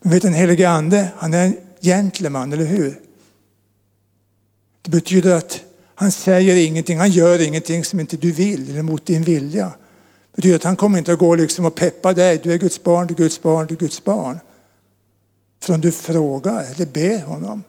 Men 0.00 0.12
vet 0.12 0.22
den 0.22 0.34
helige 0.34 0.68
ande, 0.68 1.08
han 1.16 1.34
är 1.34 1.44
en 1.44 1.56
gentleman, 1.80 2.52
eller 2.52 2.64
hur? 2.64 3.00
Det 4.86 4.90
betyder 4.90 5.34
att 5.34 5.60
han 5.94 6.12
säger 6.12 6.56
ingenting, 6.56 6.98
han 6.98 7.10
gör 7.10 7.40
ingenting 7.40 7.84
som 7.84 8.00
inte 8.00 8.16
du 8.16 8.32
vill 8.32 8.70
eller 8.70 8.82
mot 8.82 9.06
din 9.06 9.22
vilja. 9.22 9.66
Det 9.66 10.36
betyder 10.36 10.56
att 10.56 10.64
han 10.64 10.76
kommer 10.76 10.98
inte 10.98 11.12
att 11.12 11.18
gå 11.18 11.34
liksom 11.34 11.64
och 11.64 11.74
peppa 11.74 12.12
dig. 12.12 12.40
Du 12.42 12.52
är 12.52 12.58
Guds 12.58 12.82
barn, 12.82 13.06
du 13.06 13.14
är 13.14 13.18
Guds 13.18 13.42
barn, 13.42 13.66
du 13.66 13.74
är 13.74 13.78
Guds 13.78 14.04
barn. 14.04 14.38
Från 15.62 15.80
du 15.80 15.92
frågar 15.92 16.64
eller 16.74 16.86
ber 16.86 17.22
honom. 17.22 17.62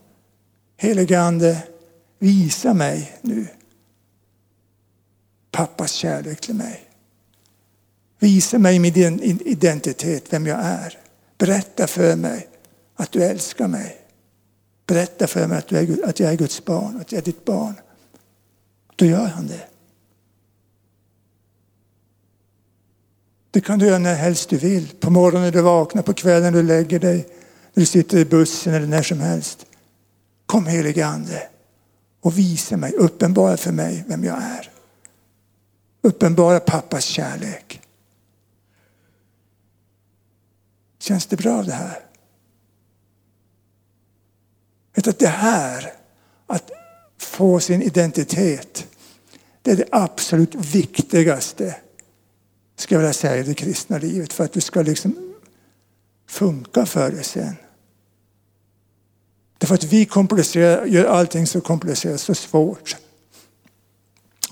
Helige 0.77 1.19
Ande, 1.19 1.57
visa 2.19 2.73
mig 2.73 3.17
nu 3.21 3.47
pappas 5.51 5.91
kärlek 5.91 6.41
till 6.41 6.55
mig. 6.55 6.83
Visa 8.19 8.57
mig 8.57 8.79
min 8.79 9.21
identitet, 9.45 10.23
vem 10.29 10.47
jag 10.47 10.59
är. 10.59 10.97
Berätta 11.37 11.87
för 11.87 12.15
mig 12.15 12.47
att 12.95 13.11
du 13.11 13.23
älskar 13.23 13.67
mig. 13.67 14.06
Berätta 14.87 15.27
för 15.27 15.47
mig 15.47 15.57
att, 15.57 15.67
du 15.67 15.77
är, 15.77 16.09
att 16.09 16.19
jag 16.19 16.31
är 16.31 16.37
Guds 16.37 16.65
barn, 16.65 17.01
att 17.01 17.11
jag 17.11 17.19
är 17.19 17.25
ditt 17.25 17.45
barn. 17.45 17.73
Då 18.95 19.05
gör 19.05 19.25
han 19.25 19.47
det. 19.47 19.67
Det 23.51 23.61
kan 23.61 23.79
du 23.79 23.85
göra 23.85 23.99
när 23.99 24.15
helst 24.15 24.49
du 24.49 24.57
vill. 24.57 24.87
På 24.99 25.09
morgonen 25.09 25.41
när 25.41 25.51
du 25.51 25.61
vaknar, 25.61 26.01
på 26.01 26.13
kvällen 26.13 26.53
när 26.53 26.61
du 26.61 26.67
lägger 26.67 26.99
dig, 26.99 27.17
när 27.73 27.81
du 27.81 27.85
sitter 27.85 28.17
i 28.17 28.25
bussen 28.25 28.73
eller 28.73 28.87
när 28.87 29.03
som 29.03 29.19
helst. 29.19 29.65
Kom 30.45 30.65
helige 30.67 31.05
Ande 31.05 31.47
och 32.21 32.37
visa 32.37 32.77
mig, 32.77 32.93
uppenbara 32.93 33.57
för 33.57 33.71
mig 33.71 34.05
vem 34.07 34.23
jag 34.23 34.37
är. 34.37 34.71
Uppenbara 36.01 36.59
pappas 36.59 37.03
kärlek. 37.03 37.81
Känns 40.99 41.25
det 41.25 41.35
bra 41.35 41.63
det 41.63 41.71
här? 41.71 41.99
Vet 44.97 45.07
att 45.07 45.19
det 45.19 45.27
här, 45.27 45.93
att 46.47 46.71
få 47.17 47.59
sin 47.59 47.81
identitet, 47.81 48.87
det 49.61 49.71
är 49.71 49.75
det 49.75 49.87
absolut 49.91 50.55
viktigaste, 50.55 51.75
ska 52.77 52.95
jag 52.95 52.99
vilja 52.99 53.13
säga, 53.13 53.37
i 53.37 53.43
det 53.43 53.53
kristna 53.53 53.97
livet. 53.97 54.33
För 54.33 54.43
att 54.43 54.53
du 54.53 54.61
ska 54.61 54.81
liksom 54.81 55.35
funka 56.29 56.85
för 56.85 57.11
det 57.11 57.23
sen. 57.23 57.55
Därför 59.57 59.75
att 59.75 59.83
vi 59.83 60.05
komplicerar, 60.05 60.85
gör 60.85 61.05
allting 61.05 61.47
så 61.47 61.61
komplicerat, 61.61 62.21
så 62.21 62.35
svårt. 62.35 62.95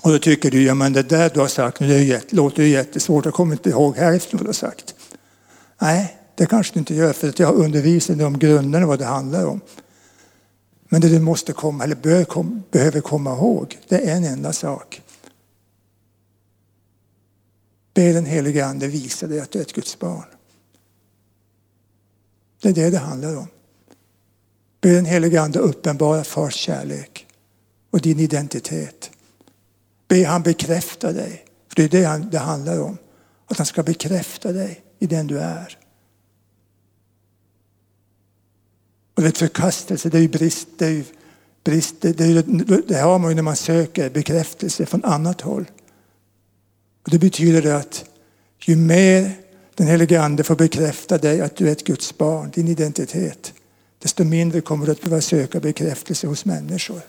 Och 0.00 0.10
då 0.12 0.18
tycker 0.18 0.50
du, 0.50 0.62
ja 0.62 0.74
men 0.74 0.92
det 0.92 1.02
där 1.02 1.30
du 1.34 1.40
har 1.40 1.48
sagt 1.48 1.80
nu, 1.80 2.04
det 2.04 2.32
låter 2.32 2.62
ju 2.62 2.68
jättesvårt, 2.68 3.24
jag 3.24 3.34
kommer 3.34 3.52
inte 3.52 3.70
ihåg 3.70 3.96
hälften 3.96 4.38
vad 4.38 4.44
du 4.44 4.48
har 4.48 4.52
sagt. 4.52 4.94
Nej, 5.78 6.16
det 6.34 6.46
kanske 6.46 6.74
du 6.74 6.78
inte 6.78 6.94
gör 6.94 7.12
för 7.12 7.28
att 7.28 7.38
jag 7.38 7.46
har 7.46 7.54
undervisat 7.54 8.18
dig 8.18 8.26
om 8.26 8.38
grunderna 8.38 8.86
vad 8.86 8.98
det 8.98 9.04
handlar 9.04 9.46
om. 9.46 9.60
Men 10.88 11.00
det 11.00 11.08
du 11.08 11.20
måste 11.20 11.52
komma, 11.52 11.84
eller 11.84 11.96
bör, 11.96 12.24
kom, 12.24 12.62
behöver 12.70 13.00
komma 13.00 13.32
ihåg, 13.32 13.78
det 13.88 14.10
är 14.10 14.16
en 14.16 14.24
enda 14.24 14.52
sak. 14.52 15.02
Be 17.94 18.12
den 18.12 18.26
helige 18.26 18.66
Ande 18.66 18.88
visa 18.88 19.26
dig 19.26 19.40
att 19.40 19.50
du 19.50 19.58
är 19.58 19.62
ett 19.62 19.72
Guds 19.72 19.98
barn. 19.98 20.24
Det 22.62 22.68
är 22.68 22.72
det 22.72 22.90
det 22.90 22.98
handlar 22.98 23.36
om. 23.36 23.46
Be 24.80 24.88
den 24.88 25.04
helige 25.04 25.40
Ande 25.40 25.58
uppenbara 25.58 26.24
fars 26.24 26.54
kärlek 26.54 27.26
och 27.90 28.00
din 28.00 28.20
identitet. 28.20 29.10
Be 30.08 30.24
han 30.24 30.42
bekräfta 30.42 31.12
dig. 31.12 31.44
För 31.68 31.76
det 31.76 31.84
är 31.84 31.88
det 32.20 32.28
det 32.30 32.38
handlar 32.38 32.80
om. 32.80 32.98
Att 33.46 33.56
han 33.56 33.66
ska 33.66 33.82
bekräfta 33.82 34.52
dig 34.52 34.82
i 34.98 35.06
den 35.06 35.26
du 35.26 35.38
är. 35.38 35.78
Och 39.16 39.24
vet, 39.24 39.38
förkastelse, 39.38 40.08
det 40.08 40.18
är 40.18 40.22
ju 40.22 40.28
brist. 40.28 40.68
Det, 40.76 40.86
är 40.86 40.90
ju 40.90 41.04
brist 41.64 41.94
det, 42.00 42.20
är, 42.20 42.88
det 42.88 42.98
har 42.98 43.18
man 43.18 43.30
ju 43.30 43.34
när 43.34 43.42
man 43.42 43.56
söker 43.56 44.10
bekräftelse 44.10 44.86
från 44.86 45.04
annat 45.04 45.40
håll. 45.40 45.70
Och 47.04 47.10
det 47.10 47.18
betyder 47.18 47.74
att 47.74 48.04
ju 48.60 48.76
mer 48.76 49.32
den 49.74 49.86
helige 49.86 50.22
Ande 50.22 50.44
får 50.44 50.56
bekräfta 50.56 51.18
dig 51.18 51.40
att 51.40 51.56
du 51.56 51.68
är 51.68 51.72
ett 51.72 51.84
Guds 51.84 52.18
barn, 52.18 52.50
din 52.54 52.68
identitet, 52.68 53.54
desto 53.98 54.24
mindre 54.24 54.60
kommer 54.60 54.86
du 54.86 54.92
att 54.92 55.00
behöva 55.00 55.20
söka 55.20 55.60
bekräftelse 55.60 56.26
hos 56.26 56.44
människor. 56.44 57.00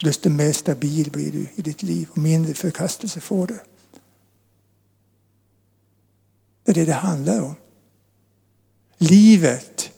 Desto 0.00 0.30
mer 0.30 0.52
stabil 0.52 1.10
blir 1.10 1.32
du 1.32 1.46
i 1.54 1.62
ditt 1.62 1.82
liv 1.82 2.08
och 2.10 2.18
mindre 2.18 2.54
förkastelse 2.54 3.20
får 3.20 3.46
du. 3.46 3.58
Det 6.64 6.72
är 6.72 6.74
det 6.74 6.84
det 6.84 6.92
handlar 6.92 7.40
om. 7.42 7.54
Livet 8.98 9.90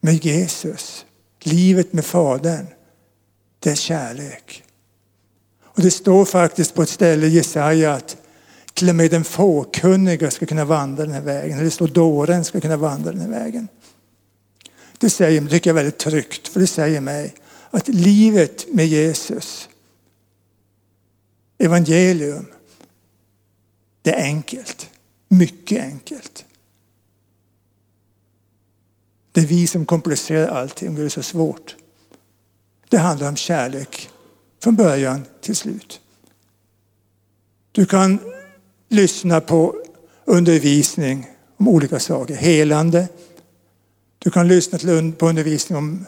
med 0.00 0.24
Jesus, 0.24 1.06
livet 1.40 1.92
med 1.92 2.04
Fadern, 2.04 2.66
det 3.58 3.70
är 3.70 3.74
kärlek. 3.74 4.64
Och 5.64 5.82
det 5.82 5.90
står 5.90 6.24
faktiskt 6.24 6.74
på 6.74 6.82
ett 6.82 6.88
ställe 6.88 7.26
i 7.26 7.30
Jesaja 7.30 7.92
att 7.92 8.16
till 8.74 8.88
och 8.88 8.94
med 8.94 9.10
den 9.10 9.24
fåkunniga 9.24 10.30
ska 10.30 10.46
kunna 10.46 10.64
vandra 10.64 11.04
den 11.04 11.14
här 11.14 11.20
vägen. 11.20 11.52
Eller 11.52 11.64
det 11.64 11.70
står 11.70 11.88
dåren 11.88 12.44
ska 12.44 12.60
kunna 12.60 12.76
vandra 12.76 13.12
den 13.12 13.20
här 13.20 13.28
vägen. 13.28 13.68
Det 14.98 15.10
säger, 15.10 15.40
det 15.40 15.48
tycker 15.48 15.70
jag 15.70 15.78
är 15.78 15.82
väldigt 15.82 15.98
tryggt, 15.98 16.48
för 16.48 16.60
det 16.60 16.66
säger 16.66 17.00
mig 17.00 17.34
att 17.70 17.88
livet 17.88 18.66
med 18.72 18.86
Jesus, 18.86 19.68
evangelium, 21.58 22.46
det 24.02 24.10
är 24.10 24.22
enkelt. 24.22 24.90
Mycket 25.28 25.82
enkelt. 25.82 26.44
Det 29.40 29.44
är 29.44 29.48
vi 29.48 29.66
som 29.66 29.86
komplicerar 29.86 30.48
allting 30.48 30.88
och 30.88 30.94
gör 30.94 31.04
det 31.04 31.10
så 31.10 31.22
svårt. 31.22 31.76
Det 32.88 32.98
handlar 32.98 33.28
om 33.28 33.36
kärlek 33.36 34.10
från 34.62 34.76
början 34.76 35.24
till 35.40 35.56
slut. 35.56 36.00
Du 37.72 37.86
kan 37.86 38.18
lyssna 38.88 39.40
på 39.40 39.74
undervisning 40.24 41.26
om 41.56 41.68
olika 41.68 42.00
saker. 42.00 42.34
Helande. 42.34 43.08
Du 44.18 44.30
kan 44.30 44.48
lyssna 44.48 44.78
på 45.18 45.26
undervisning 45.26 45.78
om 45.78 46.06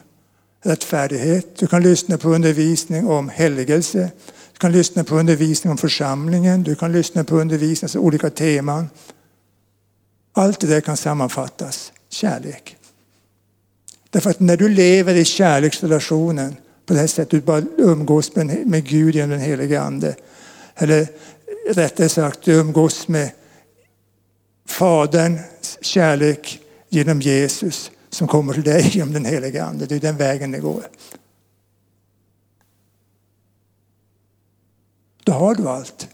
rättfärdighet. 0.62 1.56
Du 1.56 1.66
kan 1.66 1.82
lyssna 1.82 2.18
på 2.18 2.28
undervisning 2.28 3.06
om 3.06 3.28
helgelse. 3.28 4.10
Du 4.52 4.58
kan 4.58 4.72
lyssna 4.72 5.04
på 5.04 5.14
undervisning 5.14 5.70
om 5.70 5.78
församlingen. 5.78 6.62
Du 6.62 6.74
kan 6.74 6.92
lyssna 6.92 7.24
på 7.24 7.36
undervisning 7.36 7.90
om 7.94 8.06
olika 8.06 8.30
teman. 8.30 8.88
Allt 10.32 10.60
det 10.60 10.66
där 10.66 10.80
kan 10.80 10.96
sammanfattas 10.96 11.92
kärlek. 12.08 12.76
Därför 14.12 14.30
att 14.30 14.40
när 14.40 14.56
du 14.56 14.68
lever 14.68 15.14
i 15.14 15.24
kärleksrelationen 15.24 16.56
på 16.86 16.94
det 16.94 17.00
här 17.00 17.06
sättet, 17.06 17.30
du 17.30 17.40
bara 17.40 17.62
umgås 17.78 18.36
med, 18.36 18.66
med 18.66 18.84
Gud 18.84 19.14
genom 19.14 19.30
den 19.30 19.40
helige 19.40 19.80
Ande. 19.80 20.16
Eller 20.74 21.08
rättare 21.68 22.08
sagt, 22.08 22.42
du 22.42 22.52
umgås 22.52 23.08
med 23.08 23.30
Faderns 24.66 25.78
kärlek 25.80 26.60
genom 26.88 27.20
Jesus 27.20 27.90
som 28.10 28.28
kommer 28.28 28.54
till 28.54 28.62
dig 28.62 28.88
genom 28.92 29.12
den 29.12 29.24
helige 29.24 29.64
Ande. 29.64 29.86
Det 29.86 29.94
är 29.94 30.00
den 30.00 30.16
vägen 30.16 30.50
det 30.50 30.58
går. 30.58 30.82
Då 35.24 35.32
har 35.32 35.54
du 35.54 35.68
allt. 35.68 36.08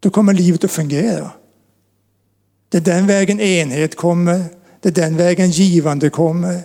Då 0.00 0.10
kommer 0.10 0.32
livet 0.32 0.64
att 0.64 0.70
fungera. 0.70 1.30
Det 2.68 2.76
är 2.76 2.82
den 2.82 3.06
vägen 3.06 3.40
enhet 3.40 3.96
kommer. 3.96 4.44
Det 4.80 4.88
är 4.88 4.92
den 4.92 5.16
vägen 5.16 5.50
givande 5.50 6.10
kommer. 6.10 6.60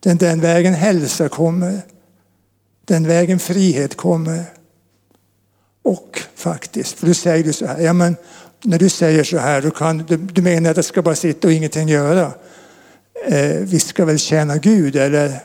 Det 0.00 0.10
är 0.10 0.14
den 0.14 0.40
vägen 0.40 0.74
hälsa 0.74 1.28
kommer. 1.28 1.80
Den 2.84 3.06
vägen 3.06 3.38
frihet 3.38 3.96
kommer. 3.96 4.44
Och 5.82 6.22
faktiskt, 6.34 6.98
för 6.98 7.06
du 7.06 7.14
säger 7.14 7.44
du 7.44 7.52
så 7.52 7.66
här, 7.66 7.80
ja 7.80 7.92
men 7.92 8.16
när 8.64 8.78
du 8.78 8.88
säger 8.88 9.24
så 9.24 9.38
här, 9.38 9.62
du, 9.62 9.70
kan, 9.70 9.98
du, 9.98 10.16
du 10.16 10.42
menar 10.42 10.70
att 10.70 10.76
jag 10.76 10.84
ska 10.84 11.02
bara 11.02 11.14
sitta 11.14 11.48
och 11.48 11.52
ingenting 11.52 11.88
göra. 11.88 12.32
Eh, 13.26 13.56
vi 13.56 13.80
ska 13.80 14.04
väl 14.04 14.18
tjäna 14.18 14.56
Gud 14.56 14.96
eller? 14.96 15.44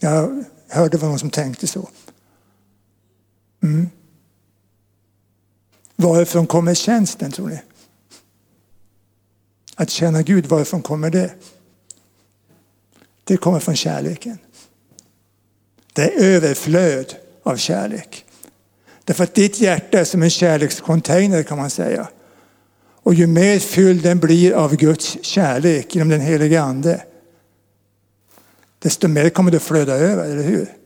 Jag 0.00 0.44
hörde 0.68 0.96
vad 0.96 1.10
någon 1.10 1.18
som 1.18 1.30
tänkte 1.30 1.66
så. 1.66 1.88
Mm. 3.62 3.90
Varifrån 5.96 6.46
kommer 6.46 6.74
tjänsten 6.74 7.32
tror 7.32 7.48
ni? 7.48 7.60
Att 9.76 9.90
tjäna 9.90 10.22
Gud, 10.22 10.46
varifrån 10.46 10.82
kommer 10.82 11.10
det? 11.10 11.34
Det 13.24 13.36
kommer 13.36 13.60
från 13.60 13.76
kärleken. 13.76 14.38
Det 15.92 16.02
är 16.02 16.24
överflöd 16.24 17.14
av 17.42 17.56
kärlek. 17.56 18.24
Därför 19.04 19.24
att 19.24 19.34
ditt 19.34 19.60
hjärta 19.60 20.00
är 20.00 20.04
som 20.04 20.22
en 20.22 20.30
kärlekscontainer 20.30 21.42
kan 21.42 21.58
man 21.58 21.70
säga. 21.70 22.08
Och 23.02 23.14
ju 23.14 23.26
mer 23.26 23.58
fylld 23.58 24.02
den 24.02 24.18
blir 24.18 24.52
av 24.52 24.76
Guds 24.76 25.18
kärlek 25.22 25.94
genom 25.94 26.08
den 26.08 26.20
helige 26.20 26.62
Ande, 26.62 27.04
desto 28.78 29.08
mer 29.08 29.30
kommer 29.30 29.50
det 29.50 29.60
flöda 29.60 29.92
över, 29.92 30.24
eller 30.24 30.42
hur? 30.42 30.76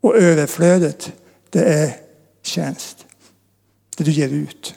Och 0.00 0.16
överflödet, 0.16 1.12
det 1.50 1.64
är 1.64 1.96
tjänst. 2.42 3.06
Det 3.96 4.04
du 4.04 4.10
ger 4.10 4.28
ut. 4.28 4.74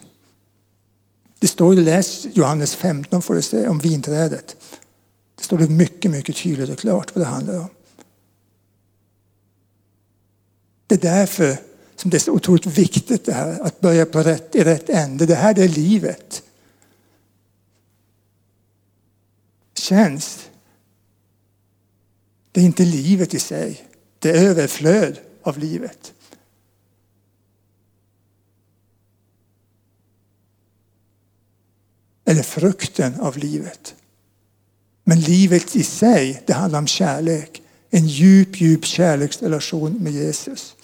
Det 1.39 1.47
står, 1.47 1.75
läs 1.75 2.27
Johannes 2.33 2.75
15 2.75 3.21
får 3.21 3.35
du 3.35 3.41
se 3.41 3.67
om 3.67 3.79
vinträdet. 3.79 4.55
Det 5.35 5.43
står 5.43 5.57
det 5.57 5.69
mycket, 5.69 6.11
mycket 6.11 6.35
tydligt 6.35 6.69
och 6.69 6.79
klart 6.79 7.15
vad 7.15 7.25
det 7.25 7.29
handlar 7.29 7.59
om. 7.59 7.69
Det 10.87 10.95
är 10.95 10.99
därför 10.99 11.57
som 11.95 12.11
det 12.11 12.17
är 12.17 12.19
så 12.19 12.31
otroligt 12.31 12.65
viktigt 12.65 13.25
det 13.25 13.33
här, 13.33 13.59
att 13.59 13.79
börja 13.79 14.05
på 14.05 14.23
rätt, 14.23 14.55
i 14.55 14.63
rätt 14.63 14.89
ände. 14.89 15.25
Det 15.25 15.35
här 15.35 15.53
det 15.53 15.63
är 15.63 15.67
livet. 15.67 16.43
Tjänst, 19.73 20.49
det 22.51 22.61
är 22.61 22.65
inte 22.65 22.85
livet 22.85 23.33
i 23.33 23.39
sig. 23.39 23.85
Det 24.19 24.29
är 24.29 24.49
överflöd 24.49 25.19
av 25.43 25.57
livet. 25.57 26.13
Eller 32.29 32.43
frukten 32.43 33.19
av 33.19 33.37
livet. 33.37 33.95
Men 35.03 35.19
livet 35.19 35.75
i 35.75 35.83
sig, 35.83 36.43
det 36.45 36.53
handlar 36.53 36.79
om 36.79 36.87
kärlek. 36.87 37.61
En 37.89 38.07
djup, 38.07 38.61
djup 38.61 38.85
kärleksrelation 38.85 39.93
med 39.93 40.13
Jesus. 40.13 40.75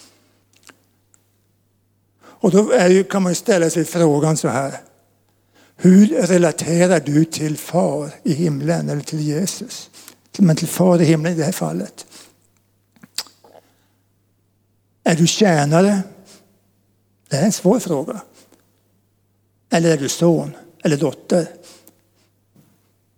Och 2.24 2.52
då 2.52 2.72
är, 2.72 3.04
kan 3.04 3.24
man 3.24 3.36
ställa 3.36 3.70
sig 3.70 3.86
frågan 3.86 4.38
så 4.38 4.48
här. 4.48 4.82
Hur 5.76 6.08
relaterar 6.08 7.00
du 7.00 7.26
till 7.26 7.58
far 7.58 8.12
i 8.24 8.34
himlen 8.34 8.90
eller 8.90 9.02
till 9.02 9.20
Jesus? 9.20 9.90
Men 10.38 10.56
till 10.56 10.68
far 10.68 11.02
i 11.02 11.06
himlen 11.06 11.34
i 11.34 11.36
det 11.36 11.44
här 11.44 11.52
fallet. 11.52 12.06
Är 15.04 15.16
du 15.16 15.28
tjänare? 15.28 16.02
Det 17.30 17.38
är 17.38 17.46
en 17.46 17.52
svår 17.52 17.80
fråga. 17.80 18.22
Eller 19.70 19.94
är 19.94 19.98
du 19.98 20.10
son 20.10 20.52
eller 20.86 20.98
dotter? 20.98 21.48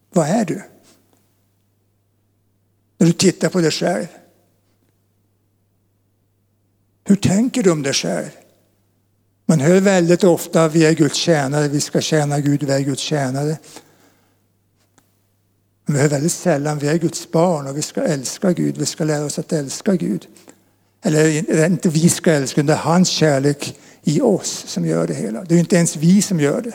Vad 0.10 0.28
är 0.28 0.46
du? 0.46 0.62
När 2.98 3.08
du 3.08 3.14
tittar 3.14 3.50
på 3.50 3.62
dig 3.62 3.72
själv. 3.72 4.08
Hur 7.04 7.16
tänker 7.16 7.64
du 7.64 7.72
om 7.72 7.84
dig 7.84 7.94
själv? 7.94 8.30
Man 9.46 9.60
hör 9.60 9.82
väldigt 9.82 10.24
ofta 10.24 10.68
vi 10.68 10.86
är 10.86 10.94
Guds 10.94 11.16
tjänare, 11.16 11.68
vi 11.68 11.82
ska 11.82 12.02
tjäna 12.02 12.40
Gud, 12.40 12.64
vi 12.64 12.74
är 12.74 12.80
Guds 12.80 13.02
tjänare. 13.02 13.58
Men 15.86 15.96
vi 15.96 16.02
hör 16.02 16.10
väldigt 16.10 16.32
sällan 16.32 16.80
vi 16.80 16.88
är 16.88 16.98
Guds 16.98 17.32
barn 17.32 17.68
och 17.68 17.78
vi 17.78 17.82
ska 17.82 18.02
älska 18.02 18.52
Gud, 18.52 18.78
vi 18.78 18.86
ska 18.86 19.04
lära 19.04 19.26
oss 19.26 19.40
att 19.40 19.54
älska 19.54 19.96
Gud. 19.96 20.28
Eller 21.02 21.66
inte 21.66 21.90
vi 21.90 22.10
ska 22.10 22.32
älska, 22.32 22.64
det 22.64 22.74
är 22.74 22.78
hans 22.78 23.10
kärlek 23.10 23.78
i 24.04 24.22
oss 24.22 24.64
som 24.68 24.86
gör 24.86 25.08
det 25.08 25.14
hela. 25.14 25.44
Det 25.44 25.56
är 25.56 25.60
inte 25.60 25.76
ens 25.76 25.96
vi 25.96 26.22
som 26.22 26.40
gör 26.40 26.62
det. 26.62 26.74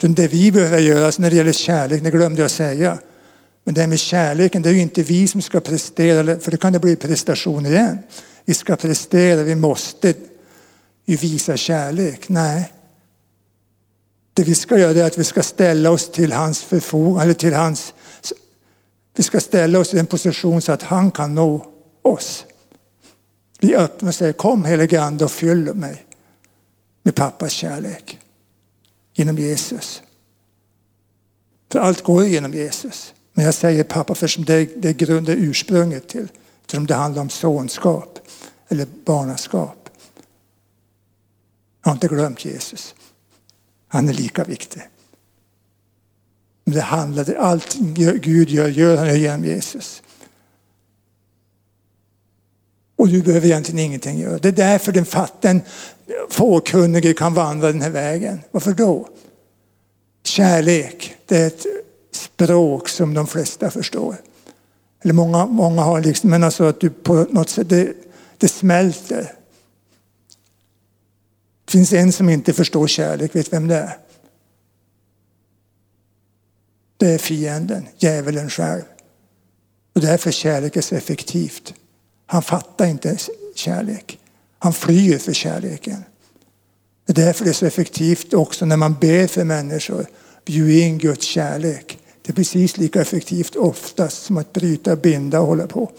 Det 0.00 0.28
vi 0.28 0.52
behöver 0.52 0.78
göra 0.78 1.12
när 1.18 1.30
det 1.30 1.36
gäller 1.36 1.52
kärlek, 1.52 2.02
det 2.02 2.10
glömde 2.10 2.42
jag 2.42 2.50
säga. 2.50 2.98
Men 3.64 3.74
det 3.74 3.80
här 3.80 3.88
med 3.88 3.98
kärleken, 3.98 4.62
det 4.62 4.68
är 4.68 4.72
ju 4.72 4.80
inte 4.80 5.02
vi 5.02 5.28
som 5.28 5.42
ska 5.42 5.60
prestera, 5.60 6.40
för 6.40 6.50
då 6.50 6.56
kan 6.56 6.72
det 6.72 6.78
bli 6.78 6.96
prestation 6.96 7.66
igen. 7.66 7.98
Vi 8.44 8.54
ska 8.54 8.76
prestera, 8.76 9.42
vi 9.42 9.54
måste 9.54 10.14
ju 11.04 11.16
visa 11.16 11.56
kärlek. 11.56 12.28
Nej. 12.28 12.72
Det 14.34 14.42
vi 14.42 14.54
ska 14.54 14.78
göra 14.78 14.98
är 14.98 15.04
att 15.04 15.18
vi 15.18 15.24
ska 15.24 15.42
ställa 15.42 15.90
oss 15.90 16.10
till 16.10 16.32
hans 16.32 16.62
förfogande, 16.62 17.22
eller 17.22 17.34
till 17.34 17.54
hans... 17.54 17.94
Vi 19.16 19.22
ska 19.22 19.40
ställa 19.40 19.78
oss 19.78 19.94
i 19.94 19.98
en 19.98 20.06
position 20.06 20.62
så 20.62 20.72
att 20.72 20.82
han 20.82 21.10
kan 21.10 21.34
nå 21.34 21.66
oss. 22.02 22.44
Vi 23.60 23.76
öppnar 23.76 24.08
och 24.08 24.14
säger 24.14 24.32
kom 24.32 24.64
helige 24.64 25.02
Ande 25.02 25.24
och 25.24 25.30
fyll 25.30 25.74
mig 25.74 26.04
med 27.02 27.14
pappas 27.14 27.52
kärlek 27.52 28.18
genom 29.18 29.38
Jesus. 29.38 30.02
För 31.72 31.78
allt 31.78 32.02
går 32.02 32.24
genom 32.24 32.52
Jesus. 32.52 33.14
Men 33.32 33.44
jag 33.44 33.54
säger 33.54 33.84
pappa 33.84 34.14
för 34.14 34.44
det, 34.44 34.82
det 34.82 34.88
är 34.88 34.92
grunden, 34.92 35.38
ursprunget 35.38 36.08
till. 36.08 36.28
Eftersom 36.60 36.86
det 36.86 36.94
handlar 36.94 37.22
om 37.22 37.30
sonskap 37.30 38.18
eller 38.68 38.86
barnaskap. 39.04 39.88
Jag 41.82 41.90
har 41.90 41.94
inte 41.94 42.08
glömt 42.08 42.44
Jesus. 42.44 42.94
Han 43.88 44.08
är 44.08 44.12
lika 44.12 44.44
viktig. 44.44 44.82
Men 46.64 46.74
det 46.74 46.80
handlar, 46.80 47.34
allt 47.34 47.74
Gud 48.20 48.50
gör, 48.50 48.68
gör 48.68 48.96
han 48.96 49.20
genom 49.20 49.44
Jesus. 49.44 50.02
Och 52.96 53.08
du 53.08 53.22
behöver 53.22 53.46
egentligen 53.46 53.78
ingenting 53.78 54.18
göra. 54.18 54.38
Det 54.38 54.48
är 54.48 54.52
därför 54.52 54.92
den 54.92 55.04
fatten, 55.04 55.62
fåkunnige 56.30 57.14
kan 57.14 57.34
vandra 57.34 57.72
den 57.72 57.82
här 57.82 57.90
vägen. 57.90 58.40
Varför 58.50 58.72
då? 58.72 59.08
Kärlek, 60.24 61.16
det 61.26 61.36
är 61.36 61.46
ett 61.46 61.66
språk 62.12 62.88
som 62.88 63.14
de 63.14 63.26
flesta 63.26 63.70
förstår. 63.70 64.16
Eller 65.02 65.14
många, 65.14 65.46
många 65.46 65.82
har 65.82 66.00
liksom, 66.00 66.30
men 66.30 66.44
alltså 66.44 66.64
att 66.64 66.80
du 66.80 66.90
på 66.90 67.26
något 67.30 67.48
sätt, 67.48 67.68
det, 67.68 67.92
det 68.38 68.48
smälter. 68.48 69.32
Det 71.64 71.72
finns 71.72 71.92
en 71.92 72.12
som 72.12 72.28
inte 72.28 72.52
förstår 72.52 72.86
kärlek, 72.86 73.36
vet 73.36 73.52
vem 73.52 73.68
det 73.68 73.76
är? 73.76 73.98
Det 76.96 77.06
är 77.06 77.18
fienden, 77.18 77.88
djävulen 77.98 78.50
själv. 78.50 78.82
Och 79.94 80.00
därför 80.00 80.30
kärlek 80.30 80.76
är 80.76 80.80
så 80.80 80.94
effektivt. 80.94 81.74
Han 82.26 82.42
fattar 82.42 82.86
inte 82.86 83.16
kärlek. 83.54 84.18
Han 84.58 84.72
flyr 84.72 85.18
för 85.18 85.32
kärleken. 85.32 86.04
Det 87.06 87.12
är 87.12 87.26
därför 87.26 87.44
det 87.44 87.50
är 87.50 87.54
så 87.54 87.66
effektivt 87.66 88.34
också 88.34 88.66
när 88.66 88.76
man 88.76 88.94
ber 88.94 89.26
för 89.26 89.44
människor. 89.44 90.06
Bjud 90.44 90.70
in 90.70 90.98
Guds 90.98 91.26
kärlek. 91.26 91.98
Det 92.22 92.32
är 92.32 92.34
precis 92.34 92.76
lika 92.76 93.00
effektivt 93.00 93.56
oftast 93.56 94.22
som 94.22 94.36
att 94.36 94.52
bryta, 94.52 94.96
binda 94.96 95.40
och 95.40 95.46
hålla 95.46 95.66
på. 95.66 95.92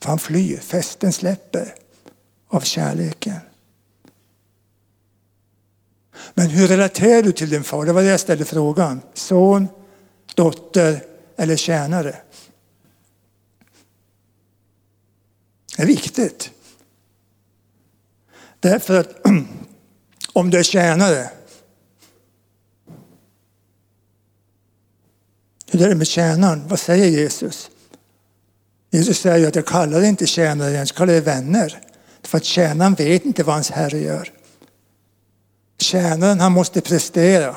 För 0.00 0.08
han 0.08 0.18
flyr, 0.18 0.56
festen 0.56 1.12
släpper 1.12 1.74
av 2.48 2.60
kärleken. 2.60 3.40
Men 6.34 6.50
hur 6.50 6.68
relaterar 6.68 7.22
du 7.22 7.32
till 7.32 7.50
din 7.50 7.64
far? 7.64 7.86
Det 7.86 7.92
var 7.92 8.02
det 8.02 8.08
jag 8.08 8.20
ställde 8.20 8.44
frågan. 8.44 9.00
Son, 9.14 9.68
dotter 10.34 11.04
eller 11.36 11.56
tjänare? 11.56 12.16
Det 15.76 15.82
är 15.82 15.86
viktigt. 15.86 16.50
Därför 18.64 19.00
att 19.00 19.08
om 20.32 20.50
du 20.50 20.58
är 20.58 20.62
tjänare 20.62 21.30
Hur 25.70 25.82
är 25.82 25.88
det 25.88 25.94
med 25.94 26.06
tjänaren? 26.06 26.68
Vad 26.68 26.78
säger 26.78 27.06
Jesus? 27.06 27.70
Jesus 28.90 29.18
säger 29.18 29.48
att 29.48 29.54
jag 29.54 29.66
kallar 29.66 30.00
det 30.00 30.08
inte 30.08 30.26
tjänare, 30.26 30.70
jag 30.70 30.88
kallar 30.88 31.12
det 31.12 31.20
vänner. 31.20 31.80
För 32.22 32.38
att 32.38 32.44
tjänaren 32.44 32.94
vet 32.94 33.24
inte 33.24 33.42
vad 33.42 33.54
hans 33.54 33.70
herre 33.70 33.98
gör. 33.98 34.32
Tjänaren 35.78 36.40
han 36.40 36.52
måste 36.52 36.80
prestera 36.80 37.56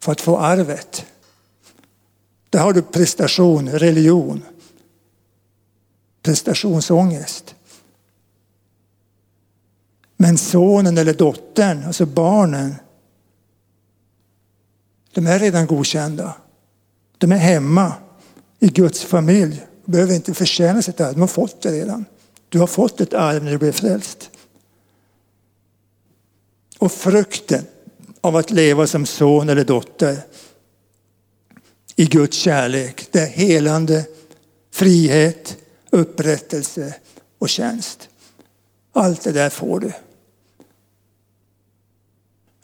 för 0.00 0.12
att 0.12 0.20
få 0.20 0.38
arvet. 0.38 1.06
Där 2.50 2.58
har 2.58 2.72
du 2.72 2.82
prestation, 2.82 3.70
religion, 3.70 4.44
prestationsångest. 6.22 7.51
Men 10.22 10.38
sonen 10.38 10.98
eller 10.98 11.14
dottern, 11.14 11.84
alltså 11.84 12.06
barnen, 12.06 12.74
de 15.14 15.26
är 15.26 15.38
redan 15.38 15.66
godkända. 15.66 16.34
De 17.18 17.32
är 17.32 17.36
hemma 17.36 17.92
i 18.58 18.68
Guds 18.68 19.04
familj. 19.04 19.66
De 19.84 19.92
behöver 19.92 20.14
inte 20.14 20.34
förtjäna 20.34 20.82
sitt 20.82 21.00
arv, 21.00 21.12
de 21.12 21.20
har 21.20 21.28
fått 21.28 21.62
det 21.62 21.70
redan. 21.70 22.04
Du 22.48 22.58
har 22.58 22.66
fått 22.66 23.00
ett 23.00 23.14
arv 23.14 23.44
när 23.44 23.50
du 23.50 23.58
blev 23.58 23.72
frälst. 23.72 24.30
Och 26.78 26.92
frukten 26.92 27.64
av 28.20 28.36
att 28.36 28.50
leva 28.50 28.86
som 28.86 29.06
son 29.06 29.48
eller 29.48 29.64
dotter 29.64 30.18
i 31.96 32.04
Guds 32.04 32.36
kärlek, 32.36 33.08
det 33.10 33.20
är 33.20 33.26
helande, 33.26 34.04
frihet, 34.72 35.56
upprättelse 35.90 36.94
och 37.38 37.48
tjänst. 37.48 38.08
Allt 38.92 39.24
det 39.24 39.32
där 39.32 39.50
får 39.50 39.80
du. 39.80 39.92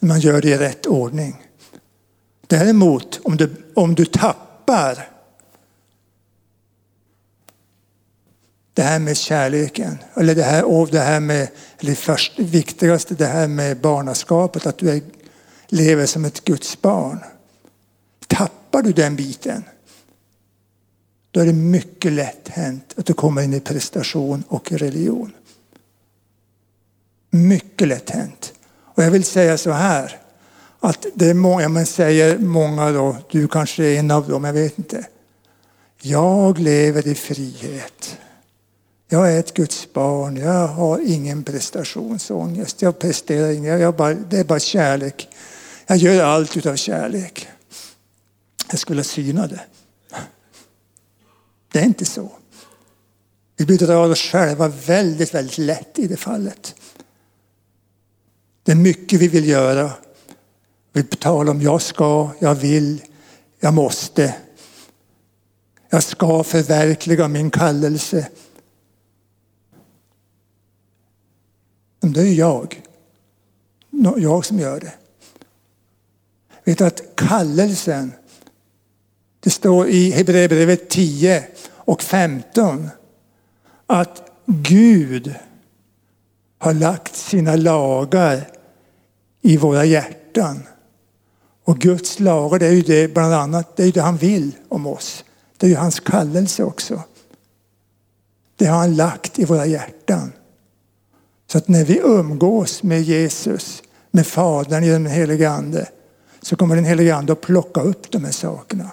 Man 0.00 0.20
gör 0.20 0.40
det 0.40 0.48
i 0.48 0.58
rätt 0.58 0.86
ordning. 0.86 1.44
Däremot 2.46 3.20
om 3.24 3.36
du, 3.36 3.50
om 3.74 3.94
du 3.94 4.04
tappar 4.04 5.08
det 8.74 8.82
här 8.82 8.98
med 8.98 9.16
kärleken, 9.16 9.98
eller 10.14 10.34
det 10.34 10.42
här, 10.42 10.64
och 10.64 10.88
det 10.88 11.00
här 11.00 11.20
med, 11.20 11.48
eller 11.78 11.94
först, 11.94 12.36
det 12.36 12.42
viktigaste, 12.42 13.14
det 13.14 13.26
här 13.26 13.48
med 13.48 13.80
barnaskapet, 13.80 14.66
att 14.66 14.78
du 14.78 14.90
är 14.90 15.02
lever 15.68 16.06
som 16.06 16.24
ett 16.24 16.44
Guds 16.44 16.82
barn. 16.82 17.18
Tappar 18.26 18.82
du 18.82 18.92
den 18.92 19.16
biten, 19.16 19.64
då 21.30 21.40
är 21.40 21.46
det 21.46 21.52
mycket 21.52 22.12
lätt 22.12 22.48
hänt 22.48 22.94
att 22.96 23.06
du 23.06 23.14
kommer 23.14 23.42
in 23.42 23.54
i 23.54 23.60
prestation 23.60 24.44
och 24.48 24.72
religion. 24.72 25.32
Mycket 27.30 27.88
lätt 27.88 28.10
hänt. 28.10 28.52
Och 28.98 29.04
jag 29.04 29.10
vill 29.10 29.24
säga 29.24 29.58
så 29.58 29.70
här, 29.70 30.18
att 30.80 31.06
det 31.14 31.30
är 31.30 31.34
många, 31.34 31.68
men 31.68 31.86
säger 31.86 32.38
många 32.38 32.90
då, 32.90 33.16
du 33.30 33.48
kanske 33.48 33.84
är 33.84 33.98
en 33.98 34.10
av 34.10 34.28
dem, 34.28 34.44
jag 34.44 34.52
vet 34.52 34.78
inte. 34.78 35.06
Jag 36.00 36.58
lever 36.58 37.06
i 37.06 37.14
frihet. 37.14 38.16
Jag 39.08 39.32
är 39.32 39.40
ett 39.40 39.54
Guds 39.54 39.92
barn, 39.92 40.36
jag 40.36 40.66
har 40.66 41.00
ingen 41.06 41.44
prestationsångest, 41.44 42.82
jag 42.82 42.98
presterar 42.98 43.50
inget, 43.50 43.80
jag 43.80 43.96
bara, 43.96 44.14
det 44.14 44.38
är 44.38 44.44
bara 44.44 44.60
kärlek. 44.60 45.28
Jag 45.86 45.98
gör 45.98 46.24
allt 46.24 46.56
utav 46.56 46.76
kärlek. 46.76 47.48
Jag 48.70 48.80
skulle 48.80 49.04
syna 49.04 49.46
det. 49.46 49.60
Det 51.72 51.78
är 51.78 51.84
inte 51.84 52.04
så. 52.04 52.32
Vi 53.56 53.64
bedrar 53.64 54.10
oss 54.10 54.20
själva 54.20 54.68
väldigt, 54.68 55.34
väldigt 55.34 55.58
lätt 55.58 55.98
i 55.98 56.06
det 56.06 56.16
fallet. 56.16 56.74
Det 58.68 58.72
är 58.72 58.76
mycket 58.76 59.20
vi 59.20 59.28
vill 59.28 59.48
göra. 59.48 59.92
Vi 60.92 61.02
talar 61.02 61.52
om 61.52 61.62
jag 61.62 61.82
ska, 61.82 62.30
jag 62.38 62.54
vill, 62.54 63.02
jag 63.60 63.74
måste. 63.74 64.34
Jag 65.88 66.02
ska 66.02 66.44
förverkliga 66.44 67.28
min 67.28 67.50
kallelse. 67.50 68.28
Men 72.00 72.12
det 72.12 72.20
är 72.20 72.34
jag. 72.34 72.82
Jag 74.16 74.44
som 74.44 74.58
gör 74.58 74.80
det. 74.80 74.94
Vet 76.64 76.78
du 76.78 76.86
att 76.86 77.02
kallelsen, 77.14 78.12
det 79.40 79.50
står 79.50 79.88
i 79.88 80.10
Hebreerbrevet 80.10 80.90
10 80.90 81.48
och 81.68 82.02
15 82.02 82.88
att 83.86 84.30
Gud 84.46 85.34
har 86.58 86.74
lagt 86.74 87.16
sina 87.16 87.56
lagar 87.56 88.57
i 89.42 89.56
våra 89.56 89.84
hjärtan. 89.84 90.62
Och 91.64 91.78
Guds 91.78 92.20
lagar, 92.20 92.58
det 92.58 92.66
är 92.66 92.72
ju 92.72 92.82
det 92.82 93.14
bland 93.14 93.34
annat, 93.34 93.76
det 93.76 93.84
är 93.84 93.92
det 93.92 94.00
han 94.00 94.16
vill 94.16 94.52
om 94.68 94.86
oss. 94.86 95.24
Det 95.56 95.66
är 95.66 95.70
ju 95.70 95.76
hans 95.76 96.00
kallelse 96.00 96.64
också. 96.64 97.02
Det 98.56 98.66
har 98.66 98.78
han 98.78 98.96
lagt 98.96 99.38
i 99.38 99.44
våra 99.44 99.66
hjärtan. 99.66 100.32
Så 101.46 101.58
att 101.58 101.68
när 101.68 101.84
vi 101.84 101.98
umgås 101.98 102.82
med 102.82 103.02
Jesus, 103.02 103.82
med 104.10 104.26
Fadern 104.26 104.84
genom 104.84 105.04
den 105.04 105.12
helige 105.12 105.50
Ande, 105.50 105.88
så 106.42 106.56
kommer 106.56 106.76
den 106.76 106.84
helige 106.84 107.14
Ande 107.14 107.32
att 107.32 107.40
plocka 107.40 107.80
upp 107.80 108.10
de 108.10 108.24
här 108.24 108.32
sakerna. 108.32 108.90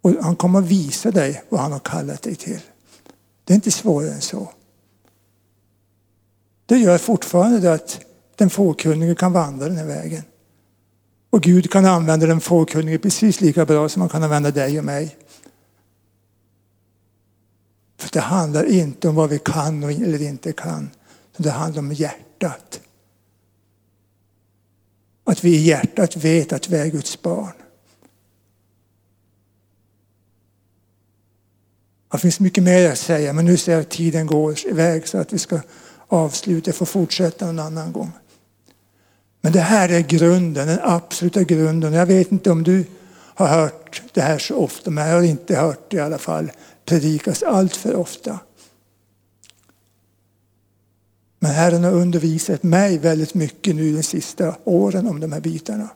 Och 0.00 0.10
han 0.20 0.36
kommer 0.36 0.58
att 0.58 0.64
visa 0.64 1.10
dig 1.10 1.42
vad 1.48 1.60
han 1.60 1.72
har 1.72 1.78
kallat 1.78 2.22
dig 2.22 2.34
till. 2.34 2.60
Det 3.44 3.52
är 3.52 3.54
inte 3.54 3.70
svårare 3.70 4.10
än 4.10 4.20
så. 4.20 4.48
Det 6.66 6.78
gör 6.78 6.98
fortfarande 6.98 7.72
att 7.72 8.00
den 8.40 8.50
fåkunnige 8.50 9.14
kan 9.14 9.32
vandra 9.32 9.68
den 9.68 9.76
här 9.76 9.86
vägen. 9.86 10.22
Och 11.30 11.42
Gud 11.42 11.70
kan 11.70 11.86
använda 11.86 12.26
den 12.26 12.40
fåkunnige 12.40 12.98
precis 12.98 13.40
lika 13.40 13.66
bra 13.66 13.88
som 13.88 14.02
han 14.02 14.08
kan 14.08 14.22
använda 14.22 14.50
dig 14.50 14.78
och 14.78 14.84
mig. 14.84 15.16
För 17.98 18.10
det 18.12 18.20
handlar 18.20 18.64
inte 18.64 19.08
om 19.08 19.14
vad 19.14 19.30
vi 19.30 19.38
kan 19.38 19.82
eller 19.82 20.22
inte 20.22 20.52
kan. 20.52 20.90
Det 21.36 21.50
handlar 21.50 21.82
om 21.82 21.92
hjärtat. 21.92 22.80
Att 25.24 25.44
vi 25.44 25.56
i 25.56 25.62
hjärtat 25.62 26.16
vet 26.16 26.52
att 26.52 26.68
vi 26.68 26.76
är 26.78 26.86
Guds 26.86 27.22
barn. 27.22 27.52
Det 32.12 32.18
finns 32.18 32.40
mycket 32.40 32.64
mer 32.64 32.92
att 32.92 32.98
säga 32.98 33.32
men 33.32 33.44
nu 33.44 33.56
ser 33.56 33.72
jag 33.72 33.80
att 33.80 33.90
tiden 33.90 34.26
går 34.26 34.66
iväg 34.66 35.08
så 35.08 35.18
att 35.18 35.32
vi 35.32 35.38
ska 35.38 35.60
avsluta. 36.08 36.68
Jag 36.68 36.76
får 36.76 36.86
fortsätta 36.86 37.48
en 37.48 37.58
annan 37.58 37.92
gång. 37.92 38.12
Men 39.40 39.52
det 39.52 39.60
här 39.60 39.88
är 39.88 40.00
grunden, 40.00 40.66
den 40.66 40.78
absoluta 40.82 41.42
grunden. 41.42 41.92
Jag 41.92 42.06
vet 42.06 42.32
inte 42.32 42.50
om 42.50 42.62
du 42.62 42.84
har 43.34 43.46
hört 43.46 44.02
det 44.12 44.20
här 44.20 44.38
så 44.38 44.56
ofta, 44.56 44.90
men 44.90 45.08
jag 45.08 45.14
har 45.14 45.22
inte 45.22 45.56
hört 45.56 45.90
det 45.90 45.96
i 45.96 46.00
alla 46.00 46.18
fall 46.18 46.52
predikas 46.84 47.42
allt 47.42 47.76
för 47.76 47.96
ofta. 47.96 48.38
Men 51.38 51.50
Herren 51.50 51.84
har 51.84 51.92
undervisat 51.92 52.62
mig 52.62 52.98
väldigt 52.98 53.34
mycket 53.34 53.76
nu 53.76 53.96
de 53.96 54.02
sista 54.02 54.56
åren 54.64 55.06
om 55.06 55.20
de 55.20 55.32
här 55.32 55.40
bitarna. 55.40 55.88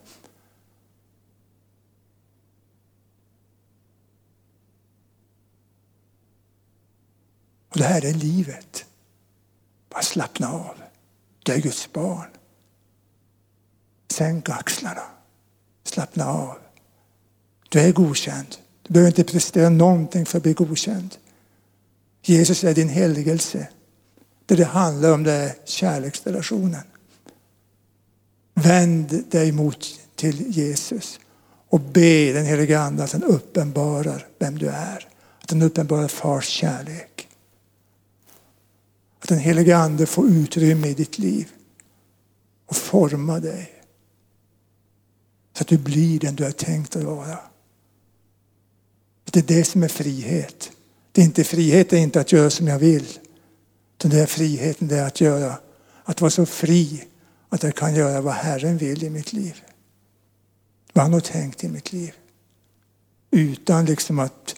Och 7.69 7.77
det 7.77 7.83
här 7.83 8.05
är 8.05 8.13
livet. 8.13 8.85
Bara 9.89 10.01
slappna 10.01 10.51
av. 10.51 10.75
Du 11.43 11.53
är 11.53 11.59
Guds 11.59 11.93
barn. 11.93 12.34
Sänk 14.15 14.49
axlarna. 14.49 15.01
Slappna 15.83 16.25
av. 16.25 16.57
Du 17.69 17.79
är 17.79 17.91
godkänd. 17.91 18.55
Du 18.83 18.93
behöver 18.93 19.11
inte 19.11 19.23
prestera 19.23 19.69
någonting 19.69 20.25
för 20.25 20.37
att 20.37 20.43
bli 20.43 20.53
godkänd. 20.53 21.15
Jesus 22.21 22.63
är 22.63 22.73
din 22.73 22.89
helgelse. 22.89 23.67
Det 24.45 24.55
det 24.55 24.65
handlar 24.65 25.13
om 25.13 25.23
det 25.23 25.31
är 25.31 25.55
kärleksrelationen. 25.65 26.81
Vänd 28.53 29.23
dig 29.29 29.51
mot 29.51 29.85
till 30.15 30.51
Jesus 30.57 31.19
och 31.69 31.79
be 31.79 32.33
den 32.33 32.45
helige 32.45 32.79
Ande 32.79 33.03
att 33.03 33.11
han 33.11 33.23
uppenbarar 33.23 34.27
vem 34.39 34.57
du 34.57 34.69
är. 34.69 35.07
Att 35.41 35.51
han 35.51 35.61
uppenbarar 35.61 36.07
fars 36.07 36.47
kärlek. 36.47 37.27
Att 39.19 39.29
den 39.29 39.39
helige 39.39 39.77
Ande 39.77 40.05
får 40.05 40.27
utrymme 40.27 40.87
i 40.87 40.93
ditt 40.93 41.17
liv 41.17 41.47
och 42.65 42.75
forma 42.75 43.39
dig. 43.39 43.74
Så 45.57 45.61
att 45.61 45.67
du 45.67 45.77
blir 45.77 46.19
den 46.19 46.35
du 46.35 46.43
har 46.43 46.51
tänkt 46.51 46.95
att 46.95 47.03
vara. 47.03 47.39
Det 49.31 49.39
är 49.39 49.57
det 49.57 49.65
som 49.65 49.83
är 49.83 49.87
frihet. 49.87 50.71
Det 51.11 51.21
är 51.21 51.25
inte 51.25 51.43
frihet 51.43 51.93
är 51.93 51.97
inte 51.97 52.21
att 52.21 52.31
göra 52.31 52.49
som 52.49 52.67
jag 52.67 52.79
vill. 52.79 53.19
Den 53.97 54.11
där 54.11 54.25
friheten 54.25 54.87
det 54.87 54.95
är 54.95 55.07
att 55.07 55.21
göra, 55.21 55.59
att 56.03 56.21
vara 56.21 56.31
så 56.31 56.45
fri 56.45 57.03
att 57.49 57.63
jag 57.63 57.75
kan 57.75 57.95
göra 57.95 58.21
vad 58.21 58.33
Herren 58.33 58.77
vill 58.77 59.03
i 59.03 59.09
mitt 59.09 59.33
liv. 59.33 59.63
Vad 60.93 61.03
han 61.03 61.13
har 61.13 61.19
tänkt 61.19 61.63
i 61.63 61.67
mitt 61.67 61.93
liv. 61.93 62.13
Utan 63.31 63.85
liksom 63.85 64.19
att, 64.19 64.55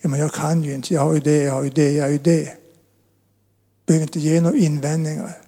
ja 0.00 0.08
men 0.08 0.20
jag 0.20 0.32
kan 0.32 0.62
ju 0.62 0.74
inte, 0.74 0.94
jag 0.94 1.00
har 1.00 1.14
ju 1.14 1.20
det, 1.20 1.42
jag 1.42 1.52
har 1.52 1.62
ju 1.62 1.70
det, 1.70 1.92
jag 1.92 2.04
har 2.04 2.10
ju 2.10 2.18
det. 2.18 2.56
Behöver 3.86 4.02
inte 4.02 4.20
ge 4.20 4.40
några 4.40 4.56
invändningar. 4.56 5.42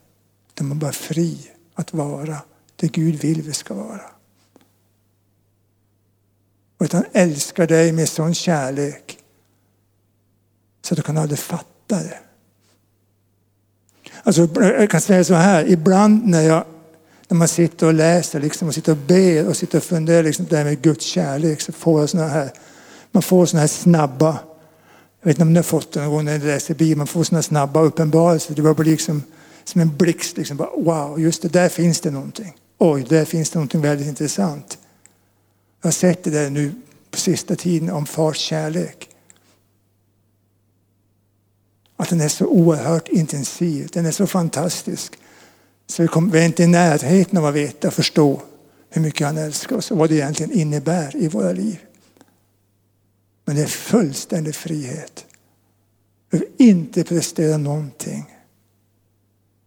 Utan 0.49 0.68
man 0.68 0.78
bara 0.78 0.92
fri 0.92 1.51
att 1.74 1.92
vara 1.92 2.36
det 2.76 2.88
Gud 2.88 3.14
vill 3.14 3.42
vi 3.42 3.53
ska 3.53 3.74
vara. 3.74 4.17
Utan 6.80 7.02
han 7.02 7.22
älskar 7.22 7.66
dig 7.66 7.92
med 7.92 8.08
sån 8.08 8.34
kärlek 8.34 9.18
så 10.82 10.94
att 10.94 10.96
du 10.96 11.02
kan 11.02 11.18
aldrig 11.18 11.38
fatta 11.38 11.96
det. 11.96 12.18
Alltså, 14.22 14.48
jag 14.54 14.90
kan 14.90 15.00
säga 15.00 15.24
så 15.24 15.34
här, 15.34 15.68
ibland 15.68 16.26
när, 16.26 16.42
jag, 16.42 16.64
när 17.28 17.36
man 17.36 17.48
sitter 17.48 17.86
och 17.86 17.94
läser 17.94 18.40
liksom, 18.40 18.68
och 18.68 18.74
sitter 18.74 18.92
och 18.92 18.98
ber 18.98 19.48
och 19.48 19.56
sitter 19.56 19.78
och 19.78 19.84
funderar 19.84 20.22
liksom, 20.22 20.46
det 20.50 20.56
här 20.56 20.64
med 20.64 20.82
Guds 20.82 21.04
kärlek 21.04 21.60
så 21.60 21.72
får 21.72 22.00
jag 22.00 22.08
såna 22.08 22.28
här, 22.28 22.50
man 23.12 23.22
får 23.22 23.46
såna 23.46 23.60
här 23.60 23.68
snabba, 23.68 24.38
jag 25.20 25.26
vet 25.26 25.34
inte 25.36 25.42
om 25.42 25.52
ni 25.52 25.58
har 25.58 25.62
fått 25.62 25.92
det 25.92 26.00
någon 26.00 26.10
gång 26.10 26.24
när 26.24 26.38
ni 26.38 26.44
läser 26.44 26.74
Bibeln, 26.74 26.98
man 26.98 27.06
får 27.06 27.24
såna 27.24 27.36
här 27.36 27.42
snabba 27.42 27.80
uppenbarelser. 27.80 28.54
Det 28.54 28.62
bara 28.62 28.74
blir 28.74 28.90
liksom 28.90 29.22
som 29.64 29.80
en 29.80 29.96
blixt, 29.96 30.36
liksom, 30.36 30.56
bara, 30.56 30.70
wow, 30.76 31.20
just 31.20 31.42
det, 31.42 31.48
där 31.48 31.68
finns 31.68 32.00
det 32.00 32.10
någonting. 32.10 32.56
Oj, 32.78 33.06
där 33.08 33.24
finns 33.24 33.50
det 33.50 33.58
någonting 33.58 33.80
väldigt 33.80 34.08
intressant. 34.08 34.78
Jag 35.80 35.86
har 35.86 35.92
sett 35.92 36.24
det 36.24 36.30
där 36.30 36.50
nu 36.50 36.74
på 37.10 37.18
sista 37.18 37.56
tiden 37.56 37.90
om 37.90 38.06
fars 38.06 38.38
kärlek. 38.38 39.08
Att 41.96 42.08
den 42.08 42.20
är 42.20 42.28
så 42.28 42.46
oerhört 42.46 43.08
intensiv, 43.08 43.88
den 43.92 44.06
är 44.06 44.10
så 44.10 44.26
fantastisk. 44.26 45.18
Så 45.86 46.02
vi, 46.02 46.08
kom, 46.08 46.30
vi 46.30 46.40
är 46.40 46.46
inte 46.46 46.62
i 46.62 46.66
närheten 46.66 47.38
av 47.38 47.46
att 47.46 47.54
veta 47.54 47.88
och 47.88 47.94
förstå 47.94 48.42
hur 48.90 49.02
mycket 49.02 49.26
han 49.26 49.38
älskar 49.38 49.76
oss 49.76 49.90
och 49.90 49.98
vad 49.98 50.08
det 50.08 50.14
egentligen 50.14 50.52
innebär 50.52 51.16
i 51.16 51.28
våra 51.28 51.52
liv. 51.52 51.78
Men 53.44 53.56
det 53.56 53.62
är 53.62 53.66
fullständig 53.66 54.54
frihet. 54.54 55.26
Vi 56.30 56.38
behöver 56.38 56.62
inte 56.62 57.04
prestera 57.04 57.56
någonting. 57.56 58.34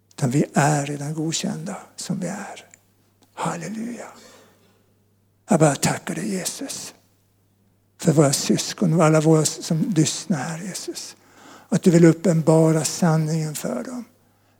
Utan 0.09 0.31
vi 0.31 0.45
är 0.53 0.85
redan 0.85 1.13
godkända 1.13 1.77
som 1.95 2.19
vi 2.19 2.27
är. 2.27 2.65
Halleluja. 3.33 4.07
Jag 5.51 5.59
bara 5.59 5.75
tackar 5.75 6.15
dig 6.15 6.31
Jesus. 6.31 6.93
För 8.01 8.11
våra 8.11 8.33
syskon 8.33 8.93
och 8.93 9.05
alla 9.05 9.21
våra 9.21 9.45
som 9.45 9.93
lyssnar 9.95 10.37
här 10.37 10.61
Jesus. 10.61 11.15
Att 11.69 11.83
du 11.83 11.91
vill 11.91 12.05
uppenbara 12.05 12.83
sanningen 12.83 13.55
för 13.55 13.83
dem. 13.83 14.05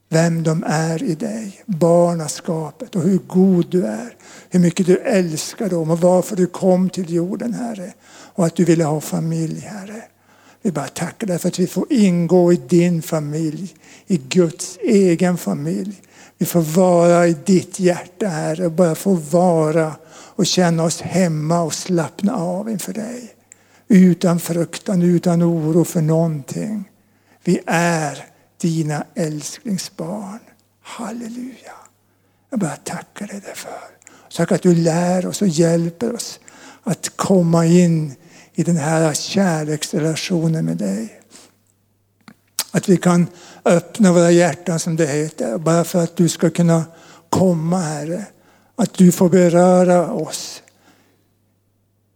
vem 0.10 0.44
de 0.44 0.64
är 0.68 1.04
i 1.04 1.16
dig, 1.16 1.64
barnaskapet 1.66 2.96
och 2.96 3.02
hur 3.02 3.18
god 3.18 3.70
du 3.70 3.86
är. 3.86 4.16
Hur 4.50 4.60
mycket 4.60 4.86
du 4.86 4.98
älskar 4.98 5.70
dem 5.70 5.92
och 5.92 6.00
varför 6.00 6.36
du 6.36 6.48
kom 6.48 6.90
till 6.90 7.14
jorden, 7.14 7.54
Herre. 7.54 7.94
Och 8.10 8.46
att 8.46 8.56
du 8.56 8.66
ville 8.66 8.84
ha 8.84 9.02
familj, 9.02 9.60
Herre. 9.60 10.04
Vi 10.62 10.72
bara 10.72 10.88
tackar 10.88 11.28
dig 11.28 11.40
för 11.40 11.48
att 11.48 11.60
vi 11.60 11.68
får 11.68 11.86
ingå 11.90 12.54
i 12.54 12.56
din 12.56 13.02
familj, 13.02 13.76
i 14.08 14.18
Guds 14.18 14.78
egen 14.82 15.38
familj. 15.38 16.02
Vi 16.38 16.46
får 16.46 16.62
vara 16.62 17.28
i 17.28 17.36
ditt 17.46 17.80
hjärta, 17.80 18.28
Herre, 18.28 18.66
och 18.66 18.72
bara 18.72 18.96
få 18.96 19.14
vara 19.14 19.96
och 20.36 20.46
känna 20.46 20.84
oss 20.84 21.02
hemma 21.02 21.62
och 21.62 21.74
slappna 21.74 22.36
av 22.36 22.70
inför 22.70 22.94
dig. 22.94 23.36
Utan 23.88 24.40
fruktan, 24.40 25.02
utan 25.02 25.44
oro 25.44 25.86
för 25.86 26.02
någonting. 26.02 26.90
Vi 27.44 27.60
är 27.66 28.26
dina 28.58 29.06
älsklingsbarn. 29.16 30.40
Halleluja. 30.82 31.74
Jag 32.50 32.60
bara 32.60 32.76
tackar 32.76 33.28
dig 33.28 33.42
därför. 33.46 33.72
Tack 34.36 34.52
att 34.52 34.62
du 34.62 34.76
lär 34.76 35.26
oss 35.26 35.42
och 35.42 35.48
hjälper 35.48 36.16
oss 36.16 36.40
att 36.84 37.18
komma 37.18 37.66
in 37.66 38.16
i 38.54 38.64
den 38.64 38.78
här 38.78 39.14
kärleksrelationen 39.14 40.66
med 40.66 40.78
dig. 40.78 41.22
Att 42.72 42.90
vi 42.90 42.98
kan 42.98 43.28
öppna 43.66 44.14
våra 44.14 44.32
hjärtan 44.32 44.80
som 44.80 44.96
det 44.96 45.08
heter, 45.08 45.58
bara 45.58 45.84
för 45.84 46.04
att 46.04 46.16
du 46.16 46.30
ska 46.30 46.50
kunna 46.50 46.84
komma 47.30 47.80
Herre. 47.80 48.26
Att 48.82 48.94
du 48.94 49.12
får 49.12 49.30
beröra 49.30 50.12
oss. 50.12 50.64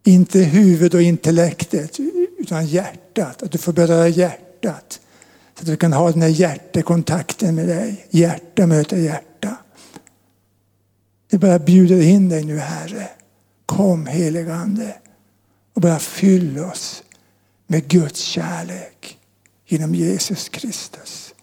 Inte 0.03 0.39
huvudet 0.39 0.93
och 0.93 1.01
intellektet, 1.01 1.99
utan 2.37 2.65
hjärtat. 2.65 3.43
Att 3.43 3.51
du 3.51 3.57
får 3.57 3.73
beröra 3.73 4.07
hjärtat. 4.07 4.99
Så 5.55 5.63
att 5.63 5.67
vi 5.67 5.77
kan 5.77 5.93
ha 5.93 6.11
den 6.11 6.21
här 6.21 6.29
hjärtekontakten 6.29 7.55
med 7.55 7.67
dig. 7.67 8.07
Hjärta 8.09 8.67
möter 8.67 8.97
hjärta. 8.97 9.57
Vi 11.31 11.37
bara 11.37 11.59
bjuder 11.59 12.01
in 12.01 12.29
dig 12.29 12.43
nu 12.43 12.57
Herre. 12.57 13.09
Kom 13.65 14.05
heligande 14.05 14.95
och 15.73 15.81
bara 15.81 15.99
fyll 15.99 16.59
oss 16.59 17.03
med 17.67 17.87
Guds 17.87 18.19
kärlek 18.19 19.17
genom 19.65 19.95
Jesus 19.95 20.49
Kristus. 20.49 21.33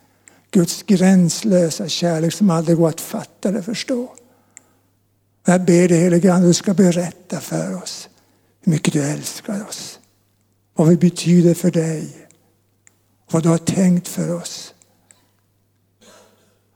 Guds 0.50 0.82
gränslösa 0.82 1.88
kärlek 1.88 2.32
som 2.32 2.50
aldrig 2.50 2.76
går 2.76 2.88
att 2.88 3.00
fatta 3.00 3.48
eller 3.48 3.62
förstå. 3.62 4.16
Jag 5.44 5.64
ber 5.64 5.88
dig 5.88 5.98
helige 5.98 6.32
Ande, 6.32 6.46
du 6.46 6.54
ska 6.54 6.74
berätta 6.74 7.40
för 7.40 7.82
oss 7.82 8.08
hur 8.60 8.72
mycket 8.72 8.92
du 8.92 9.02
älskar 9.02 9.68
oss. 9.68 10.00
Vad 10.74 10.88
vi 10.88 10.96
betyder 10.96 11.54
för 11.54 11.70
dig. 11.70 12.28
Vad 13.30 13.42
du 13.42 13.48
har 13.48 13.58
tänkt 13.58 14.08
för 14.08 14.34
oss. 14.34 14.74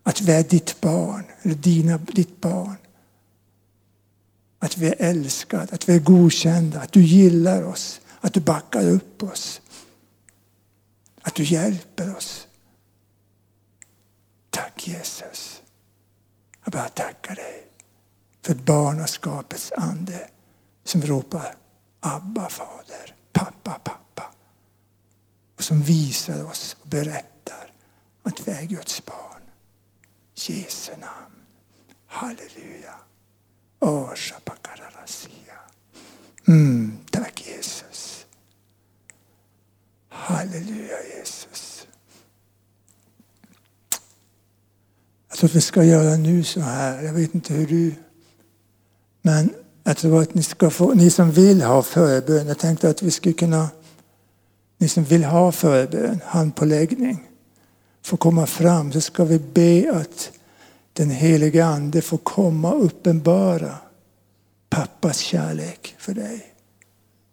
Att 0.02 0.20
vi 0.20 0.32
är 0.32 0.42
ditt 0.42 0.80
barn, 0.80 1.24
eller 1.42 1.54
dina, 1.54 1.98
ditt 1.98 2.40
barn. 2.40 2.76
Att 4.58 4.78
vi 4.78 4.86
är 4.86 4.94
älskade, 4.98 5.74
att 5.74 5.88
vi 5.88 5.94
är 5.94 6.00
godkända, 6.00 6.80
att 6.80 6.92
du 6.92 7.02
gillar 7.02 7.62
oss, 7.62 8.00
att 8.20 8.34
du 8.34 8.40
backar 8.40 8.88
upp 8.88 9.22
oss. 9.22 9.60
Att 11.22 11.34
du 11.34 11.44
hjälper 11.44 12.16
oss. 12.16 12.46
Tack 14.50 14.88
Jesus. 14.88 15.62
Jag 16.64 16.72
bara 16.72 16.88
tackar 16.88 17.34
dig 17.34 17.65
för 18.46 18.54
barnaskapets 18.54 19.72
ande 19.76 20.28
som 20.84 21.02
ropar 21.02 21.56
Abba 22.00 22.48
fader, 22.48 23.14
pappa, 23.32 23.80
pappa. 23.84 24.30
Och 25.56 25.64
som 25.64 25.82
visar 25.82 26.44
oss 26.44 26.76
och 26.80 26.88
berättar 26.88 27.72
att 28.22 28.48
vi 28.48 28.52
är 28.52 28.62
Guds 28.62 29.04
barn. 29.06 29.42
Jesu 30.34 30.92
namn. 30.92 31.36
Halleluja. 32.06 32.94
Mm, 36.48 36.98
tack 37.10 37.46
Jesus. 37.46 38.26
Halleluja 40.08 40.98
Jesus. 41.18 41.86
Alltså, 45.28 45.28
jag 45.28 45.38
tror 45.38 45.48
att 45.50 45.54
vi 45.54 45.60
ska 45.60 45.84
göra 45.84 46.16
nu 46.16 46.44
så 46.44 46.60
här. 46.60 47.02
Jag 47.02 47.12
vet 47.12 47.34
inte 47.34 47.54
hur 47.54 47.66
du... 47.66 47.94
Men 49.26 49.50
jag 49.84 49.96
tror 49.96 50.22
att 50.22 50.34
ni 50.34 50.42
ska 50.42 50.70
få, 50.70 50.94
ni 50.94 51.10
som 51.10 51.30
vill 51.30 51.62
ha 51.62 51.82
förbön, 51.82 52.46
jag 52.46 52.58
tänkte 52.58 52.90
att 52.90 53.02
vi 53.02 53.10
skulle 53.10 53.34
kunna, 53.34 53.68
ni 54.78 54.88
som 54.88 55.04
vill 55.04 55.24
ha 55.24 55.52
förbön, 55.52 56.20
handpåläggning, 56.24 57.28
få 58.02 58.16
komma 58.16 58.46
fram 58.46 58.92
så 58.92 59.00
ska 59.00 59.24
vi 59.24 59.38
be 59.38 59.92
att 59.92 60.30
den 60.92 61.10
helige 61.10 61.64
Ande 61.64 62.02
får 62.02 62.18
komma 62.18 62.72
och 62.72 62.84
uppenbara 62.84 63.74
pappas 64.70 65.18
kärlek 65.18 65.94
för 65.98 66.14
dig. 66.14 66.54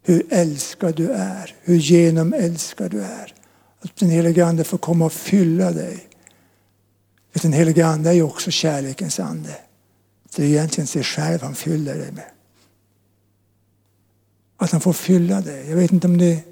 Hur 0.04 0.26
älskad 0.30 0.96
du 0.96 1.12
är, 1.12 1.56
hur 1.62 1.76
genomälskad 1.76 2.92
du 2.92 3.02
är. 3.02 3.34
Att 3.82 3.96
den 3.96 4.10
helige 4.10 4.46
Ande 4.46 4.64
får 4.64 4.78
komma 4.78 5.06
och 5.06 5.14
fylla 5.14 5.72
dig. 5.72 6.08
För 7.34 7.40
den 7.40 7.54
helige 7.54 7.86
Ande 7.86 8.10
är 8.10 8.14
ju 8.14 8.24
också 8.24 8.52
kärlekens 8.52 9.20
ande. 9.20 9.56
Det 10.36 10.44
är 10.44 10.48
egentligen 10.48 10.88
sig 10.88 11.04
själv 11.04 11.42
han 11.42 11.56
fyller 11.56 11.98
dig 11.98 12.12
med. 12.12 12.32
Att 14.58 14.72
han 14.72 14.82
får 14.82 14.94
fylla 14.94 15.42
dig. 15.42 15.70
Jag 15.70 15.76
vet 15.76 15.92
inte 15.92 16.08
om 16.08 16.18
ni, 16.18 16.44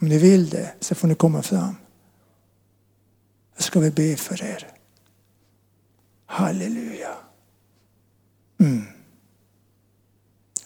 om 0.00 0.08
ni 0.08 0.18
vill 0.18 0.48
det, 0.48 0.72
så 0.80 0.94
får 0.94 1.08
ni 1.08 1.14
komma 1.14 1.42
fram. 1.42 1.76
Då 3.56 3.62
ska 3.62 3.80
vi 3.80 3.90
be 3.90 4.16
för 4.16 4.44
er. 4.44 4.68
Halleluja. 6.26 7.16
Mm. 8.60 8.84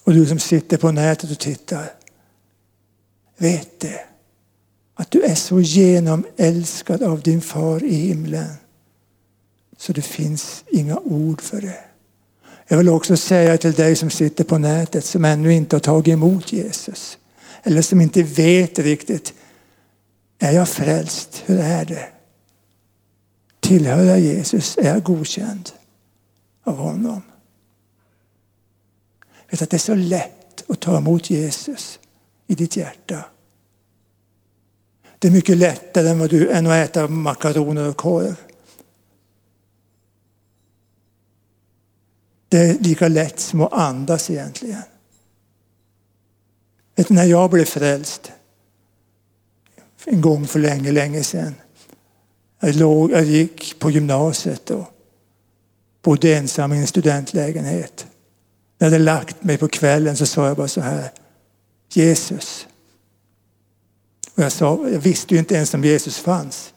Och 0.04 0.12
du 0.12 0.26
som 0.26 0.38
sitter 0.38 0.76
på 0.76 0.92
nätet 0.92 1.30
och 1.30 1.38
tittar. 1.38 1.94
Vet 3.36 3.80
det. 3.80 4.04
Att 4.94 5.10
du 5.10 5.22
är 5.22 5.34
så 5.34 5.60
genomälskad 5.60 7.02
av 7.02 7.20
din 7.20 7.40
far 7.40 7.84
i 7.84 7.94
himlen. 7.94 8.54
Så 9.76 9.92
det 9.92 10.02
finns 10.02 10.64
inga 10.66 10.98
ord 10.98 11.40
för 11.40 11.60
det. 11.60 11.84
Jag 12.68 12.78
vill 12.78 12.88
också 12.88 13.16
säga 13.16 13.58
till 13.58 13.72
dig 13.72 13.96
som 13.96 14.10
sitter 14.10 14.44
på 14.44 14.58
nätet 14.58 15.04
som 15.04 15.24
ännu 15.24 15.52
inte 15.52 15.76
har 15.76 15.80
tagit 15.80 16.12
emot 16.12 16.52
Jesus. 16.52 17.18
Eller 17.62 17.82
som 17.82 18.00
inte 18.00 18.22
vet 18.22 18.78
riktigt. 18.78 19.34
Är 20.38 20.52
jag 20.52 20.68
frälst? 20.68 21.42
Hur 21.46 21.58
är 21.58 21.84
det? 21.84 22.08
Tillhör 23.60 24.04
jag 24.04 24.20
Jesus? 24.20 24.78
Är 24.78 24.88
jag 24.88 25.02
godkänd 25.02 25.70
av 26.64 26.76
honom? 26.76 27.22
Vet 29.50 29.62
att 29.62 29.70
det 29.70 29.76
är 29.76 29.78
så 29.78 29.94
lätt 29.94 30.70
att 30.70 30.80
ta 30.80 30.96
emot 30.96 31.30
Jesus 31.30 31.98
i 32.46 32.54
ditt 32.54 32.76
hjärta. 32.76 33.24
Det 35.18 35.28
är 35.28 35.32
mycket 35.32 35.56
lättare 35.56 36.08
än, 36.08 36.18
vad 36.18 36.30
du, 36.30 36.50
än 36.50 36.66
att 36.66 36.88
äta 36.88 37.08
makaroner 37.08 37.88
och 37.88 37.96
korv. 37.96 38.36
Det 42.52 42.58
är 42.58 42.78
lika 42.78 43.08
lätt 43.08 43.40
som 43.40 43.60
att 43.60 43.72
andas 43.72 44.30
egentligen. 44.30 44.82
Vet 46.96 47.10
när 47.10 47.24
jag 47.24 47.50
blev 47.50 47.64
frälst 47.64 48.32
en 50.04 50.20
gång 50.20 50.46
för 50.46 50.58
länge, 50.58 50.92
länge 50.92 51.22
sedan. 51.22 51.54
Jag, 52.60 52.74
låg, 52.74 53.10
jag 53.10 53.24
gick 53.24 53.78
på 53.78 53.90
gymnasiet 53.90 54.70
och 54.70 54.84
bodde 56.02 56.36
ensam 56.36 56.72
i 56.72 56.78
en 56.78 56.86
studentlägenhet. 56.86 58.06
När 58.78 58.86
jag 58.86 58.92
hade 58.92 59.04
lagt 59.04 59.44
mig 59.44 59.58
på 59.58 59.68
kvällen 59.68 60.16
så 60.16 60.26
sa 60.26 60.46
jag 60.46 60.56
bara 60.56 60.68
så 60.68 60.80
här. 60.80 61.10
Jesus. 61.92 62.66
Och 64.34 64.42
jag, 64.42 64.52
sa, 64.52 64.88
jag 64.88 65.00
visste 65.00 65.34
ju 65.34 65.38
inte 65.40 65.54
ens 65.54 65.74
om 65.74 65.84
Jesus 65.84 66.18
fanns. 66.18 66.74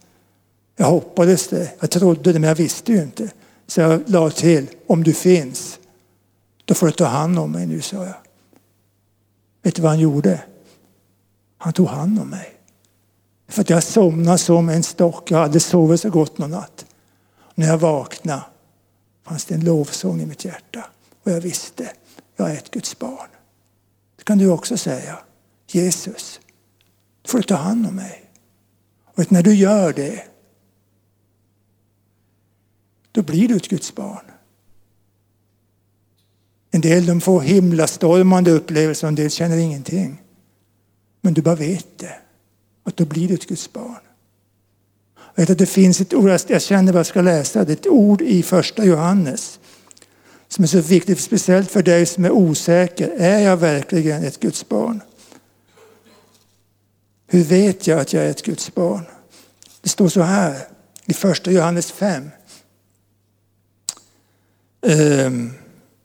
Jag 0.76 0.86
hoppades 0.86 1.48
det. 1.48 1.72
Jag 1.80 1.92
trodde 1.92 2.34
det 2.34 2.40
men 2.40 2.48
jag 2.48 2.56
visste 2.56 2.92
ju 2.92 3.02
inte. 3.02 3.30
Så 3.68 3.82
jag 3.82 4.10
la 4.10 4.30
till, 4.30 4.68
om 4.88 5.04
du 5.04 5.14
finns, 5.14 5.80
då 6.66 6.74
får 6.74 6.86
du 6.86 6.92
ta 6.92 7.06
hand 7.06 7.40
om 7.40 7.52
mig 7.52 7.66
nu, 7.66 7.82
sa 7.82 8.06
jag. 8.06 8.16
Vet 9.62 9.76
du 9.76 9.82
vad 9.82 9.92
han 9.92 10.00
gjorde? 10.00 10.44
Han 11.58 11.74
tog 11.74 11.88
hand 11.88 12.20
om 12.20 12.30
mig. 12.30 12.56
För 13.48 13.62
att 13.62 13.70
jag 13.70 13.84
somnade 13.84 14.38
som 14.38 14.70
en 14.70 14.84
stock. 14.84 15.32
Jag 15.32 15.38
hade 15.38 15.60
sovit 15.60 16.02
så 16.02 16.10
gott 16.10 16.38
någon 16.38 16.52
natt. 16.52 16.86
När 17.56 17.68
jag 17.68 17.78
vaknade 17.78 18.42
fanns 19.24 19.46
det 19.46 19.56
en 19.56 19.66
lovsång 19.66 20.22
i 20.22 20.26
mitt 20.26 20.46
hjärta. 20.46 20.86
Och 21.24 21.32
jag 21.32 21.42
visste, 21.42 21.92
jag 22.36 22.52
är 22.52 22.54
ett 22.54 22.72
Guds 22.72 23.00
barn. 23.00 23.30
Det 24.18 24.24
kan 24.24 24.38
du 24.38 24.50
också 24.50 24.78
säga. 24.78 25.20
Jesus, 25.68 26.40
du 27.22 27.30
får 27.30 27.42
ta 27.42 27.56
hand 27.56 27.88
om 27.88 27.96
mig. 27.96 28.26
Och 29.16 29.32
när 29.32 29.44
du 29.44 29.56
gör 29.56 29.94
det, 29.94 30.24
då 33.16 33.22
blir 33.22 33.48
du 33.48 33.56
ett 33.56 33.68
Guds 33.68 33.96
barn. 33.96 34.26
En 36.72 36.82
del 36.82 37.06
de 37.06 37.22
får 37.22 37.42
himlastormande 37.42 38.52
upplevelser, 38.52 39.08
en 39.08 39.16
del 39.16 39.32
känner 39.32 39.58
ingenting. 39.58 40.22
Men 41.22 41.34
du 41.34 41.42
bara 41.42 41.56
vet 41.56 41.98
det, 41.98 42.16
att 42.84 42.98
då 42.98 43.06
blir 43.06 43.28
du 43.28 43.34
ett 43.34 43.48
Guds 43.48 43.74
barn. 43.74 44.00
Jag 45.36 45.42
vet 45.44 45.50
att 45.50 45.58
det 45.58 45.66
finns 45.66 46.02
ett 46.02 46.14
ord, 46.14 46.40
jag 46.48 46.62
känner 46.62 46.94
vad 46.94 47.00
jag 47.00 47.06
ska 47.06 47.22
läsa, 47.22 47.66
det 47.66 47.72
är 47.72 47.78
ett 47.78 47.88
ord 47.88 48.22
i 48.22 48.44
första 48.44 48.86
Johannes 48.86 49.60
som 50.48 50.64
är 50.64 50.68
så 50.68 50.82
viktigt, 50.82 51.20
speciellt 51.20 51.72
för 51.72 51.84
dig 51.84 52.06
som 52.06 52.26
är 52.26 52.32
osäker. 52.32 53.10
Är 53.18 53.40
jag 53.40 53.58
verkligen 53.58 54.24
ett 54.24 54.40
Guds 54.40 54.70
barn? 54.70 55.02
Hur 57.28 57.44
vet 57.44 57.88
jag 57.88 58.00
att 58.00 58.14
jag 58.14 58.26
är 58.26 58.30
ett 58.30 58.46
Guds 58.46 58.76
barn? 58.76 59.06
Det 59.82 59.90
står 59.90 60.10
så 60.10 60.22
här 60.22 60.68
i 61.06 61.14
första 61.14 61.52
Johannes 61.52 61.92
5. 61.92 62.30
Ehm, 64.86 65.52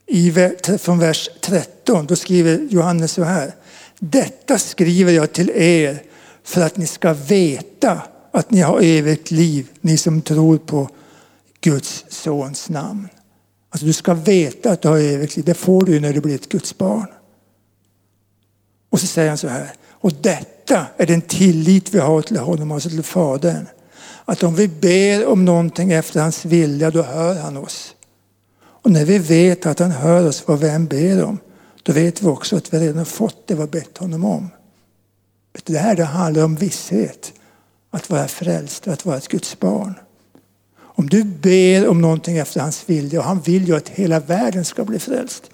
I, 0.06 0.32
från 0.78 0.98
vers 0.98 1.28
13, 1.40 2.06
då 2.06 2.16
skriver 2.16 2.58
Johannes 2.70 3.12
så 3.12 3.24
här. 3.24 3.54
Detta 3.98 4.58
skriver 4.58 5.12
jag 5.12 5.32
till 5.32 5.50
er 5.50 6.02
för 6.44 6.60
att 6.60 6.76
ni 6.76 6.86
ska 6.86 7.12
veta 7.12 8.02
att 8.32 8.50
ni 8.50 8.60
har 8.60 8.80
evigt 8.80 9.30
liv, 9.30 9.68
ni 9.80 9.96
som 9.96 10.22
tror 10.22 10.58
på 10.58 10.88
Guds 11.60 12.04
sons 12.08 12.68
namn. 12.68 13.08
Alltså 13.70 13.86
du 13.86 13.92
ska 13.92 14.14
veta 14.14 14.70
att 14.70 14.82
du 14.82 14.88
har 14.88 14.98
evigt 14.98 15.36
liv, 15.36 15.44
det 15.44 15.54
får 15.54 15.84
du 15.84 16.00
när 16.00 16.12
du 16.12 16.20
blir 16.20 16.34
ett 16.34 16.48
Guds 16.48 16.78
barn. 16.78 17.06
Och 18.90 19.00
så 19.00 19.06
säger 19.06 19.28
han 19.28 19.38
så 19.38 19.48
här, 19.48 19.72
och 19.88 20.12
detta 20.12 20.86
är 20.96 21.06
den 21.06 21.20
tillit 21.20 21.94
vi 21.94 21.98
har 21.98 22.22
till 22.22 22.36
honom, 22.36 22.72
alltså 22.72 22.88
till 22.88 23.02
Fadern. 23.02 23.66
Att 24.24 24.42
om 24.42 24.54
vi 24.54 24.68
ber 24.68 25.26
om 25.26 25.44
någonting 25.44 25.92
efter 25.92 26.20
hans 26.20 26.44
vilja, 26.44 26.90
då 26.90 27.02
hör 27.02 27.34
han 27.34 27.56
oss. 27.56 27.94
Och 28.82 28.90
när 28.90 29.04
vi 29.04 29.18
vet 29.18 29.66
att 29.66 29.78
han 29.78 29.90
hör 29.90 30.28
oss 30.28 30.48
vad 30.48 30.60
vi 30.60 30.68
än 30.68 30.86
ber 30.86 31.24
om, 31.24 31.38
då 31.82 31.92
vet 31.92 32.22
vi 32.22 32.26
också 32.26 32.56
att 32.56 32.74
vi 32.74 32.78
redan 32.78 33.06
fått 33.06 33.46
det 33.46 33.54
vi 33.54 33.60
har 33.60 33.68
bett 33.68 33.98
honom 33.98 34.24
om. 34.24 34.48
Det 35.64 35.78
här 35.78 35.96
det 35.96 36.04
handlar 36.04 36.44
om 36.44 36.56
visshet, 36.56 37.32
att 37.90 38.10
vara 38.10 38.28
frälst, 38.28 38.88
att 38.88 39.06
vara 39.06 39.16
ett 39.16 39.28
Guds 39.28 39.58
barn. 39.58 39.94
Om 40.78 41.08
du 41.08 41.24
ber 41.24 41.88
om 41.88 42.00
någonting 42.00 42.38
efter 42.38 42.60
hans 42.60 42.84
vilja, 42.86 43.20
och 43.20 43.24
han 43.24 43.40
vill 43.40 43.68
ju 43.68 43.76
att 43.76 43.88
hela 43.88 44.20
världen 44.20 44.64
ska 44.64 44.84
bli 44.84 44.98
frälst. 44.98 45.50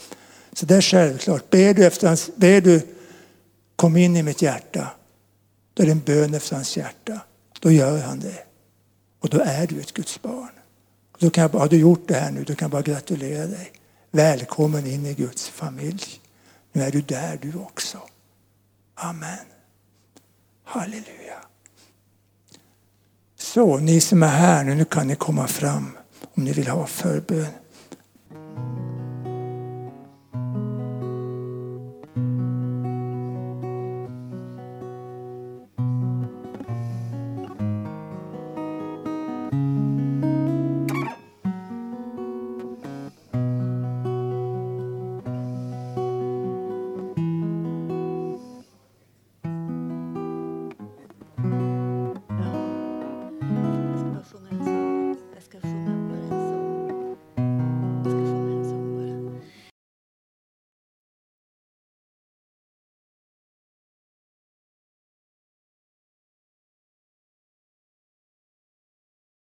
Så 0.52 0.66
det 0.66 0.76
är 0.76 0.80
självklart. 0.80 1.50
Ber 1.50 1.74
du, 1.74 1.86
efter 1.86 2.08
hans, 2.08 2.30
ber 2.36 2.60
du 2.60 2.80
kom 3.76 3.96
in 3.96 4.16
i 4.16 4.22
mitt 4.22 4.42
hjärta, 4.42 4.88
då 5.74 5.82
är 5.82 5.86
det 5.86 5.92
en 5.92 6.00
bön 6.00 6.34
efter 6.34 6.54
hans 6.54 6.76
hjärta. 6.76 7.20
Då 7.60 7.70
gör 7.70 7.98
han 7.98 8.20
det. 8.20 8.38
Och 9.20 9.28
då 9.28 9.40
är 9.40 9.66
du 9.66 9.80
ett 9.80 9.92
Guds 9.92 10.22
barn 10.22 10.50
då 11.18 11.30
kan 11.30 11.42
jag, 11.42 11.60
har 11.60 11.68
du 11.68 11.76
gjort 11.76 12.08
det 12.08 12.14
här 12.14 12.30
nu, 12.30 12.44
då 12.44 12.54
kan 12.54 12.66
jag 12.66 12.70
bara 12.70 12.82
gratulera 12.82 13.46
dig. 13.46 13.72
Välkommen 14.10 14.86
in 14.86 15.06
i 15.06 15.14
Guds 15.14 15.48
familj. 15.48 16.20
Nu 16.72 16.82
är 16.82 16.90
du 16.90 17.00
där 17.00 17.38
du 17.42 17.54
också. 17.58 17.98
Amen. 18.94 19.46
Halleluja. 20.64 21.44
Så 23.38 23.76
ni 23.76 24.00
som 24.00 24.22
är 24.22 24.28
här 24.28 24.64
nu, 24.64 24.74
nu 24.74 24.84
kan 24.84 25.08
ni 25.08 25.16
komma 25.16 25.46
fram 25.46 25.98
om 26.34 26.44
ni 26.44 26.52
vill 26.52 26.68
ha 26.68 26.86
förbön. 26.86 27.52